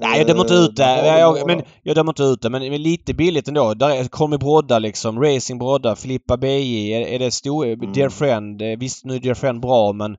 [0.00, 1.18] Nej, jag dömer inte ut det.
[1.18, 3.74] Jag, men, jag dömer inte ut det, men, men lite billigt ändå.
[3.74, 5.22] Där är Conny Brodda liksom.
[5.22, 6.92] Racing Brodda, Filippa BJ.
[6.92, 7.66] Är, är det stor...
[7.66, 7.92] Mm.
[7.92, 8.62] Dear Friend.
[8.78, 10.16] Visst, nu är Dear Friend bra, men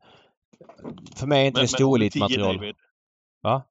[1.16, 2.74] för mig är inte men, det storelitmaterial.
[3.44, 3.64] Va?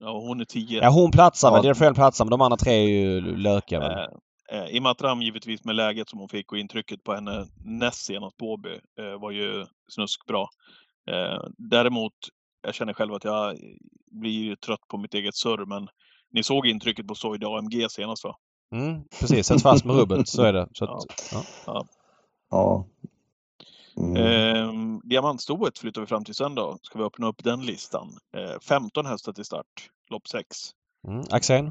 [0.00, 0.82] Ja, hon är 10.
[0.82, 1.54] Ja, hon platsar ja.
[1.54, 1.62] väl.
[1.62, 3.98] Dear Friend platsar, men de andra tre är ju lökiga väl.
[4.52, 8.36] Eh, eh, Imatram givetvis med läget som hon fick och intrycket på henne näst senast
[8.36, 10.46] på Åby eh, var ju snuskbra.
[11.06, 12.12] Eh, däremot,
[12.62, 13.58] jag känner själv att jag
[14.10, 15.88] blir trött på mitt eget surr, men
[16.32, 18.36] ni såg intrycket på Soide AMG senast va?
[18.74, 20.68] Mm, precis, sätts fast med rubbet, så är det.
[20.72, 21.42] Så att, ja.
[21.66, 21.86] ja.
[22.50, 22.86] ja.
[23.96, 24.16] Mm.
[24.16, 26.78] Eh, diamantstoet flyttar vi fram till sen då.
[26.82, 28.08] Ska vi öppna upp den listan.
[28.36, 30.46] Eh, 15 hästar till start, lopp 6.
[31.08, 31.24] Mm.
[31.30, 31.70] Axel?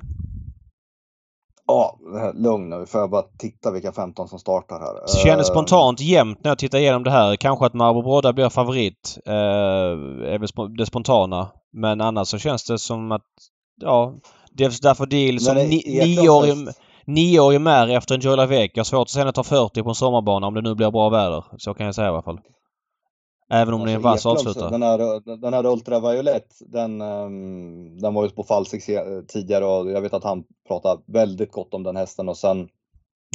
[1.69, 1.99] Ja,
[2.33, 2.85] lugn nu.
[2.85, 4.93] Får jag bara titta vilka 15 som startar här.
[4.93, 7.35] Det kändes uh, spontant jämnt när jag tittar igenom det här.
[7.35, 9.17] Kanske att Marbo Brodda blir favorit.
[9.27, 11.47] Uh, är väl det spontana.
[11.73, 13.25] Men annars så känns det som att...
[13.81, 14.13] Ja,
[14.51, 16.67] Devs Daffodil som ni, nioårig,
[17.05, 18.71] nioårig Mär efter en Joy Lavec.
[18.73, 20.91] Jag har svårt att se henne ta 40 på en sommarbana om det nu blir
[20.91, 21.43] bra väder.
[21.57, 22.39] Så kan jag säga i alla fall.
[23.49, 24.69] Även om det är en vass avslutare.
[24.69, 28.83] Den här, den här Ultraviolet, den, um, den var ju på Falsik
[29.27, 32.57] tidigare och jag vet att han pratade väldigt gott om den hästen och sen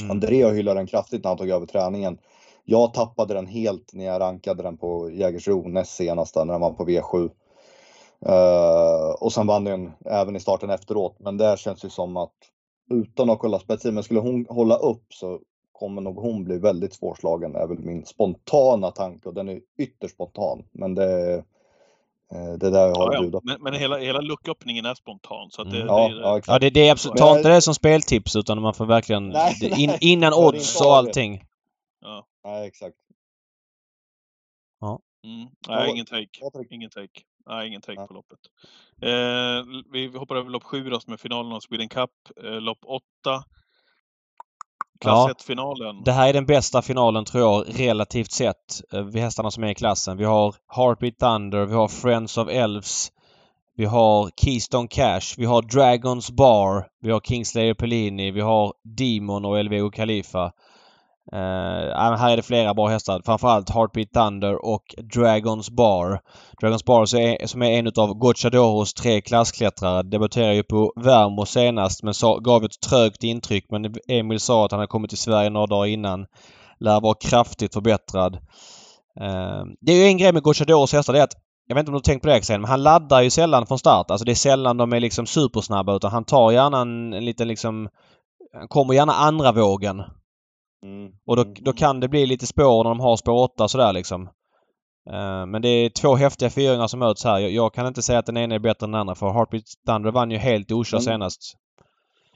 [0.01, 0.11] mm.
[0.11, 2.17] Andrea hyllade den kraftigt när han tog över träningen.
[2.63, 6.73] Jag tappade den helt när jag rankade den på Jägersro näst senast när den var
[6.73, 7.17] på V7.
[7.19, 12.17] Uh, eh, och sen vann den även i starten efteråt, men det känns ju som
[12.17, 12.33] att
[12.93, 15.39] utan att kolla spetsen, men skulle hon hålla upp så
[15.79, 20.13] kommer nog hon bli väldigt svårslagen, är väl min spontana tanke och den är ytterst
[20.13, 20.63] spontan.
[20.71, 21.33] Men det,
[22.31, 23.41] eh, det är där jag har ja, ja.
[23.43, 25.51] Men, men hela, hela lucköppningen är spontan.
[25.51, 25.87] Så det, mm.
[25.87, 28.73] ja, det, ja, ja, det, det är absolut, ta inte det som speltips utan man
[28.73, 31.43] får verkligen nej, in, nej, innan odds och allting.
[32.01, 32.25] Ja.
[32.43, 32.97] Nej, exakt.
[34.79, 34.99] Ja.
[35.23, 35.47] Mm.
[35.67, 36.29] Nej, ingen take.
[36.69, 37.21] Ingen take.
[37.47, 38.39] Nej, ingen take på loppet.
[39.01, 42.11] Eh, vi hoppar över lopp 7 då, som är finalen av Sweden Cup.
[42.43, 43.43] Eh, lopp 8
[45.01, 46.03] Klass 1-finalen.
[46.03, 49.67] Det här är den bästa finalen tror jag relativt sett eh, vid hästarna som är
[49.67, 50.17] i klassen.
[50.17, 53.11] Vi har Heartbeat Thunder, vi har Friends of Elves,
[53.77, 59.45] vi har Keystone Cash, vi har Dragons Bar, vi har Kingslayer Pellini, vi har Demon
[59.45, 60.51] och LVO Khalifa.
[61.33, 63.21] Uh, här är det flera bra hästar.
[63.25, 66.19] Framförallt Heartbeat Thunder och Dragons Bar.
[66.61, 67.05] Dragons Bar
[67.47, 70.03] som är en utav Gocciadoros tre klassklättrare.
[70.03, 73.65] Debuterade ju på Värmo senast men sa, gav ett trögt intryck.
[73.69, 76.25] Men Emil sa att han hade kommit till Sverige några dagar innan.
[76.79, 78.35] Lär vara kraftigt förbättrad.
[79.21, 81.13] Uh, det är ju en grej med Gocciadoros hästar.
[81.13, 81.35] Det är att
[81.67, 83.65] jag vet inte om du har tänkt på det Axel, men han laddar ju sällan
[83.65, 84.11] från start.
[84.11, 87.47] Alltså det är sällan de är liksom supersnabba utan han tar gärna en, en liten
[87.47, 87.89] liksom...
[88.57, 90.03] Han kommer gärna andra vågen.
[90.85, 91.11] Mm.
[91.25, 91.77] Och då, mm, då mm.
[91.77, 94.21] kan det bli lite spår när de har spår 8 sådär liksom.
[95.09, 97.39] Uh, men det är två häftiga fyringar som möts här.
[97.39, 99.63] Jag, jag, kan inte säga att den ena är bättre än den andra för Heartbeat
[99.85, 101.57] Thunder vann ju helt okör senast.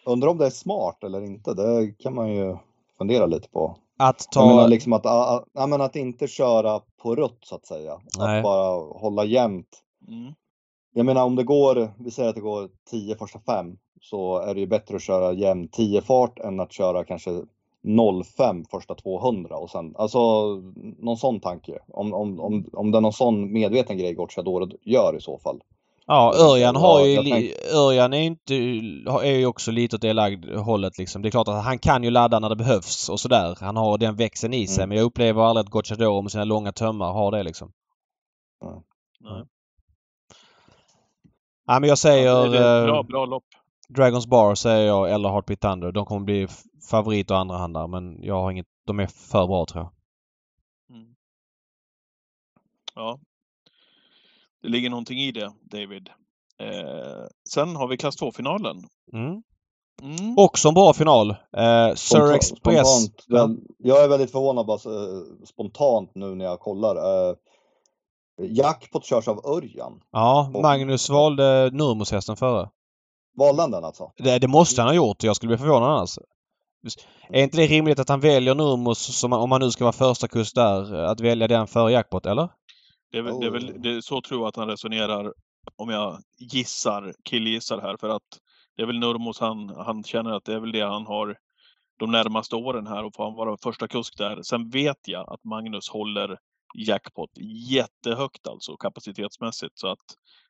[0.06, 1.54] Undrar om det är smart eller inte.
[1.54, 2.58] Det kan man ju
[2.98, 3.78] fundera lite på.
[3.98, 4.40] Att ta...
[4.40, 8.00] Jag menar liksom att, att, att, att inte köra på rött så att säga.
[8.18, 8.38] Nej.
[8.38, 9.84] Att bara hålla jämnt.
[10.08, 10.34] Mm.
[10.94, 14.54] Jag menar om det går, vi säger att det går 10 första fem så är
[14.54, 17.32] det ju bättre att köra jämn 10 fart än att köra kanske
[18.38, 20.20] 05 första 200 och sen, alltså
[20.98, 21.80] någon sån tanke.
[21.88, 25.62] Om, om, om, om det är någon sån medveten grej Gocciadoro gör i så fall.
[26.06, 27.16] Ja, Örjan har ju...
[27.16, 27.52] Tänk...
[27.74, 28.54] Örjan är inte...
[29.24, 31.22] är ju också lite åt det lagd hållet liksom.
[31.22, 33.58] Det är klart att han kan ju ladda när det behövs och sådär.
[33.60, 34.84] Han har den växeln i sig.
[34.84, 34.90] Mm.
[34.90, 37.72] Men jag upplever aldrig att Gocciadoro med sina långa tömmar har det liksom.
[38.66, 38.82] Nej.
[39.20, 39.44] Nej.
[41.68, 42.26] Ja, men jag säger...
[42.26, 43.44] Ja, det är bra, bra lopp.
[43.90, 45.92] Dragons Bar säger jag eller Heartbeat Thunder.
[45.92, 46.48] De kommer bli
[46.90, 48.68] favorit och andrahandare men jag har inget...
[48.86, 49.92] De är för bra tror jag.
[50.98, 51.16] Mm.
[52.96, 53.20] Ja.
[54.62, 56.10] Det ligger någonting i det, David.
[56.60, 58.78] Eh, sen har vi klass 2-finalen.
[59.14, 59.44] Mm.
[60.02, 60.38] Mm.
[60.38, 61.30] Också en bra final.
[61.30, 63.06] Eh, Sir Express.
[63.06, 64.80] Spontant, jag är väldigt förvånad bara
[65.46, 66.96] spontant nu när jag kollar.
[66.96, 67.36] Eh,
[68.42, 70.02] Jackpot körs av Örjan.
[70.12, 72.70] Ja, Magnus valde Nurmos-hästen före.
[73.40, 74.12] Valde han den alltså?
[74.18, 75.24] Det, det måste han ha gjort.
[75.24, 76.18] Jag skulle bli förvånad annars.
[77.30, 80.28] Är inte det rimligt att han väljer Nurmos, som, om han nu ska vara första
[80.28, 82.50] kust där, att välja den före jackpot, eller?
[83.12, 85.34] Det är väl, det är väl det är så tror jag att han resonerar,
[85.76, 88.24] om jag gissar, killgissar här, för att
[88.78, 91.38] det är väl Nurmos han, han känner att det är väl det han har
[92.00, 94.42] de närmaste åren här och får han vara första kusk där.
[94.42, 96.38] Sen vet jag att Magnus håller
[96.74, 97.30] jackpot
[97.70, 100.06] jättehögt alltså kapacitetsmässigt så att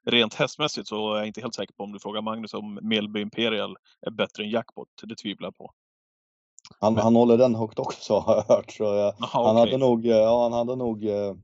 [0.05, 3.21] rent hästmässigt så är jag inte helt säker på om du frågar Magnus om Melby
[3.21, 4.87] Imperial är bättre än jackpot.
[5.03, 5.71] Det tvivlar jag på.
[6.79, 8.71] Han, han håller den högt också har jag hört.
[8.71, 9.59] Så Aha, han, okay.
[9.59, 11.35] hade nog, ja, han hade nog eh,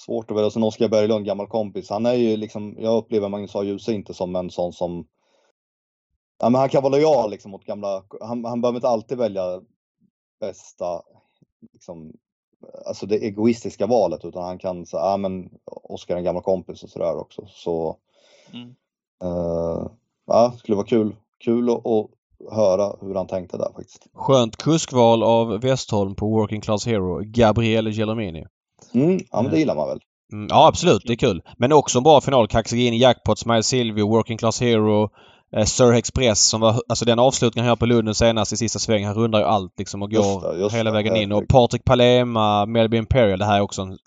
[0.00, 0.50] svårt att välja.
[0.50, 1.90] Sen Oskar Berglund, gammal kompis.
[1.90, 3.62] Han är ju liksom, jag upplever Magnus A.
[3.62, 5.06] Djuse inte som en sån som
[6.40, 9.62] Ja, men han kan vara lojal liksom mot gamla, han, han behöver inte alltid välja
[10.40, 11.02] bästa,
[11.72, 12.12] liksom,
[12.86, 16.82] alltså det egoistiska valet utan han kan säga, ja men Oskar är en gammal kompis
[16.82, 17.46] och sådär också.
[17.48, 17.96] Så
[18.52, 18.68] mm.
[19.24, 19.86] uh,
[20.26, 22.10] ja, det skulle vara kul, kul att, att
[22.52, 24.06] höra hur han tänkte där faktiskt.
[24.14, 28.46] Skönt kuskval av Westholm på Working Class Hero, Gabriele Gelomini.
[28.94, 30.00] Mm, ja men det gillar man väl.
[30.32, 31.42] Mm, ja absolut, det är kul.
[31.56, 32.48] Men också en bra final.
[32.48, 35.10] Kaxigini, Jackpot, Smile Silvio, Working Class Hero,
[35.56, 38.78] eh, Sir Express som var, alltså den avslutningen han gör på Lunden senast i sista
[38.78, 39.06] svängen.
[39.06, 41.32] Han rundar ju allt liksom och går just det, just hela vägen in.
[41.32, 43.38] Och Patrik Palema, Melby Imperial.
[43.38, 43.98] Det här är också en...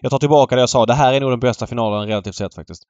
[0.00, 0.86] Jag tar tillbaka det jag sa.
[0.86, 2.82] Det här är nog den bästa finalen relativt sett faktiskt.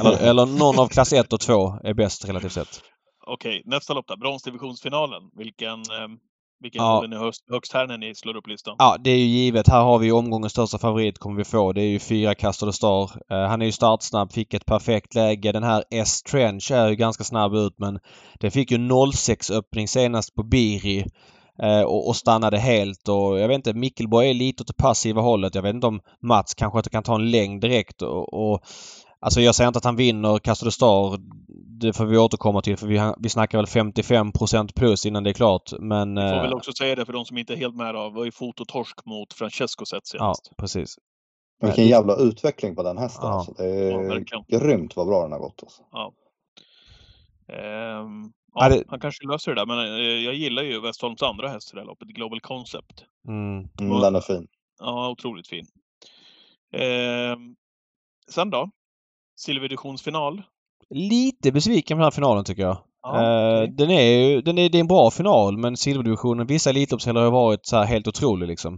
[0.00, 2.80] Eller, eller någon av klass 1 och 2 är bäst relativt sett.
[3.26, 4.16] Okej, nästa lopp då.
[4.16, 5.22] Bronsdivisionsfinalen.
[5.36, 6.08] Vilken, eh,
[6.60, 6.94] Vilken Ja.
[6.94, 8.76] håller ni högst, högst här när ni slår upp listan?
[8.78, 9.68] Ja, det är ju givet.
[9.68, 11.72] Här har vi omgångens största favorit kommer vi få.
[11.72, 13.10] Det är ju fyra Castor Star.
[13.30, 15.52] Eh, han är ju startsnabb, fick ett perfekt läge.
[15.52, 17.98] Den här S Trench är ju ganska snabb ut men
[18.40, 18.78] den fick ju
[19.12, 21.04] 06 öppning senast på Biri.
[21.62, 25.54] eh, Och, stannade helt och jag vet inte, Mickelborg är lite åt det passiva hållet.
[25.54, 28.60] Jag vet inte om Mats kanske inte kan ta en längd direkt och, och
[29.20, 31.16] Alltså jag säger inte att han vinner Castor Star.
[31.80, 35.34] Det får vi återkomma till för vi, vi snackar väl 55% plus innan det är
[35.34, 35.72] klart.
[35.80, 36.14] Men...
[36.14, 38.12] Vi får eh, väl också säga det för de som inte är helt med av.
[38.14, 40.50] var ju fototorsk mot Francesco sett Ja, senast.
[40.56, 40.94] precis.
[41.62, 43.26] Vilken jävla utveckling på den hästen.
[43.28, 43.34] Ja.
[43.34, 43.52] Alltså.
[43.52, 44.44] Det Ja, är verkligen.
[44.48, 45.62] grymt vad bra den har gått.
[45.62, 45.82] Alltså.
[47.52, 51.22] Ehm, Ja, ja, det- Han kanske löser det där, men eh, jag gillar ju Westholms
[51.22, 53.04] andra häst i det här loppet, Global Concept.
[53.28, 53.68] Mm.
[53.80, 54.46] Mm, Och- den är fin.
[54.80, 55.66] Ja, otroligt fin.
[56.72, 57.54] Ehm,
[58.30, 58.70] sen då?
[59.40, 60.42] Silverdivisionsfinal.
[60.90, 62.78] Lite besviken på den här finalen tycker jag.
[63.02, 63.74] Ja, Eh, okej.
[63.76, 67.30] Den är ju den är, det är en bra final men silverdivisionen, vissa Elitloppshelger har
[67.30, 68.74] varit så här helt otrolig liksom.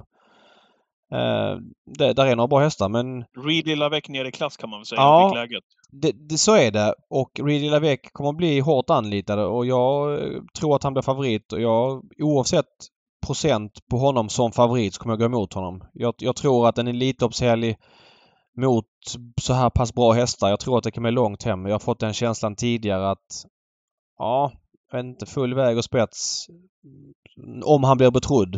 [1.14, 1.56] Eh,
[1.98, 4.86] det, där är några bra hästar men Reedy Lavec ner i klass kan man väl
[4.86, 5.00] säga.
[5.00, 5.46] Ja.
[5.90, 6.94] Det, det, så är det.
[7.10, 11.02] Och Reedy Lavec kommer att bli hårt anlitad och jag eh, tror att han blir
[11.02, 12.66] favorit och jag oavsett
[13.26, 15.84] procent på honom som favorit så kommer jag gå emot honom.
[15.92, 17.76] Jag, jag tror att en Elitloppshelg
[18.56, 18.86] mot
[19.40, 21.66] så här pass bra hästar, jag tror att det kan bli långt hem.
[21.66, 23.46] Jag har fått den känslan tidigare att
[24.18, 24.52] ja,
[24.90, 26.46] jag vet inte, full väg och spets.
[27.64, 28.54] Om han blir betrodd.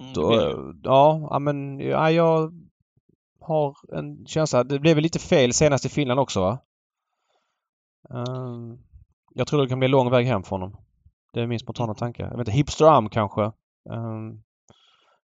[0.00, 0.74] Mm, Då, ju.
[0.82, 2.52] ja, men ja, jag
[3.40, 4.64] har en känsla.
[4.64, 6.58] Det blev väl lite fel senast i Finland också va?
[8.10, 8.78] Ehm,
[9.34, 10.76] jag tror det kan bli lång väg hem för honom.
[11.32, 12.22] Det är min spontana tanke.
[12.22, 13.42] Jag vet inte, Hipster Arm kanske.
[13.90, 14.42] Ehm,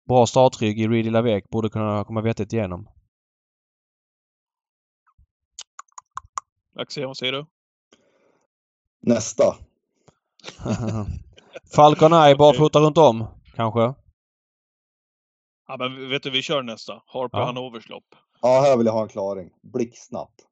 [0.07, 2.87] bra startrygg i Reedy Lavec borde kunna komma vettigt igenom.
[6.75, 7.45] Axel, vad säger du?
[9.01, 9.55] Nästa.
[11.75, 12.59] Falcon Eye bara Okej.
[12.59, 13.93] fota runt om kanske?
[15.67, 17.03] Ja, men vet du, vi kör nästa.
[17.05, 17.45] Harper Ja.
[17.45, 18.15] Hannovers lopp.
[18.41, 19.49] Ja, här vill jag ha en klaring.
[19.61, 20.45] Blixtsnabbt.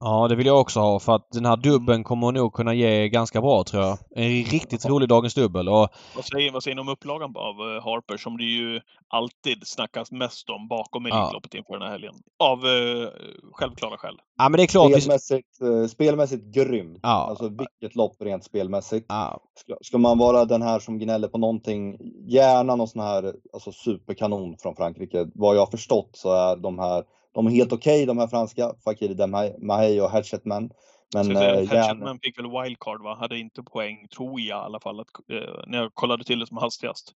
[0.00, 3.08] Ja, det vill jag också ha för att den här dubben kommer nog kunna ge
[3.08, 3.98] ganska bra tror jag.
[4.14, 7.84] En riktigt rolig dagens dubbel och Vad säger, vad säger ni om upplagan av eh,
[7.84, 11.22] Harper som det ju alltid snackas mest om bakom Ja.
[11.22, 12.14] Elitloppet inför den här helgen?
[12.38, 13.08] Av eh,
[13.52, 14.14] självklara skäl.
[14.38, 14.92] Ja men det är klart.
[14.92, 17.00] Spelmässigt, eh, spelmässigt grymt.
[17.02, 17.26] Ja.
[17.30, 19.06] Alltså vilket lopp rent spelmässigt.
[19.08, 21.96] Ja, Ska, ska man vara den här som gnäller på någonting,
[22.28, 25.26] gärna någon sån här alltså superkanon från Frankrike.
[25.34, 27.04] Vad jag har förstått så är de här,
[27.36, 29.26] de är helt okej de här franska, Fakir
[29.66, 30.70] Mahey och Hatchetman.
[31.14, 33.16] Men Men, eh, gärna, Hatchetman fick väl wildcard va?
[33.20, 36.46] Hade inte poäng, tror jag i alla fall, att, eh, när jag kollade till det
[36.46, 37.12] som hastigast.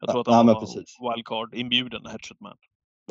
[0.00, 0.96] Jag tror att Nej, han men var precis.
[1.00, 2.56] wildcard inbjuden, Hatchetman.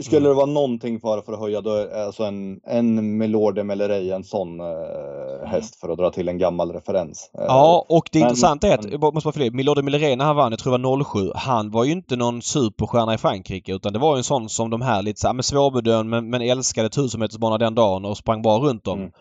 [0.02, 3.64] Skulle det vara någonting för, för att höja, då är alltså en, en Milord de
[3.64, 7.30] Melleray, en sån eh, häst för att dra till en gammal referens.
[7.40, 9.78] Eh, Ja, och det Men- intressanta är att, jag bara måste bara fylla i, Milord
[9.78, 12.42] de Milleré när han vann, jag tror det var 07, han var ju inte någon
[12.42, 15.34] superstjärna i Frankrike utan det var ju en sån som de här lite så här,
[15.34, 19.00] men svårbedömd men, men älskade tusenmetersbana den dagen och sprang bra runt om.
[19.00, 19.12] Mm.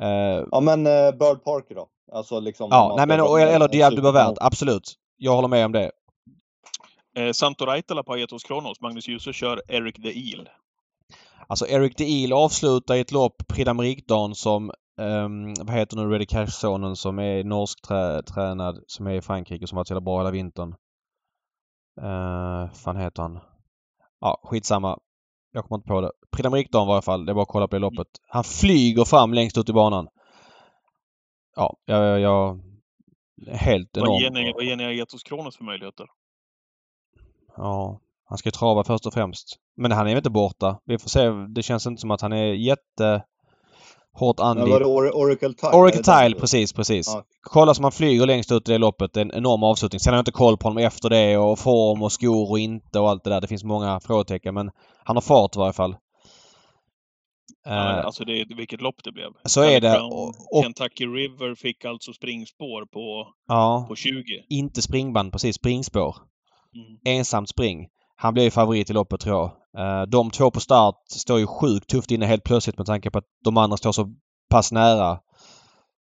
[0.00, 1.86] Eh, Ja men eh, Bird Parker då?
[2.12, 2.64] Alltså liksom.
[2.64, 4.92] om ja, nej men eller en Diable du absolut.
[5.16, 5.90] Jag håller med om det.
[7.14, 10.48] Eh, Santo Raitala på Aetos Kronos, Magnus Djuse kör Eric the Eel.
[11.46, 16.10] Alltså Eric de Eel avslutar i ett lopp Prix d'Amérique-dagen som ehm, vad heter nu
[16.10, 20.18] Reddy Cash-sonen som är norsk trä, tränad som är i Frankrike som varit så bra
[20.18, 20.74] hela vintern.
[22.02, 23.38] Uh, fan heter han?
[24.20, 24.98] Ja, skitsamma.
[25.52, 26.12] Jag kommer inte på det.
[26.32, 27.26] Prix var i alla fall.
[27.26, 28.06] Det är bara att kolla på det loppet.
[28.28, 30.08] Han flyger fram längst ut i banan.
[31.56, 32.04] Ja, jag...
[32.04, 32.60] jag, jag
[33.48, 34.52] helt Vad ger ni, enorm.
[34.54, 36.06] vad ger ni Aetos Kronos för möjligheter?
[37.56, 39.56] Ja, han ska trava först och främst.
[39.76, 40.80] Men han är väl inte borta.
[40.84, 41.30] Vi får se.
[41.54, 43.24] Det känns inte som att han är jätte
[44.12, 44.70] hårt anlitad.
[44.70, 45.72] var det Or- Oracle Tile?
[45.72, 47.06] Oracle Tile, precis, precis.
[47.14, 47.24] Ja.
[47.42, 49.12] Kolla som han flyger längst ut i det loppet.
[49.12, 50.00] Det är en enorm avslutning.
[50.00, 52.98] Sen har jag inte koll på honom efter det och form och skor och inte
[53.00, 53.40] och allt det där.
[53.40, 54.70] Det finns många frågetecken men
[55.04, 55.96] han har fart i varje fall.
[57.64, 59.30] Ja, Eh, alltså det är vilket lopp det blev.
[59.44, 59.90] så är det.
[59.90, 64.22] Brown, Och, och Kentucky River fick alltså springspår på, ja, på 20.
[64.48, 65.56] inte springband, precis.
[65.56, 66.16] Springspår.
[66.74, 66.98] Mm.
[67.04, 67.88] Ensamt spring.
[68.16, 69.50] Han blir ju favorit i loppet tror jag.
[70.00, 73.18] Eh, de två på start står ju sjukt tufft inne helt plötsligt med tanke på
[73.18, 74.14] att de andra står så
[74.50, 75.18] pass nära.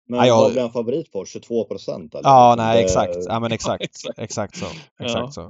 [0.07, 1.25] Men Ja, jag- vad blir han favorit på?
[1.25, 2.15] 22 procent?
[2.23, 3.15] Ja, nej exakt.
[3.27, 3.83] Ja men exakt.
[3.83, 4.19] exakt.
[4.19, 4.65] Exakt så.
[4.97, 5.05] Ja.
[5.05, 5.49] Exakt så.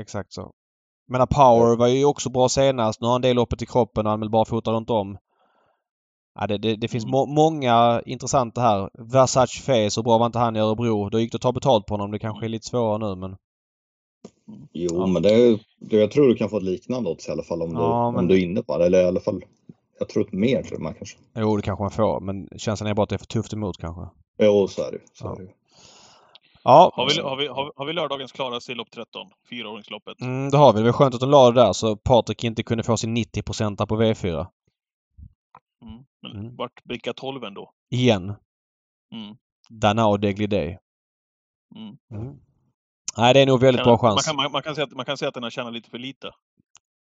[0.00, 0.50] Exakt så.
[1.08, 3.00] Men Power var ju också bra senast.
[3.00, 5.18] Nu har han det loppet i kroppen och han vill bara fota runt om.
[6.40, 7.10] Ja, det, det, det finns Mm.
[7.12, 8.90] må många intressanta här.
[9.12, 11.08] Versace Fe, så bra var inte han i Örebro.
[11.10, 12.10] Då gick det att ta betalt på honom.
[12.10, 13.36] Det kanske är lite svårare nu men...
[14.72, 15.06] Jo, Ja.
[15.06, 17.80] men det, jag tror du kan få ett liknande odds i alla fall om, du,
[17.80, 18.86] Ja, men- om du är inne på det.
[18.86, 19.44] Eller i alla fall,
[19.98, 21.18] jag tror att mer tror man kanske.
[21.36, 22.20] Jo, det kanske man får.
[22.20, 24.02] Men känslan är bara att det är för tufft emot kanske.
[24.38, 25.02] Jo, så är det ju.
[25.12, 25.36] Så Ja.
[25.36, 25.52] är det.
[26.66, 26.92] Ja.
[26.94, 29.26] Har vi, har vi, har vi, har vi lördagens klaraste i lopp 13?
[29.50, 30.20] Fyraåringsloppet.
[30.20, 30.78] Mm, det har vi.
[30.78, 33.86] Det var skönt att de la det där så Patrik inte kunde få sin 90%
[33.86, 34.46] på V4.
[35.82, 36.04] Mm.
[36.22, 36.56] Men Mm.
[36.56, 37.70] vart bricka 12 ändå?
[37.90, 38.24] Igen.
[39.12, 39.36] Mm.
[39.70, 40.78] Danao Deglidé.
[41.76, 41.96] Mm.
[42.22, 42.36] Mm.
[43.16, 44.26] Nej, det är nog väldigt bra man, chans.
[44.26, 45.98] kan, man, man, kan säga att, man kan säga att den har tjänat lite för
[45.98, 46.30] lite.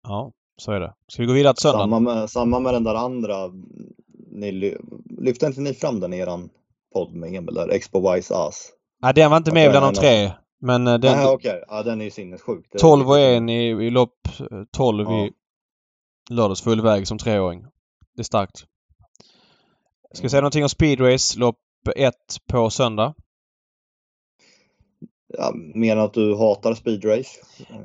[0.03, 0.95] Ja, så är det.
[1.09, 1.91] Ska vi gå vidare till söndagen?
[1.91, 3.37] Samma med, samma med den där andra.
[4.33, 4.77] Ni, ly-
[5.19, 6.49] lyfte inte ni fram den i eran
[6.93, 7.69] podd med Emil där?
[7.69, 8.71] Expo Wise Ass?
[9.03, 10.33] Nej, den var inte med bland de tre.
[10.61, 11.65] Men eh, den, Nej, okej.
[11.69, 12.67] Ja, den är ju sinnessjuk.
[12.71, 13.55] Det är 12 och lite- 1 i,
[13.87, 15.25] i lopp eh, 12 Ja.
[15.27, 15.33] i
[16.31, 17.63] lördags full väg som treåring.
[18.17, 18.65] Det är starkt.
[20.15, 21.59] Ska vi säga någonting om speedways, lopp
[21.97, 22.15] 1
[22.49, 23.15] på söndag?
[25.39, 27.31] Ja, menar att du hatar speedrace?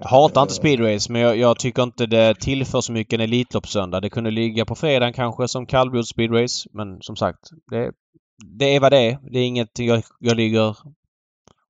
[0.01, 3.99] Jag hatar inte speedways men jag, jag tycker inte det tillför så mycket en Elitloppssöndag.
[4.01, 6.67] Det kunde ligga på fredagen kanske som kallblods speedways.
[6.71, 7.39] Men som sagt,
[7.71, 7.91] det,
[8.45, 9.19] det är vad det är.
[9.31, 10.76] Det är inget jag, jag ligger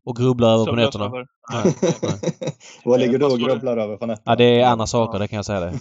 [0.05, 1.05] och grubblar över på Sömnlös nätterna.
[1.05, 1.27] över.
[1.53, 2.53] Nej, nej.
[2.85, 3.45] Vad ligger du och det?
[3.45, 4.31] grubblar över på nätterna?
[4.31, 5.73] Ja, det är andra saker, det kan jag säga det.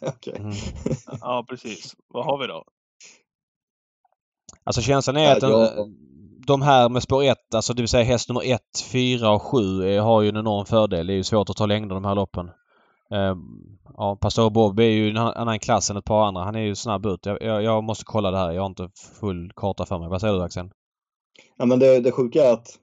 [0.06, 0.34] Okej.
[0.38, 0.52] Mm.
[1.20, 1.94] Ja, precis.
[2.08, 2.64] Vad har vi då?
[4.64, 5.88] Alltså känslan är Ja, att jag-
[6.46, 8.60] de här med spår 1, alltså det vill säga häst nummer 1,
[8.92, 11.06] 4 och 7 eh, har ju en enorm fördel.
[11.06, 12.46] Det är ju svårt att ta längder de här loppen.
[13.10, 13.36] Eh,
[13.96, 16.42] ja, Pastor Bob är ju en annan klass än ett par andra.
[16.42, 17.26] Han är ju snabb ut.
[17.26, 18.52] Jag, jag, jag måste kolla det här.
[18.52, 18.88] Jag har inte
[19.20, 20.08] full karta för mig.
[20.08, 20.70] Vad säger du Axel?
[21.56, 22.78] Ja, men det, det sjuka är att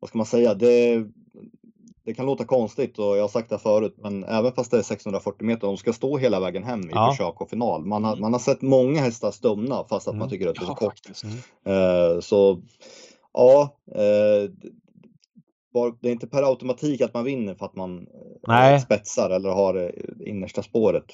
[0.00, 0.54] vad ska man säga?
[0.54, 1.04] Det,
[2.06, 4.82] det kan låta konstigt och jag har sagt det förut, men även fast det är
[4.82, 7.10] 640 meter, de ska stå hela vägen hem i Ja.
[7.10, 7.84] försök och final.
[7.84, 10.18] Man har, man har sett många hästar stumna fast att Mm.
[10.18, 11.00] man tycker att det är så Ja, kort.
[11.24, 11.36] Mm.
[12.14, 12.60] Eh, så
[13.32, 14.50] ja, eh,
[16.00, 18.04] det är inte per automatik att man vinner för att man eh,
[18.48, 18.80] Nej.
[18.80, 19.92] spetsar eller har det
[20.30, 21.04] innersta spåret.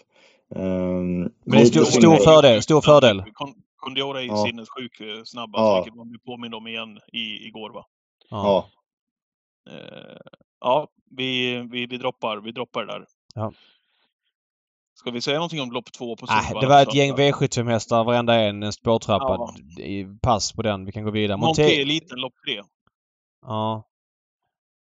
[0.54, 2.62] Eh, Men det är stor, stor fördel.
[2.62, 3.22] Stor fördel.
[3.34, 4.44] Kon- Kondiora är ju Ja.
[4.46, 5.74] sinnessjuk snabbast, Ja.
[5.76, 7.70] vilket man blev påmind om igen i, igår.
[7.70, 7.86] Va?
[8.30, 8.68] Ja.
[9.64, 9.74] Ja,
[10.62, 13.06] ja, vi, vi, vi, droppar, vi droppar det där.
[13.34, 13.52] Ja.
[14.94, 17.30] Ska vi säga någonting om lopp två på Ah, Solvalla det var ett gäng söndag?
[17.30, 19.54] V75-hästar, varenda en, en spårtrappa.
[19.76, 20.18] Ja.
[20.22, 20.84] Pass på den.
[20.84, 21.38] Vi kan gå vidare.
[21.38, 22.62] Monté-eliten, lopp tre.
[23.42, 23.88] Ja.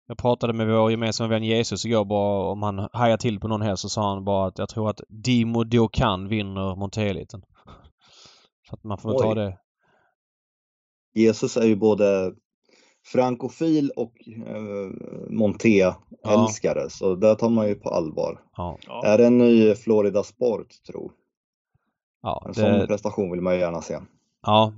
[0.06, 3.62] Jag pratade med vår gemensamma vän Jesus igår bara om han hajar till på någon
[3.62, 7.42] häst så sa han bara att jag tror att Dimo Dokan vinner Monté-eliten.
[8.68, 9.34] Så att man får väl ta Oj.
[9.34, 9.58] det.
[11.14, 12.34] Jesus är ju både
[13.06, 14.12] frankofil och
[14.46, 14.90] eh,
[15.30, 18.40] Monté-älskare, så det tar man ju på allvar.
[18.56, 18.78] Ja.
[18.86, 19.04] Ja.
[19.06, 21.12] Är det en ny Florida Sport, tro?
[22.22, 23.98] Ja, En sån det, prestation vill man ju gärna se.
[24.46, 24.72] ja.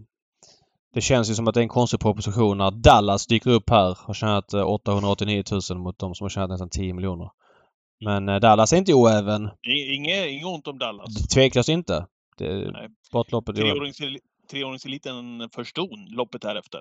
[0.94, 3.98] Det känns ju som att det är en konstig proposition när Dallas dyker upp här
[4.06, 7.30] och tjänat eh, 889 000 mot de som har tjänat nästan 10 miljoner.
[8.04, 9.48] Men eh, Dallas är inte oäven.
[9.96, 11.28] Inget, inget ont om Dallas.
[11.28, 12.06] Tveklöst inte.
[12.38, 12.88] Det, Nej.
[13.08, 13.76] Sportloppet är oäven.
[13.92, 14.18] Treårings-
[14.50, 16.80] Treåringseliten förstod loppet därefter.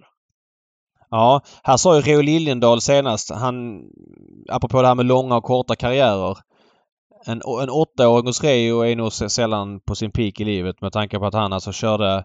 [1.10, 3.84] Ja, här sa ju Reo Liljendahl senast, han,
[4.49, 6.38] apropå det här med långa och korta karriärer.
[7.26, 11.19] En, en åttaåring hos Reo är nog sällan på sin peak i livet med tanke
[11.19, 12.23] på att han alltså körde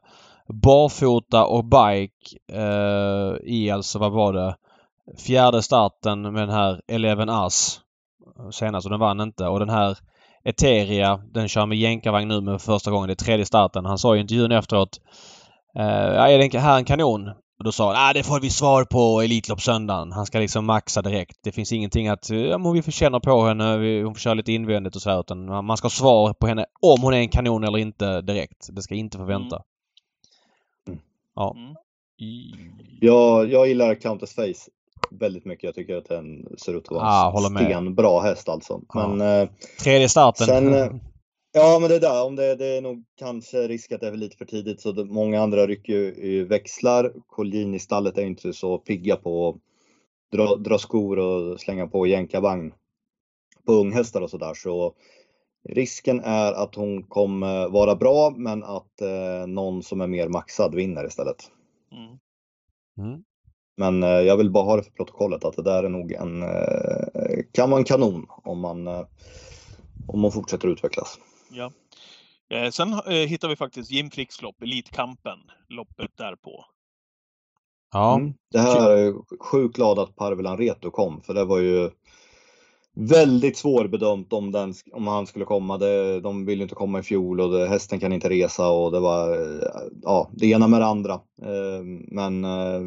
[0.62, 4.57] barfota och bike eh, i alltså, vad var det,
[5.19, 7.81] fjärde starten med den här Eleven Us
[8.52, 9.47] senast och den vann inte.
[9.47, 9.98] Och den här
[10.44, 13.09] Eteria, den kör med jänkarvagn nu för första gången.
[13.09, 13.85] Det är tredje starten.
[13.85, 15.01] Han sa i intervjun efteråt
[15.78, 17.31] eh, ja, är det här en kanon?
[17.61, 20.12] Och då sa han ah, det får vi svar på Elitloppssöndagen.
[20.12, 21.39] Han ska liksom maxa direkt.
[21.43, 23.78] Det finns ingenting att ja, men vi känna på henne.
[23.78, 25.20] Vi, hon får köra lite invändigt och så här.
[25.20, 28.69] Utan man- ska ha svar på henne om hon är en kanon eller inte direkt.
[28.73, 29.62] Det ska inte få vänta.
[30.89, 31.01] Mm.
[31.37, 31.57] Ja.
[31.57, 31.74] Mm.
[33.01, 34.70] Jag, jag gillar Countess Face
[35.11, 35.65] väldigt mycket.
[35.65, 38.81] Jag tycker att den ser ut att vara Ah, en stenbra häst alltså.
[38.95, 39.49] Men eh,
[39.82, 40.47] Tredje starten.
[40.47, 40.87] Sen, eh,
[41.52, 44.36] ja, men det där, om det, det är nog kanske risk att det är lite
[44.36, 47.12] för tidigt så det, många andra rycker ju växlar.
[47.27, 49.56] Collin i stallet är inte så pigga på att
[50.32, 52.72] dra, dra skor och slänga på jänkarvagn
[53.66, 54.55] på unghästar och sådär.
[54.55, 54.94] Så
[55.68, 60.74] risken är att hon kommer vara bra men att eh, någon som är mer maxad
[60.74, 61.51] vinner istället.
[61.93, 62.18] Mm.
[62.98, 63.22] Mm.
[63.77, 66.43] Men eh, jag vill bara ha det för protokollet att det där är nog en,
[66.43, 69.06] eh, kan vara en kanon om man, eh,
[70.09, 71.18] om man fortsätter utvecklas.
[71.51, 71.72] Ja.
[72.51, 76.64] Eh, sen eh, hittar vi faktiskt Jim Fricks lopp, Elitkampen, loppet därpå.
[77.93, 78.14] Ja.
[78.14, 78.35] Mm.
[78.51, 81.90] Det här är sjukt glad att Parvelan Reto kom för det var ju
[82.94, 85.78] väldigt svårbedömt om, den, om han skulle komma.
[85.78, 89.01] Det, de ville inte komma i fjol och det, hästen kan inte resa och det
[89.01, 89.68] var eh,
[90.02, 91.12] ja, det ena med det andra.
[91.43, 92.81] Eh, Men eh,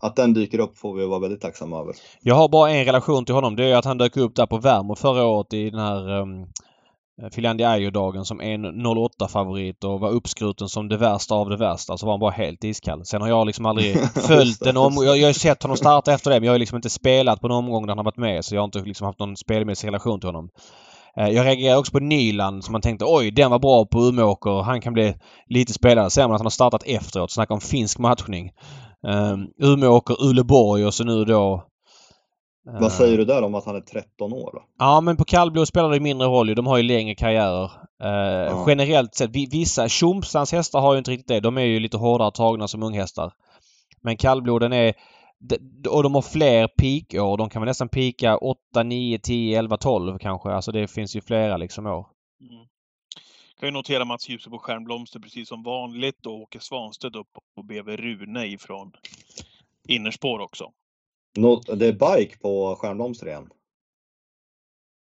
[0.00, 1.94] att den dyker upp får vi vara väldigt tacksamma över.
[2.20, 3.56] Jag har bara en relation till honom.
[3.56, 6.22] Det är att han dök upp där på Värmo förra året i den här
[7.22, 11.96] eh, Finlandia Ajo-dagen som en 08-favorit och var uppskruten som det värsta av det värsta.
[11.96, 13.04] Så var han bara helt iskall.
[13.04, 15.04] Sen har jag liksom aldrig följt en omgång.
[15.04, 17.46] Jag, jag har sett honom starta efter det men jag har liksom inte spelat på
[17.46, 18.44] en omgång där han har varit med.
[18.44, 20.48] Så jag har inte liksom haft någon spelmässig relation till honom.
[21.16, 24.62] Eh, jag reagerar också på Nyland som man tänkte oj den var bra på Umeåker.
[24.62, 25.14] Han kan bli
[25.48, 26.10] lite spelare.
[26.10, 27.30] Ser man att han har startat efteråt.
[27.30, 28.50] Snacka om finsk matchning.
[29.06, 31.66] Um, Umeåker, Uleborg och så nu då
[32.72, 34.50] vad säger du där om att han är 13 år?
[34.54, 34.62] Då?
[34.78, 37.70] Ja men på kallblod spelar det mindre roll De har ju längre karriärer.
[38.04, 38.64] Uh, ja.
[38.68, 41.40] Generellt sett, vissa Tjomsans hästar har ju inte riktigt det.
[41.40, 43.32] De är ju lite hårdare tagna som unghästar.
[44.02, 44.94] Men kallbloden är...
[45.90, 47.36] Och de har fler peakår.
[47.36, 50.48] De kan väl nästan pika 8, 9, 10, 11, 12 kanske.
[50.48, 52.06] Alltså det finns ju flera liksom år.
[52.40, 52.66] Mm.
[53.60, 57.62] Kan ju notera Mats Djuse på Stjärnblomster precis som vanligt och Åke Svanstedt upp på
[57.62, 58.92] BV Rune ifrån
[59.88, 60.72] innerspår också.
[61.76, 63.50] Det är bike på Stjärnblomster igen.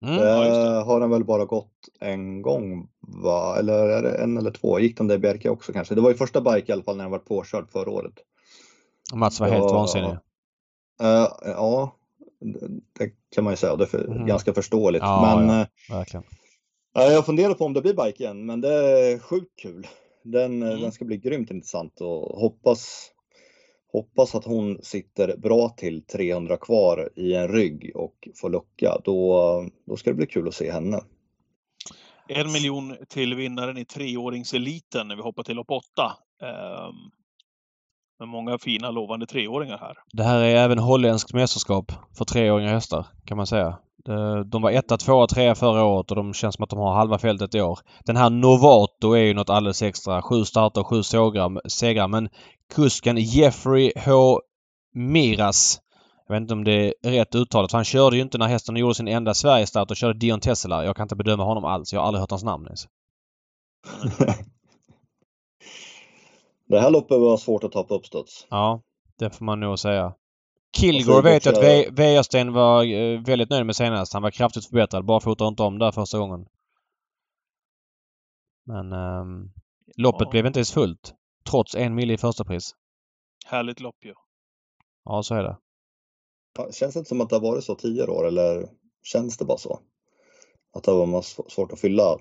[0.05, 3.55] Mm, det, ja, har den väl bara gått en gång va?
[3.59, 4.79] Eller är det en eller två?
[4.79, 5.95] Gick den där i Bjerke också kanske?
[5.95, 8.13] Det var ju första bike i alla fall när den var påkörd förra året.
[9.13, 10.17] Mats var helt vansinnig.
[11.01, 11.95] Uh, ja,
[12.99, 13.75] det kan man ju säga.
[13.75, 14.25] Det är mm.
[14.25, 15.03] ganska förståeligt.
[15.03, 16.21] Ja, men, ja.
[16.97, 19.87] Uh, jag funderar på om det blir bike igen, men det är sjukt kul.
[20.23, 20.81] Den, mm.
[20.81, 23.11] den ska bli grymt intressant och hoppas
[23.95, 29.01] Hoppas att hon sitter bra till 300 kvar i en rygg och får lucka.
[29.03, 31.01] Då, då ska det bli kul att se henne.
[32.27, 35.83] En miljon till vinnaren i treåringseliten när vi hoppar till lopp 8.
[36.41, 37.11] Um,
[38.19, 39.97] med många fina lovande treåringar här.
[40.13, 43.77] Det här är även holländskt mästerskap för treåringar hästar kan man säga.
[44.45, 47.17] De var etta, tvåa, trea förra året och de känns som att de har halva
[47.17, 47.79] fältet i år.
[48.05, 50.21] Den här Novato är ju något alldeles extra.
[50.21, 51.03] Sju starter sju
[51.67, 52.07] segrar.
[52.07, 52.29] Men
[52.75, 54.39] kusken Jeffrey H.
[54.93, 55.81] Miras
[56.27, 57.71] jag vet inte om det är rätt uttalat.
[57.71, 60.83] Han körde ju inte när hästen gjorde sin enda Sverigestart och körde Dion Tesselar.
[60.83, 61.93] Jag kan inte bedöma honom alls.
[61.93, 62.87] Jag har aldrig hört hans namn ens.
[66.67, 68.47] det här loppet var svårt att ta på uppstuds.
[68.49, 68.81] Ja,
[69.19, 70.13] det får man nog säga.
[70.75, 74.13] Kilgore vet jag att Wäjersten var eh, väldigt nöjd med senast.
[74.13, 75.05] Han var kraftigt förbättrad.
[75.05, 76.45] Bara fotade inte om där första gången.
[78.65, 79.51] Men um,
[79.97, 80.31] loppet ja.
[80.31, 81.13] blev inte ens fullt.
[81.49, 82.75] Trots en mille i första pris.
[83.45, 84.13] Härligt lopp ju.
[85.05, 85.57] Ja, så är det.
[86.73, 88.69] Känns det inte som att det har varit så tidigare år eller
[89.03, 89.79] känns det bara så?
[90.73, 92.17] Att det var svårt att fylla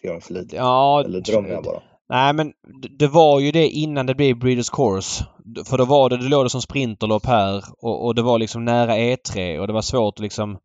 [0.00, 0.52] treåringselit?
[0.52, 1.82] Ja, eller drömmer jag bara?
[2.08, 2.52] Nej men
[2.98, 5.24] det var ju det innan det blev Breeders Course.
[5.64, 8.64] För då var det, det låg det som sprinterlopp här och, och det var liksom
[8.64, 10.58] nära E3 och det var svårt att liksom...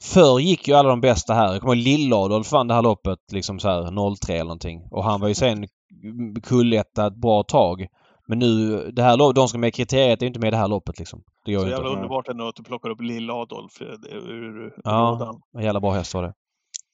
[0.00, 1.52] Förr gick ju alla de bästa här.
[1.52, 4.82] Jag kommer ihåg Lill-Adolf vann det här loppet liksom så här 03 eller någonting.
[4.90, 5.66] Och han var ju sen
[6.42, 7.86] kulletta ett bra tag.
[8.26, 10.50] Men nu, det här loppet, de som är med i kriteriet är inte med i
[10.50, 11.22] det här loppet liksom.
[11.44, 11.96] Det går så jävla inte.
[11.96, 16.22] underbart ändå att du plockar upp Lill-Adolf eh, ur Ja, en jävla bra häst var
[16.22, 16.34] det.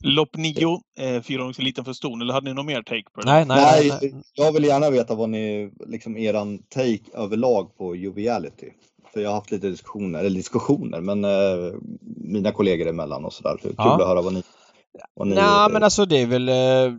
[0.04, 2.22] Lopp 9, eh, fyraåringseliten för ston.
[2.22, 3.26] Eller hade ni något mer take på det?
[3.26, 7.96] Nej, nej, nej, nej, Jag vill gärna veta vad ni, liksom eran take överlag på
[7.96, 8.66] Joviality.
[9.12, 11.74] För jag har haft lite diskussioner, eller diskussioner, men eh,
[12.16, 13.56] mina kollegor emellan och sådär.
[13.62, 13.94] Kul ja.
[13.94, 14.42] att höra vad ni...
[15.14, 16.48] Vad ni Nej, men alltså det är väl...
[16.48, 16.98] Eh,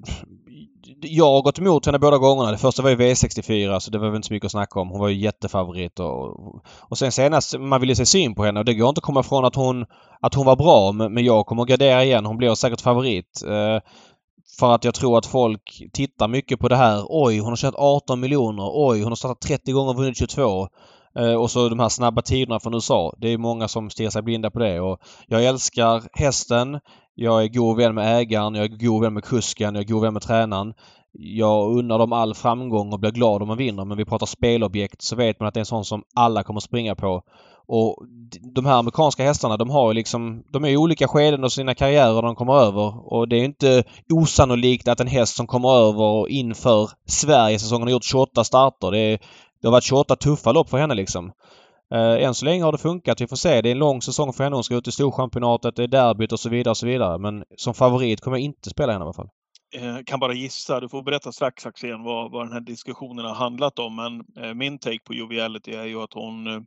[1.02, 2.52] jag har gått emot henne båda gångerna.
[2.52, 4.90] Det första var ju V64 så det var väl inte så mycket att snacka om.
[4.90, 8.65] Hon var ju jättefavorit och, och sen senast, man ville se syn på henne och
[8.65, 9.86] det går inte att komma ifrån att hon,
[10.22, 12.26] att hon var bra men jag kommer att gradera igen.
[12.26, 13.44] Hon blir säkert favorit.
[13.48, 13.80] Eh,
[14.60, 17.06] för att jag tror att folk tittar mycket på det här.
[17.10, 18.69] Oj, hon har tjänat 18 miljoner.
[18.73, 20.68] Oj, hon har startat 30 gånger och vunnit 22.
[21.15, 23.13] Eh, och så de här snabba tiderna från USA.
[23.17, 26.79] Det är många som stirrar sig blinda på det och jag älskar hästen.
[27.15, 30.01] Jag är god vän med ägaren, jag är god vän med kusken, jag är god
[30.01, 30.73] vän med tränaren.
[31.13, 35.01] Jag unnar dem all framgång och blir glad om man vinner men vi pratar spelobjekt
[35.01, 37.23] så vet man att det är en sån som alla kommer springa på.
[37.67, 38.05] Och
[38.55, 40.43] de här amerikanska hästarna de har ju liksom...
[40.53, 43.43] De är i olika skeden av sina karriärer när de kommer över och det är
[43.43, 43.83] inte
[44.13, 48.91] osannolikt att en häst som kommer över inför Sverigesäsongen har gjort 28 starter.
[48.91, 49.19] Det, är,
[49.61, 51.31] det har varit 28 tuffa lopp för henne liksom.
[51.93, 53.21] Eh, än så länge har det funkat.
[53.21, 53.61] Vi får se.
[53.61, 54.55] Det är en lång säsong för henne.
[54.55, 57.17] Hon ska ut i Storchampionatet, det är derbyt och så vidare och så vidare.
[57.17, 59.29] Men som favorit kommer jag inte spela henne i alla fall.
[59.73, 60.79] Jag kan bara gissa.
[60.79, 63.95] Du får berätta strax Axén vad, vad den här diskussionen har handlat om.
[63.95, 66.61] Men eh, min take på Joviality är ju att hon eh,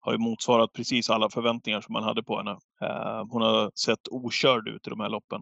[0.00, 2.50] har ju motsvarat precis alla förväntningar som man hade på henne.
[2.82, 5.40] Eh, hon har sett okörd ut i de här loppen.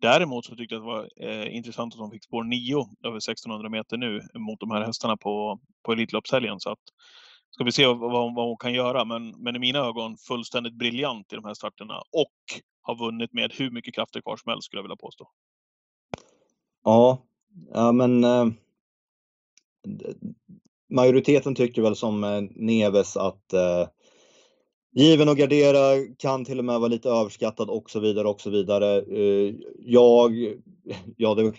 [0.00, 3.16] Däremot så tyckte jag att det var eh, intressant att hon fick spår 9 över
[3.16, 6.60] 1600 meter nu mot de här hästarna på, på Elitloppshelgen.
[6.60, 6.78] Så att
[7.50, 9.04] ska vi se vad, vad hon kan göra.
[9.04, 13.52] Men, men i mina ögon fullständigt briljant i de här starterna och har vunnit med
[13.52, 15.28] hur mycket krafter kvar som helst skulle jag vilja påstå.
[16.84, 17.22] Ja,
[17.72, 18.46] ja men eh,
[20.90, 23.88] majoriteten tycker väl som eh, Neves att eh,
[24.96, 28.50] given att gardera, kan till och med vara lite överskattad och så vidare och så
[28.50, 28.98] vidare.
[28.98, 30.54] Eh, jag,
[31.16, 31.52] ja, det,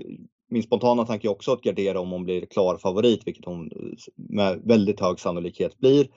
[0.49, 4.13] min spontana tanke är också att gardera om hon blir klar favorit, vilket hon eh,
[4.15, 6.07] med väldigt hög sannolikhet blir.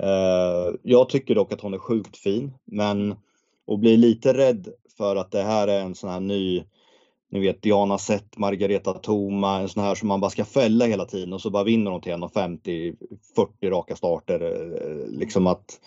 [0.00, 3.14] Eh, jag tycker dock att hon är sjukt fin, men
[3.66, 6.64] och blir lite rädd för att det här är en sån här ny
[7.30, 11.04] ni vet Diana Sett, Margareta Thoma, en sån här som man bara ska fälla hela
[11.04, 12.96] tiden och så bara vinner hon till 1,50,
[13.36, 15.06] 40 raka starter.
[15.08, 15.80] Liksom att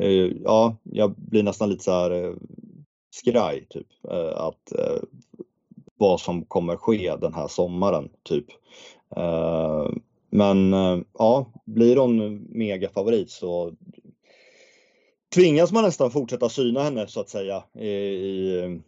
[0.00, 2.34] Eh, ja, jag blir nästan lite så här eh,
[3.10, 4.72] skraj typ eh, att
[5.98, 8.46] vad som kommer ske den här sommaren typ.
[10.30, 10.72] Men
[11.18, 13.72] ja, blir hon megafavorit så
[15.34, 17.64] tvingas man nästan fortsätta syna henne så att säga.
[17.74, 18.80] I, i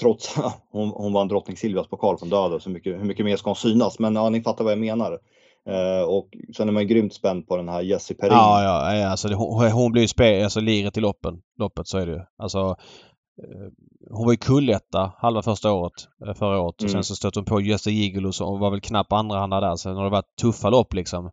[0.00, 3.36] trots att hon, hon vann drottning Silvias pokal från döden, så mycket, hur mycket mer
[3.36, 3.98] ska hon synas?
[3.98, 5.20] Men ja, ni fattar vad jag menar.
[5.68, 8.32] Uh, och sen är man grymt spänd på den här Jessie Perrin.
[8.32, 12.06] Ja, ja, alltså hon, hon blir ju spe, alltså liret i loppen, loppet, så är
[12.06, 12.20] det ju.
[12.38, 13.68] Alltså, uh,
[14.10, 15.92] hon var ju kulletta halva första året,
[16.38, 16.80] förra året.
[16.80, 16.86] Mm.
[16.86, 19.76] Och sen så stötte hon på Jessie Gigolo och var väl knappt andra handa där.
[19.76, 21.30] Sen har det varit tuffa lopp liksom.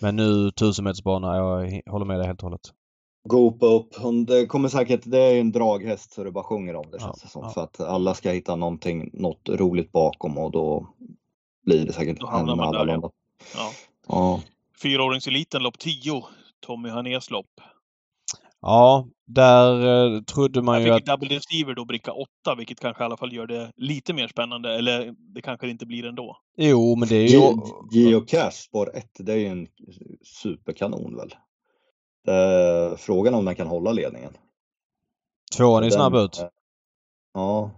[0.00, 2.60] Men nu tusenmetersbana, jag håller med dig helt och hållet.
[3.28, 3.94] Gopa upp.
[3.96, 7.22] Hon, det kommer säkert, det är en draghäst så det bara sjunger om det känns
[7.22, 7.42] det som.
[7.42, 7.50] Ja.
[7.50, 10.86] För att alla ska hitta någonting, något roligt bakom och då
[11.66, 13.10] blir det säkert henne med alla där, Ja.
[14.08, 14.40] Ja.
[14.82, 16.22] Fyraåringseliten lopp 10.
[16.66, 17.60] Tommy Hanés lopp.
[18.60, 21.06] Ja, där eh, trodde man ju att...
[21.06, 24.74] Double Deceiver då bricka 8, vilket kanske i alla fall gör det lite mer spännande.
[24.74, 26.36] Eller det kanske det inte blir ändå.
[26.56, 27.40] Jo, men det är ju...
[27.92, 29.66] Geocache spår 1, det är ju en
[30.42, 31.34] superkanon väl?
[32.24, 34.32] Det frågan om den kan hålla ledningen.
[35.56, 36.44] Tvåan är snabb ut.
[37.34, 37.70] Ja.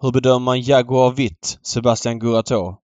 [0.00, 2.81] Hur bedömer man Jaguar Vitt, Sebastian Gurato?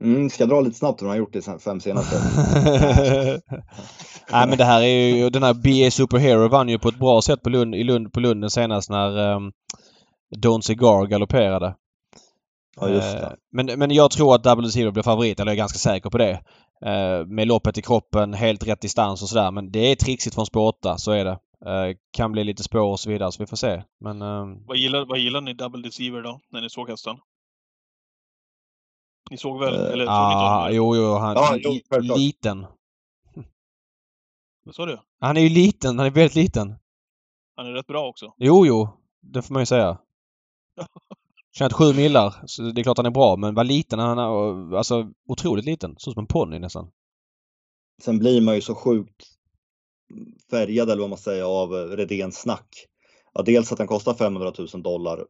[0.00, 2.16] Mm, ska jag dra lite snabbt hur han har gjort det fem senaste?
[4.32, 7.22] Nej men det här är ju, den här BA Superhero vann ju på ett bra
[7.22, 9.52] sätt på Lund, i Lund, på Lunden senast när um,
[10.36, 11.74] Don't Cigar galopperade.
[12.80, 13.26] Ja just det.
[13.26, 16.10] Uh, men, men jag tror att Double Zero blir favorit, eller jag är ganska säker
[16.10, 16.40] på det.
[16.86, 19.50] Uh, med loppet i kroppen, helt rätt distans och sådär.
[19.50, 21.38] Men det är trixigt från spår 8, så är det.
[21.66, 23.82] Uh, kan bli lite spår och så vidare, så vi får se.
[24.00, 24.46] Men, uh...
[24.66, 27.16] vad, gillar, vad gillar ni Double Deceiver då, när ni såg hästen?
[29.30, 29.74] Ni såg väl?
[29.74, 32.66] Eller såg ah, jo, jo, han ja, jo, liten.
[34.64, 34.98] Vad sa du?
[35.20, 35.98] Han är ju liten.
[35.98, 36.74] Han är väldigt liten.
[37.56, 38.34] Han är rätt bra också.
[38.36, 38.88] Jo, jo.
[39.20, 39.98] Det får man ju säga.
[41.58, 43.36] Tjänat sju millar, så det är klart han är bra.
[43.36, 44.76] Men vad liten han är.
[44.76, 45.94] Alltså otroligt liten.
[45.98, 46.90] Så som en ponny nästan.
[48.02, 49.26] Sen blir man ju så sjukt
[50.50, 52.86] färgad eller vad man säger av Redéns snack.
[53.32, 55.26] Ja, dels att den kostar 500 000 dollar.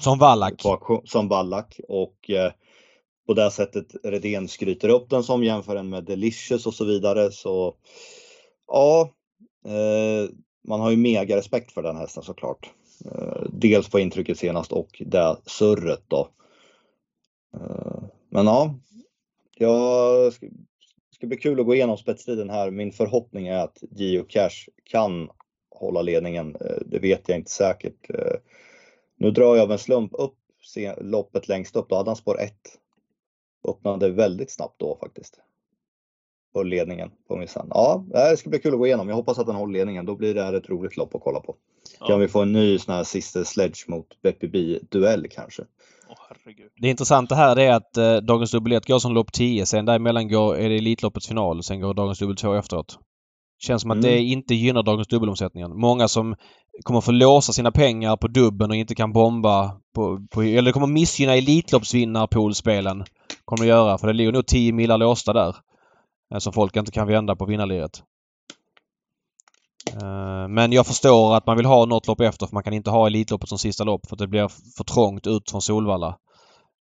[0.00, 0.62] Som Wallach.
[1.04, 2.52] Som Wallach och eh,
[3.28, 7.30] på det sättet Redén skryter upp den som jämför den med Delicious och så vidare.
[7.30, 7.74] Så
[8.66, 9.12] ja,
[9.64, 10.30] eh,
[10.64, 12.70] man har ju mega respekt för den hästen såklart.
[13.04, 16.28] Eh, dels på intrycket senast och det surret då.
[17.54, 18.74] Eh, men ja,
[19.54, 20.46] jag ska,
[21.14, 22.70] ska bli kul att gå igenom spetstiden här.
[22.70, 25.28] Min förhoppning är att Gio Cash kan
[25.70, 26.56] hålla ledningen.
[26.60, 28.10] Eh, det vet jag inte säkert.
[28.10, 28.36] Eh,
[29.16, 30.34] nu drar jag av en slump upp
[31.00, 31.88] loppet längst upp.
[31.88, 32.52] Då hade han spår 1
[33.68, 35.40] öppnade väldigt snabbt då faktiskt.
[36.52, 37.66] På ledningen på Missan.
[37.70, 39.08] Ja, det ska bli kul att gå igenom.
[39.08, 40.06] Jag hoppas att den håller ledningen.
[40.06, 41.56] Då blir det här ett roligt lopp att kolla på.
[42.00, 42.06] Ja.
[42.06, 45.62] Kan vi få en ny sån här sista sledge mot BPB duell kanske?
[46.08, 49.66] Oh, det intressanta här är att eh, Dagens Dubbel 1 går som lopp 10.
[49.66, 51.62] Sen däremellan går, är det Elitloppets final.
[51.62, 52.98] Sen går Dagens Dubbel 2 efteråt.
[53.58, 54.10] Känns som att mm.
[54.10, 55.80] det inte gynnar Dagens Dubbelomsättningen.
[55.80, 56.36] Många som
[56.82, 60.72] kommer få låsa sina pengar på dubben och inte kan bomba på, på eller det
[60.72, 63.04] kommer missgynna Elitloppsvinnarpoolspelen
[63.44, 63.98] Kommer det göra.
[63.98, 65.56] För det ligger nog 10 millar låsta där.
[66.34, 68.02] Eh, som folk inte kan vända på vinnarliret.
[70.02, 72.90] Eh, men jag förstår att man vill ha något lopp efter för man kan inte
[72.90, 76.18] ha Elitloppet som sista lopp för det blir för trångt ut från Solvalla.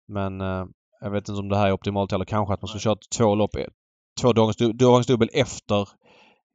[0.08, 0.64] Men eh,
[1.00, 3.34] jag vet inte om det här är optimalt eller kanske att man ska köra två
[3.34, 3.56] lopp,
[4.20, 4.32] två
[4.72, 5.88] dagens dubbel efter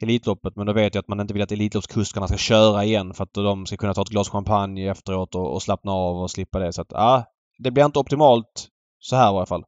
[0.01, 3.23] Elitloppet men då vet jag att man inte vill att Elitloppskuskarna ska köra igen för
[3.23, 6.59] att de ska kunna ta ett glas champagne efteråt och, och slappna av och slippa
[6.59, 6.73] det.
[6.73, 7.23] Så att ja,
[7.57, 8.69] det blir inte optimalt
[8.99, 9.65] så här i varje fall.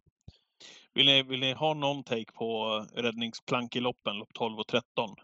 [0.93, 5.15] Vill ni, vill ni ha någon take på räddningsplank i loppen, lopp 12 och 13?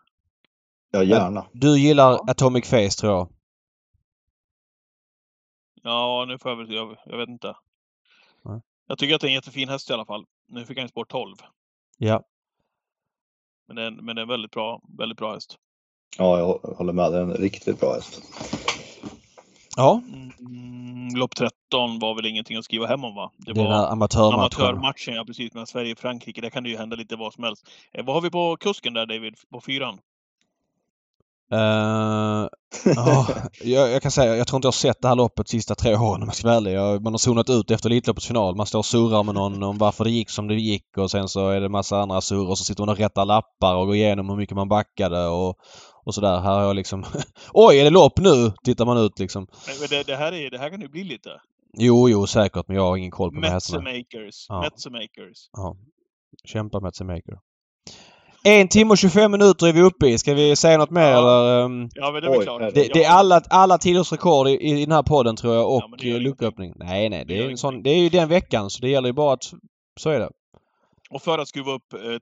[0.91, 1.45] Ja, gärna.
[1.53, 2.26] Du gillar ja.
[2.27, 3.30] Atomic Face tror jag.
[5.84, 6.73] Ja, nu får jag väl...
[6.73, 7.56] Jag, jag vet inte.
[8.44, 8.61] Ja.
[8.88, 10.26] Jag tycker att det är en jättefin häst i alla fall.
[10.48, 11.36] Nu fick han spår 12.
[11.98, 12.23] Ja.
[13.67, 15.55] Men det, är, men det är en väldigt bra, väldigt bra häst.
[16.17, 17.11] Ja, jag håller med.
[17.11, 18.21] Det är en riktigt bra häst.
[19.77, 20.01] Ja,
[20.39, 23.31] Mm, lopp 13 var väl ingenting att skriva hem om va?
[23.37, 24.39] Det den var amatörmatchen.
[24.39, 26.41] amatörmatchen, ja precis, mellan Sverige och Frankrike.
[26.41, 27.69] Där kan det ju hända lite vad som helst.
[27.93, 29.99] Eh, vad har vi på kusken där David, på fyran?
[31.53, 32.47] Uh,
[32.95, 33.27] ja,
[33.63, 35.76] jag, jag kan säga, jag tror inte jag har sett det här loppet de sista
[35.76, 36.73] tre åren om jag ska vara ärlig.
[36.73, 38.55] Jag, Man har zonat ut efter Elitloppets final.
[38.55, 41.27] Man står och surrar med någon om varför det gick som det gick och sen
[41.27, 43.95] så är det massa andra surr och så sitter man och rättar lappar och går
[43.95, 45.57] igenom hur mycket man backade och,
[46.05, 46.39] och sådär.
[46.39, 47.05] Här har jag liksom...
[47.53, 48.51] Oj, är det lopp nu?
[48.63, 49.47] Tittar man ut liksom.
[49.80, 51.30] Men det, det, här är, det här kan ju bli lite.
[51.77, 53.84] Jo, jo säkert men jag har ingen koll på de här hästarna.
[53.84, 54.45] Metzemakers.
[54.49, 54.61] Ja.
[54.61, 55.49] Metzemakers.
[55.51, 55.77] Ja.
[56.45, 57.39] Kämpa med Maker.
[58.47, 60.17] En timme och 25 minuter är vi uppe i.
[60.17, 61.17] Ska vi säga något mer Ja.
[61.19, 61.65] eller?
[61.65, 62.61] ehm, Ja, men det är väl Oj, klart.
[62.73, 65.84] Det, det är alla, alla tiders rekord i, i den här podden tror jag och
[65.97, 66.73] Ja, eh, lucköppning.
[66.76, 67.26] Nej, nej.
[67.26, 69.34] Det Det är, en sån, det är ju den veckan så det gäller ju bara
[69.34, 69.43] att...
[69.99, 70.30] Så är det.
[71.09, 72.17] Och för att skruva upp eh,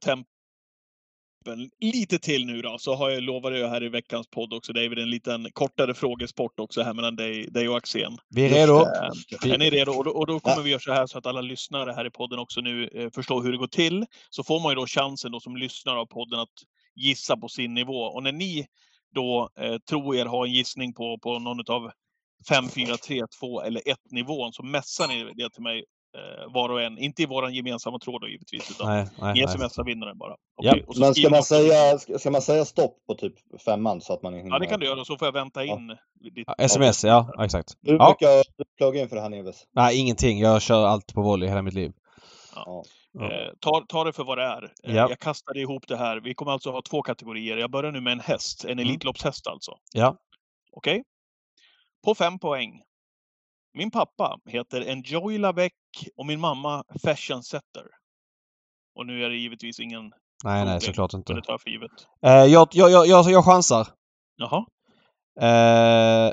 [1.44, 4.74] tempen lite till nu då, så har jag lovat jag här i veckans podd också,
[4.74, 8.18] David, en liten kortare frågesport också här mellan dig, dig och Axén.
[8.30, 8.80] Vi är Just redo.
[8.80, 9.12] det.
[9.44, 9.92] Vi- Är ni redo?
[9.92, 10.62] Och då, och då kommer Ja.
[10.64, 13.44] vi göra så här så att alla lyssnare här i podden också nu eh, förstår
[13.44, 14.06] hur det går till.
[14.30, 16.50] Så får man ju då chansen då som lyssnare av podden att
[16.96, 18.00] gissa på sin nivå.
[18.04, 18.66] Och när ni
[19.16, 21.92] då eh, tror er ha en gissning på, på någon av
[22.50, 25.84] 5, 4, 3, 2 eller 1 nivån så messar ni det till mig eh,
[26.48, 26.98] var och en.
[26.98, 30.36] Inte i våran gemensamma tråd då givetvis, utan Nej, nej, ni smsar vinnaren bara.
[30.88, 34.14] Och så Men ska man, säga, ska, ska man säga stopp på typ femman så
[34.14, 34.50] att man hinner?
[34.50, 35.06] Ja, det kan du göra.
[35.06, 35.88] Så får jag vänta in
[36.36, 36.44] ditt...
[36.48, 37.32] Ja, Sms, ja.
[37.38, 37.78] ja exakt.
[37.82, 38.16] Du Ja.
[38.20, 38.44] brukar
[38.78, 39.64] plugga in för det här Neves?
[39.72, 40.40] Nej, ingenting.
[40.40, 41.92] Jag kör allt på volley hela mitt liv.
[42.56, 42.84] Ja.
[43.14, 43.32] Ja.
[43.32, 44.64] Eh, ta, ta det för vad det är.
[44.64, 45.10] Eh, Ja.
[45.10, 46.18] Jag kastade ihop det här.
[46.22, 47.58] Vi kommer alltså ha två kategorier.
[47.58, 48.66] Jag börjar nu med en häst.
[48.66, 48.86] En Mm.
[48.88, 49.72] Elitloppshäst alltså.
[49.94, 50.18] Ja.
[50.72, 51.04] Okej?
[52.06, 52.82] På fem poäng.
[53.74, 55.74] Min pappa heter Enjoy Lavec
[56.16, 57.86] och min mamma Fashion Setter.
[58.96, 60.14] Och nu är det givetvis ingen,
[60.44, 61.34] Nej, nej, såklart inte.
[61.34, 61.92] det tar jag för givet.
[62.22, 63.88] Eh, jag, jag, jag, jag, jag chansar.
[64.36, 64.66] Jaha.
[65.40, 66.32] Eh,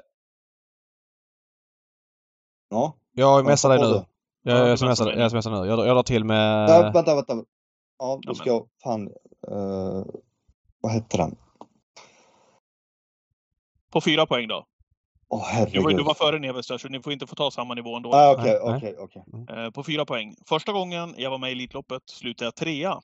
[2.68, 2.94] ja.
[3.12, 4.04] jag messar dig nu.
[4.42, 5.56] Ja, Jag, jag, smsar, jag smsar nu.
[5.68, 6.70] Jag, jag drar till med...
[6.70, 7.34] Äh, vänta, vänta.
[7.34, 7.44] Ja,
[7.98, 8.68] Ja, då ska jag...
[8.82, 9.06] Fan.
[9.48, 10.04] eh,
[10.80, 11.36] vad heter den?
[13.90, 14.66] På fyra poäng då.
[15.30, 15.96] Du var, herregud.
[15.96, 18.12] du var före Neves där, så ni får inte få ta samma nivå ändå.
[18.14, 19.64] Ah, Okej, Nej, okej, okej.
[19.64, 20.34] Eh, På fyra poäng.
[20.48, 23.00] Första gången jag var med i Elitloppet slutade jag trea.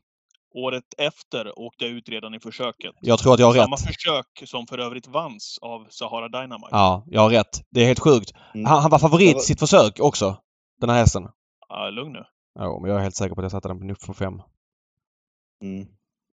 [0.54, 2.94] Året efter åkte jag ut redan i försöket.
[3.00, 3.86] Jag tror att jag har Samma rätt.
[3.86, 6.68] försök som för övrigt vanns av Sahara Dynamite.
[6.70, 7.62] Ja, jag har rätt.
[7.70, 8.30] Det är helt sjukt.
[8.54, 8.66] Mm.
[8.66, 10.36] Han, han var favorit i var- sitt försök också.
[10.80, 11.28] Den här hästen.
[11.68, 12.24] Ja, lugn nu.
[12.54, 14.42] Ja, men jag är helt säker på att jag satte den på fem.
[15.62, 15.86] Mm.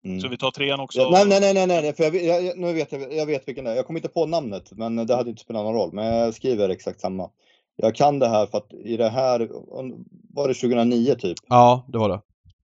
[0.05, 0.21] Mm.
[0.21, 1.01] Så vi tar trean också.
[1.01, 3.65] Ja, nej, nej, nej, nej, nej, för jag, jag, nu vet jag, jag vet vilken
[3.65, 3.77] det är.
[3.77, 5.93] Jag kommer inte på namnet, men det hade inte spelat någon roll.
[5.93, 7.31] Men jag skriver exakt samma.
[7.77, 9.49] Jag kan det här för att i det här,
[10.35, 11.39] var det 2009 typ?
[11.49, 12.21] Ja, det var det.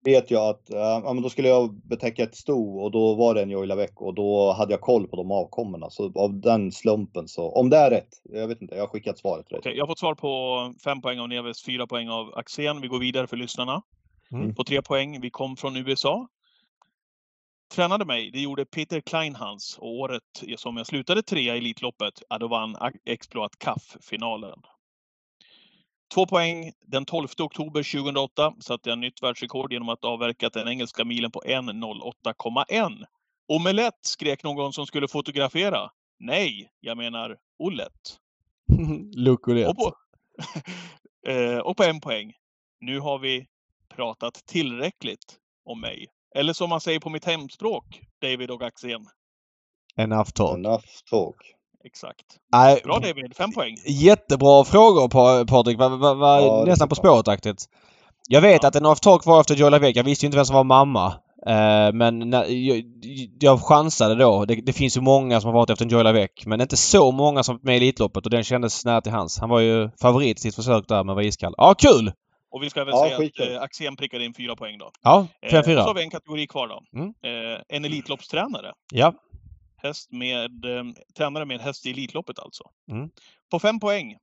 [0.05, 3.35] Vet jag att, eh, ja men då skulle jag betäcka ett sto och då var
[3.35, 5.90] det en Joy Lavec och då hade jag koll på de avkommorna.
[5.90, 9.19] Så av den slumpen så, om det är rätt, jag vet inte, jag har skickat
[9.19, 9.59] svaret rätt.
[9.59, 12.81] Okej, jag har fått svar på fem poäng av Neves, fyra poäng av Axén.
[12.81, 13.82] Vi går vidare för lyssnarna.
[14.32, 14.55] Mm.
[14.55, 15.20] På tre poäng.
[15.20, 16.28] Vi kom från USA.
[17.75, 19.79] Tränade mig, det gjorde Peter Kleinhans.
[19.79, 20.23] Och året
[20.57, 24.59] som jag slutade trea i Elitloppet, ja, då vann Exploat CAF-finalen.
[26.15, 26.73] Två poäng.
[26.81, 31.41] Den 12 oktober 2008 satte jag nytt världsrekord genom att avverka den engelska milen på
[31.41, 33.05] 1.08,1.
[33.49, 35.91] Omelett skrek någon som skulle fotografera.
[36.19, 37.93] Nej, jag menar Ollet.
[39.17, 39.69] Lukulett.
[39.69, 39.95] Och på,
[41.31, 42.33] eh, och på en poäng.
[42.81, 43.47] Nu har vi
[43.89, 46.07] pratat tillräckligt om mig.
[46.37, 49.07] Eller som man säger på mitt hemspråk, David och Axén.
[49.97, 50.55] Enough talk.
[50.59, 51.37] Enough talk.
[51.85, 52.25] Exakt.
[52.53, 53.75] Nej, Bra David, fem poäng.
[53.87, 55.79] jättebra frågor Pa- Patrik.
[55.79, 57.65] Var, var, var Ja, nästan på spåret-aktigt.
[58.29, 58.69] Jag vet Ja.
[58.69, 59.97] att Enough talk var efter Joy Lavec.
[59.97, 61.07] Jag visste ju inte vem som var mamma.
[61.47, 62.83] Eh, men när, jag,
[63.41, 64.45] jag chansade då.
[64.45, 66.31] Det, det finns ju många som har varit efter en Joy Lavec.
[66.47, 69.39] Men inte så många som varit med i Elitloppet och den kändes nära till hans.
[69.39, 71.55] Han var ju favorit i sitt försök där men var iskall.
[71.57, 72.13] Ja, kul!
[72.51, 73.52] Och vi ska väl Ja, säga att skitkul.
[73.55, 74.90] eh, Axén prickade in fyra poäng då.
[75.02, 75.81] Ja, Eh, och så 5-4.
[75.82, 76.82] har vi en kategori kvar då.
[76.98, 77.09] Mm.
[77.55, 78.73] Eh, en Elitloppstränare.
[78.93, 79.14] Ja.
[79.77, 80.85] Häst med, eh,
[81.16, 82.64] tränare med häst i Elitloppet alltså.
[82.90, 83.10] Mm.
[83.51, 84.16] På fem poäng.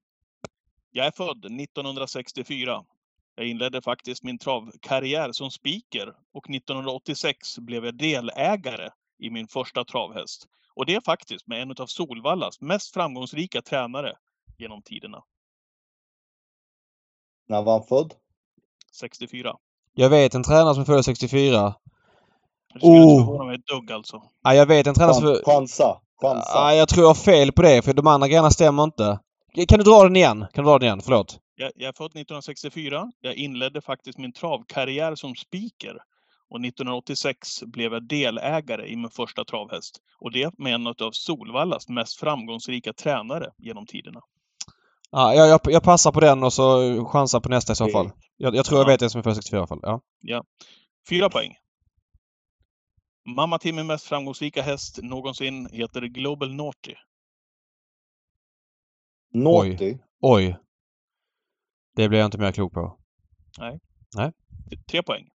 [0.92, 2.84] Jag är född 1964.
[3.36, 8.90] Jag inledde faktiskt min travkarriär som speaker och 1986 blev jag delägare
[9.20, 10.48] i min första travhäst.
[10.76, 14.14] Och det är faktiskt med en av Solvallas mest framgångsrika tränare
[14.58, 15.24] genom tiderna.
[17.50, 18.14] När var han född?
[19.00, 19.56] 64.
[19.94, 21.76] Jag vet en tränare som föddes 64.
[22.74, 23.26] Det skulle inte Oh.
[23.26, 24.22] förvåna mig ett dugg alltså.
[24.44, 25.24] Ja, jag vet en tränare som...
[25.28, 26.00] Chan- Chansa.
[26.22, 26.52] Chansa.
[26.54, 29.20] Ja, jag tror jag har fel på det för de andra grejerna stämmer inte.
[29.68, 30.46] Kan du dra den igen?
[30.54, 31.02] Kan du dra den igen?
[31.02, 31.40] Förlåt.
[31.56, 33.12] Jag, jag är född 1964.
[33.22, 35.98] Jag inledde faktiskt min travkarriär som speaker.
[36.50, 40.00] Och 1986 blev jag delägare i min första travhäst.
[40.20, 44.20] Och det med en av Solvallas mest framgångsrika tränare genom tiderna.
[45.16, 48.12] Ja, jag, jag, jag passar på den och så chansar på nästa i så fall.
[48.38, 48.92] Jag, jag tror jag Ja.
[48.92, 50.02] vet det som är född 64 i alla fall.
[50.22, 50.44] Ja.
[51.10, 51.56] Fyra poäng.
[53.26, 56.96] Mamma Timmy mest framgångsrika häst någonsin heter Global Naughty.
[59.34, 59.98] Naughty.
[60.22, 60.58] Oj.
[61.96, 62.98] Det blir jag inte mer klok på.
[64.92, 65.30] Tre poäng.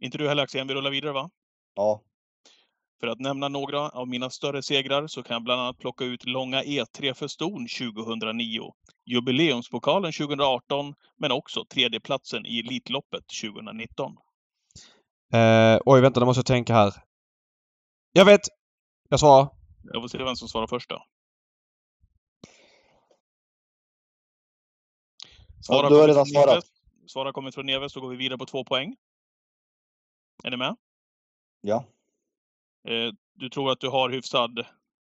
[0.00, 1.30] Inte du heller Axén, vi rullar vidare va?
[1.74, 2.02] Ja.
[3.00, 6.26] För att nämna några av mina större segrar så kan jag bland annat plocka ut
[6.26, 8.72] Långa E3 för Ston 2009,
[9.06, 14.16] Jubileumspokalen 2018, men också tredjeplatsen i Elitloppet 2019.
[15.32, 16.94] Eh, oj, vänta, nu måste jag tänka här.
[18.12, 18.40] Jag vet!
[19.08, 19.48] Jag svarar.
[19.82, 21.04] Jag får se vem som svarar först då.
[25.68, 26.64] Ja, du har redan svarat.
[27.06, 28.96] Svara kommer från Neves, då går vi vidare på två poäng.
[30.44, 30.76] Är ni med?
[31.60, 31.84] Ja.
[32.88, 34.66] Eh, du tror att du har hyfsad,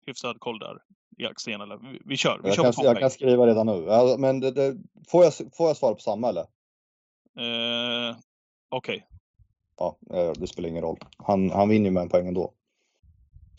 [0.05, 0.77] hyfsad koll där
[1.17, 1.77] i Axén, eller?
[1.77, 4.17] Vi, vi kör, vi Jag kör kan, på två jag kan skriva redan nu.
[4.17, 4.77] Men det, det,
[5.07, 6.45] får, jag, får jag svara på samma eller?
[7.39, 8.15] Eh,
[8.69, 9.07] Okej,
[9.81, 10.97] Ja, eh, det spelar ingen roll.
[11.17, 12.53] Han, han vinner ju med en poäng ändå.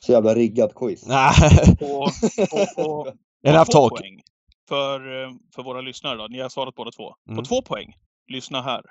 [0.01, 1.07] Så jävla riggad quiz.
[1.07, 1.33] Nej.
[1.79, 2.09] på,
[2.51, 3.13] på, på,
[3.49, 3.99] Enough två talk.
[3.99, 4.21] poäng.
[4.69, 6.27] För, eh, för våra lyssnare då.
[6.27, 7.15] Ni har svarat båda två.
[7.29, 7.37] Mm.
[7.37, 7.97] På två poäng.
[8.29, 8.83] Lyssna här.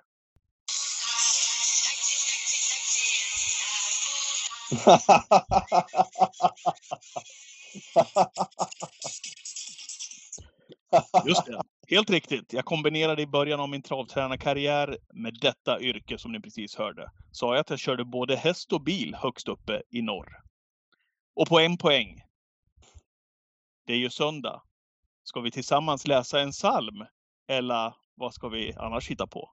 [11.25, 11.61] Just det.
[11.87, 12.53] Helt riktigt.
[12.53, 17.11] Jag kombinerade i början av min travtränarkarriär med detta yrke som ni precis hörde.
[17.31, 20.41] Sa jag att jag körde både häst och bil högst uppe i norr.
[21.35, 22.21] Och på en poäng.
[23.87, 24.61] Det är ju söndag.
[25.23, 27.05] Ska vi tillsammans läsa en psalm?
[27.47, 29.49] Eller vad ska vi annars hitta på?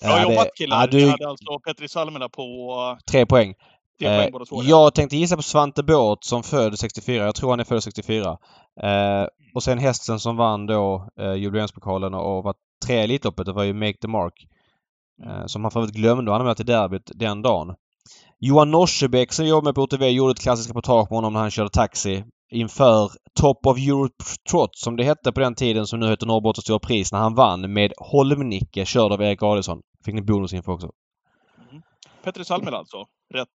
[0.00, 0.80] Bra jobbat killar!
[0.80, 2.42] ja, du, hade alltså Petri Salmela på
[2.98, 3.54] eh, tre poäng.
[3.98, 4.62] tre Eh, poäng båda två.
[4.62, 4.68] ja.
[4.68, 7.24] jag tänkte gissa på Svante Båth som född 64.
[7.24, 8.38] Jag tror han är född 64.
[8.82, 12.54] Eh, och sen hästen som vann då eh, jubileumspokalen och var
[12.86, 13.46] tre i Elitloppet.
[13.46, 14.46] Det var ju Make the Mark.
[15.26, 17.74] Eh, som han för övrigt glömde att anmäla till derbyt den dagen.
[18.38, 21.50] Johan Norsebäck som jobbar med på OTV gjorde ett klassiskt reportage på honom när han
[21.50, 22.24] körde taxi
[22.54, 23.10] inför
[23.40, 26.78] Top of Europe Trot som det hette på den tiden som nu heter Norrbottens stora
[26.78, 29.82] pris när han vann med Holmnicke körd av Erik Adielsson.
[30.04, 30.90] Fick ni bonusinfo också.
[32.24, 32.96] Petri Salmela alltså.
[33.34, 33.48] Rätt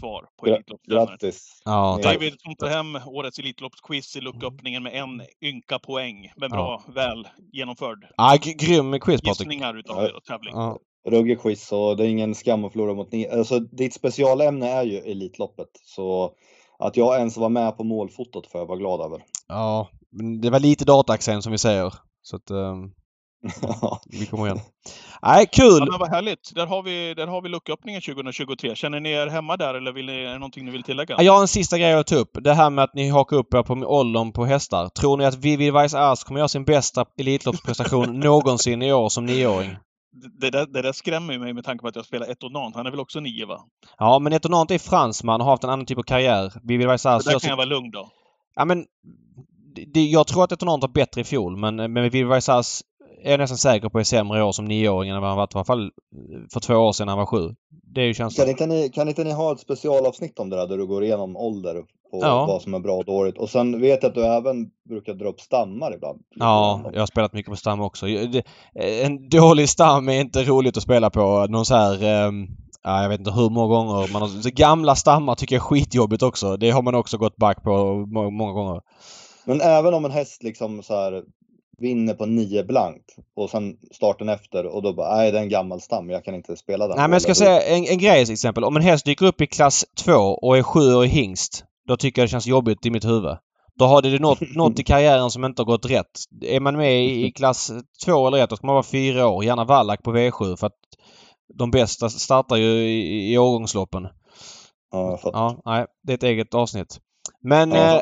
[0.00, 0.58] svar på.
[0.90, 1.60] Grattis.
[1.64, 2.14] Ja, tack.
[2.14, 6.32] David som tar hem årets Elitloppsquiz i lucköppningen med en ynka poäng.
[6.36, 8.06] Men bra, väl genomförd.
[8.42, 9.38] G- grym quiz Patrik.
[9.40, 10.20] Gissningar utav Ja.
[10.28, 10.54] tävling.
[10.54, 10.78] Ja.
[11.08, 13.28] Ruggig quiz och det är ingen skam att förlora mot ni.
[13.28, 15.68] Alltså, ditt specialämne är ju Elitloppet.
[15.84, 16.32] Så
[16.86, 19.22] att jag ens var med på målfotot får jag vara glad över.
[19.48, 21.94] Ja, men det var lite dataaccent som vi säger.
[22.22, 22.90] Så att ehm,
[24.10, 24.60] vi kommer igen.
[25.22, 25.88] Nej, Ja, kul!
[25.90, 26.54] men vad härligt.
[26.54, 28.74] Där har vi, där har vi lucköppningen 2023.
[28.76, 31.14] Känner ni er hemma där eller vill ni, är det någonting ni vill tillägga?
[31.18, 32.30] Ja, Jag har en sista grej att ta upp.
[32.44, 34.88] Det här med att ni hakar upp er på åldern på hästar.
[34.88, 39.26] Tror ni att Vivi Weiss Ars kommer göra sin bästa Elitloppsprestation någonsin i år som
[39.26, 39.70] nioåring?
[40.40, 42.76] Det, där, det där skrämmer ju mig med tanke på att jag spelar Etonant.
[42.76, 43.60] Han är väl också nio va?
[43.98, 46.52] Ja, men Etonant är fransman och har haft en annan typ av karriär.
[46.62, 48.08] Vivi Weiss Ars Så där gör kan jag vara lugn då.
[48.54, 48.84] Ja, men...
[49.94, 52.82] Det, jag tror att Etonant var bättre i fjol, men, men Vivi Weiss Ars
[53.24, 55.54] är jag nästan säker på är sämre i år som nioåring än vad han varit
[55.54, 55.90] i alla fall
[56.52, 57.54] för två år sedan när han var sju.
[57.94, 58.44] Det är ju känslan.
[58.44, 61.04] Kan inte, ni, kan inte ni ha ett specialavsnitt om det där, där du går
[61.04, 61.84] igenom ålder
[62.14, 62.46] och Ja.
[62.46, 63.38] vad som är bra och dåligt?
[63.38, 66.20] Och sen vet jag att du även brukar dra upp stammar ibland.
[66.34, 68.06] Ja, jag har spelat mycket på stam också.
[68.06, 68.44] Det-
[69.04, 71.46] En dålig stam är inte roligt att spela på.
[71.48, 71.98] Någon så här...
[72.82, 74.12] ja, jag vet inte hur många gånger.
[74.12, 76.56] Man har, så gamla stammar tycker jag är skitjobbigt också.
[76.56, 78.80] Det har man också gått back på må- många gånger.
[79.44, 81.22] Men även om en häst liksom så här
[81.78, 85.48] vinner på nio blankt och sen starten efter och då bara, nej det är en
[85.48, 86.96] gammal stam, jag kan inte spela den.
[86.96, 88.64] Nej men jag ska säga en, en grej till exempel.
[88.64, 91.64] Om en häst dyker upp i klass 2 och är sjuårig hingst.
[91.88, 93.36] Då tycker jag det känns jobbigt i mitt huvud.
[93.78, 96.20] Då har det något, något i karriären som inte har gått rätt.
[96.42, 97.72] Är man med i, klass
[98.04, 99.44] 2 eller 1 då ska man vara fyra år.
[99.44, 100.78] Gärna Wallach på V7 för att
[101.58, 104.08] de bästa startar ju i, i årgångsloppen.
[104.90, 105.34] Ja, jag.
[105.34, 105.86] Ja, nej.
[106.02, 106.98] Det är ett eget avsnitt.
[107.42, 108.00] Men Ja, eh.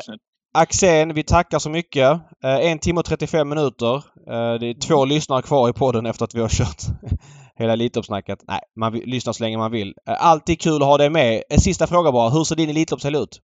[0.55, 2.11] Axén, vi tackar så mycket.
[2.43, 3.95] Eh, en timme och 35 minuter.
[3.95, 6.81] Eh, det är två lyssnare kvar i podden efter att vi har kört
[7.55, 8.39] hela Elitloppssnacket.
[8.47, 9.93] Nej, man lyssnar så länge man vill.
[10.09, 11.43] Eh, alltid kul att ha dig med.
[11.49, 12.29] En sista fråga bara.
[12.29, 13.39] Hur ser din Elitloppshelg ut?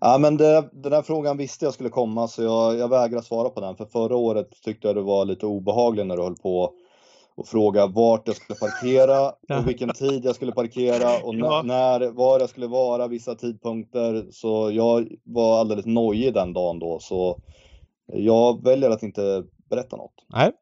[0.00, 3.48] Ja, men det, den här frågan visste jag skulle komma så jag, jag vägrar svara
[3.48, 3.76] på den.
[3.76, 6.72] För förra året tyckte jag det var lite obehagligt när du höll på
[7.36, 9.28] och fråga vart jag skulle parkera
[9.60, 11.62] och vilken tid jag skulle parkera och Ja.
[11.64, 14.26] när, var jag skulle vara vissa tidpunkter.
[14.30, 16.98] Så jag var alldeles nojig den dagen då.
[17.00, 17.38] Så
[18.12, 20.14] jag väljer att inte berätta något.
[20.32, 20.52] Nej.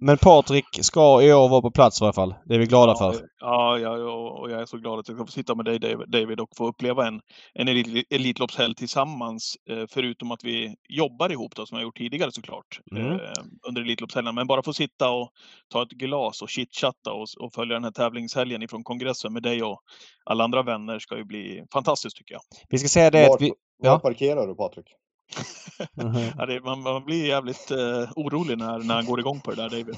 [0.00, 2.34] Men Patrik ska i år vara på plats i alla fall.
[2.44, 3.28] Det är vi glada ja, för.
[3.40, 6.40] Ja, ja, och jag är så glad att jag ska få sitta med dig David
[6.40, 7.20] och få uppleva en,
[7.54, 7.68] en
[8.10, 9.56] Elitloppshelg tillsammans.
[9.70, 12.80] Eh, förutom att vi jobbar ihop då, som jag gjort tidigare såklart.
[12.90, 13.12] Mm.
[13.12, 13.18] Eh,
[13.68, 14.34] under Elitloppshelgen.
[14.34, 15.30] Men bara få sitta och
[15.72, 19.62] ta ett glas och chitchatta och, och följa den här tävlingshelgen ifrån kongressen med dig
[19.62, 19.80] och
[20.24, 22.42] alla andra vänner ska ju bli fantastiskt tycker jag.
[22.68, 23.52] Vi ska säga det var, att vi...
[23.78, 23.98] Var ja.
[23.98, 24.86] parkerar du Patrik?
[25.96, 26.32] Mm-hmm.
[26.38, 29.56] ja, det, man, man, blir jävligt uh, orolig när, när han går igång på det
[29.62, 29.96] där David.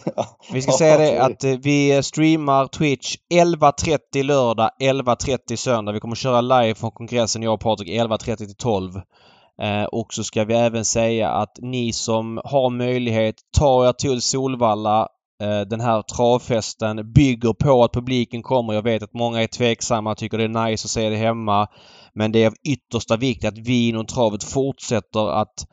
[0.52, 5.92] vi ska säga det att uh, vi streamar Twitch 11.30 lördag, 11.30 söndag.
[5.92, 8.96] Vi kommer köra live från kongressen jag och Patrik 11.30 till 12.
[8.96, 14.22] Uh, och så ska vi även säga att ni som har möjlighet, ta er till
[14.22, 15.08] Solvalla
[15.40, 18.72] Eh, den här travfesten bygger på att publiken kommer.
[18.72, 21.66] Jag vet att många är tveksamma, tycker det är nice att se det hemma.
[22.14, 25.66] Men det är av yttersta vikt att vi inom travet fortsätter att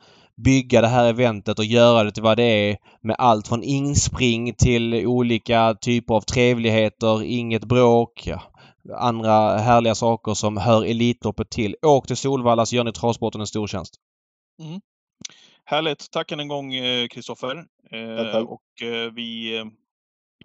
[0.44, 4.54] bygga det här eventet och göra det till vad det är med allt från inspring
[4.54, 8.42] till olika typer av trevligheter, inget bråk, ja,
[8.98, 11.76] andra härliga saker som hör Elitloppet till.
[11.82, 13.94] Åk till Solvalla så gör ni travsporten en stor tjänst.
[14.62, 14.80] Mm.
[15.70, 16.10] Härligt!
[16.10, 16.72] Tack än en gång
[17.10, 17.64] Kristoffer.
[17.90, 19.64] Eh, och eh, vi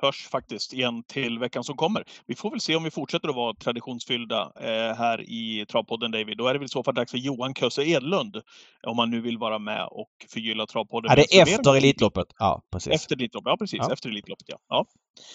[0.01, 2.03] hörs faktiskt igen till veckan som kommer.
[2.25, 6.37] Vi får väl se om vi fortsätter att vara traditionsfyllda eh, här i Travpodden David.
[6.37, 8.41] Då är det väl så fall dags för Johan Köse Edlund
[8.87, 11.09] om man nu vill vara med och förgylla Travpodden.
[11.09, 12.27] Ja, det är efter Elitloppet.
[12.39, 12.93] Ja, precis.
[12.93, 13.79] Efter Elitloppet, ja precis.
[13.81, 13.93] Ja.
[13.93, 14.57] Efter Elitloppet, ja.
[14.69, 14.85] ja.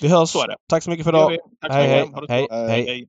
[0.00, 0.30] Vi hörs.
[0.30, 0.56] Så är det.
[0.68, 1.30] Tack så mycket för idag.
[1.70, 2.06] Hej.
[2.28, 2.48] hej.
[2.50, 2.86] hej.
[2.86, 3.06] hej.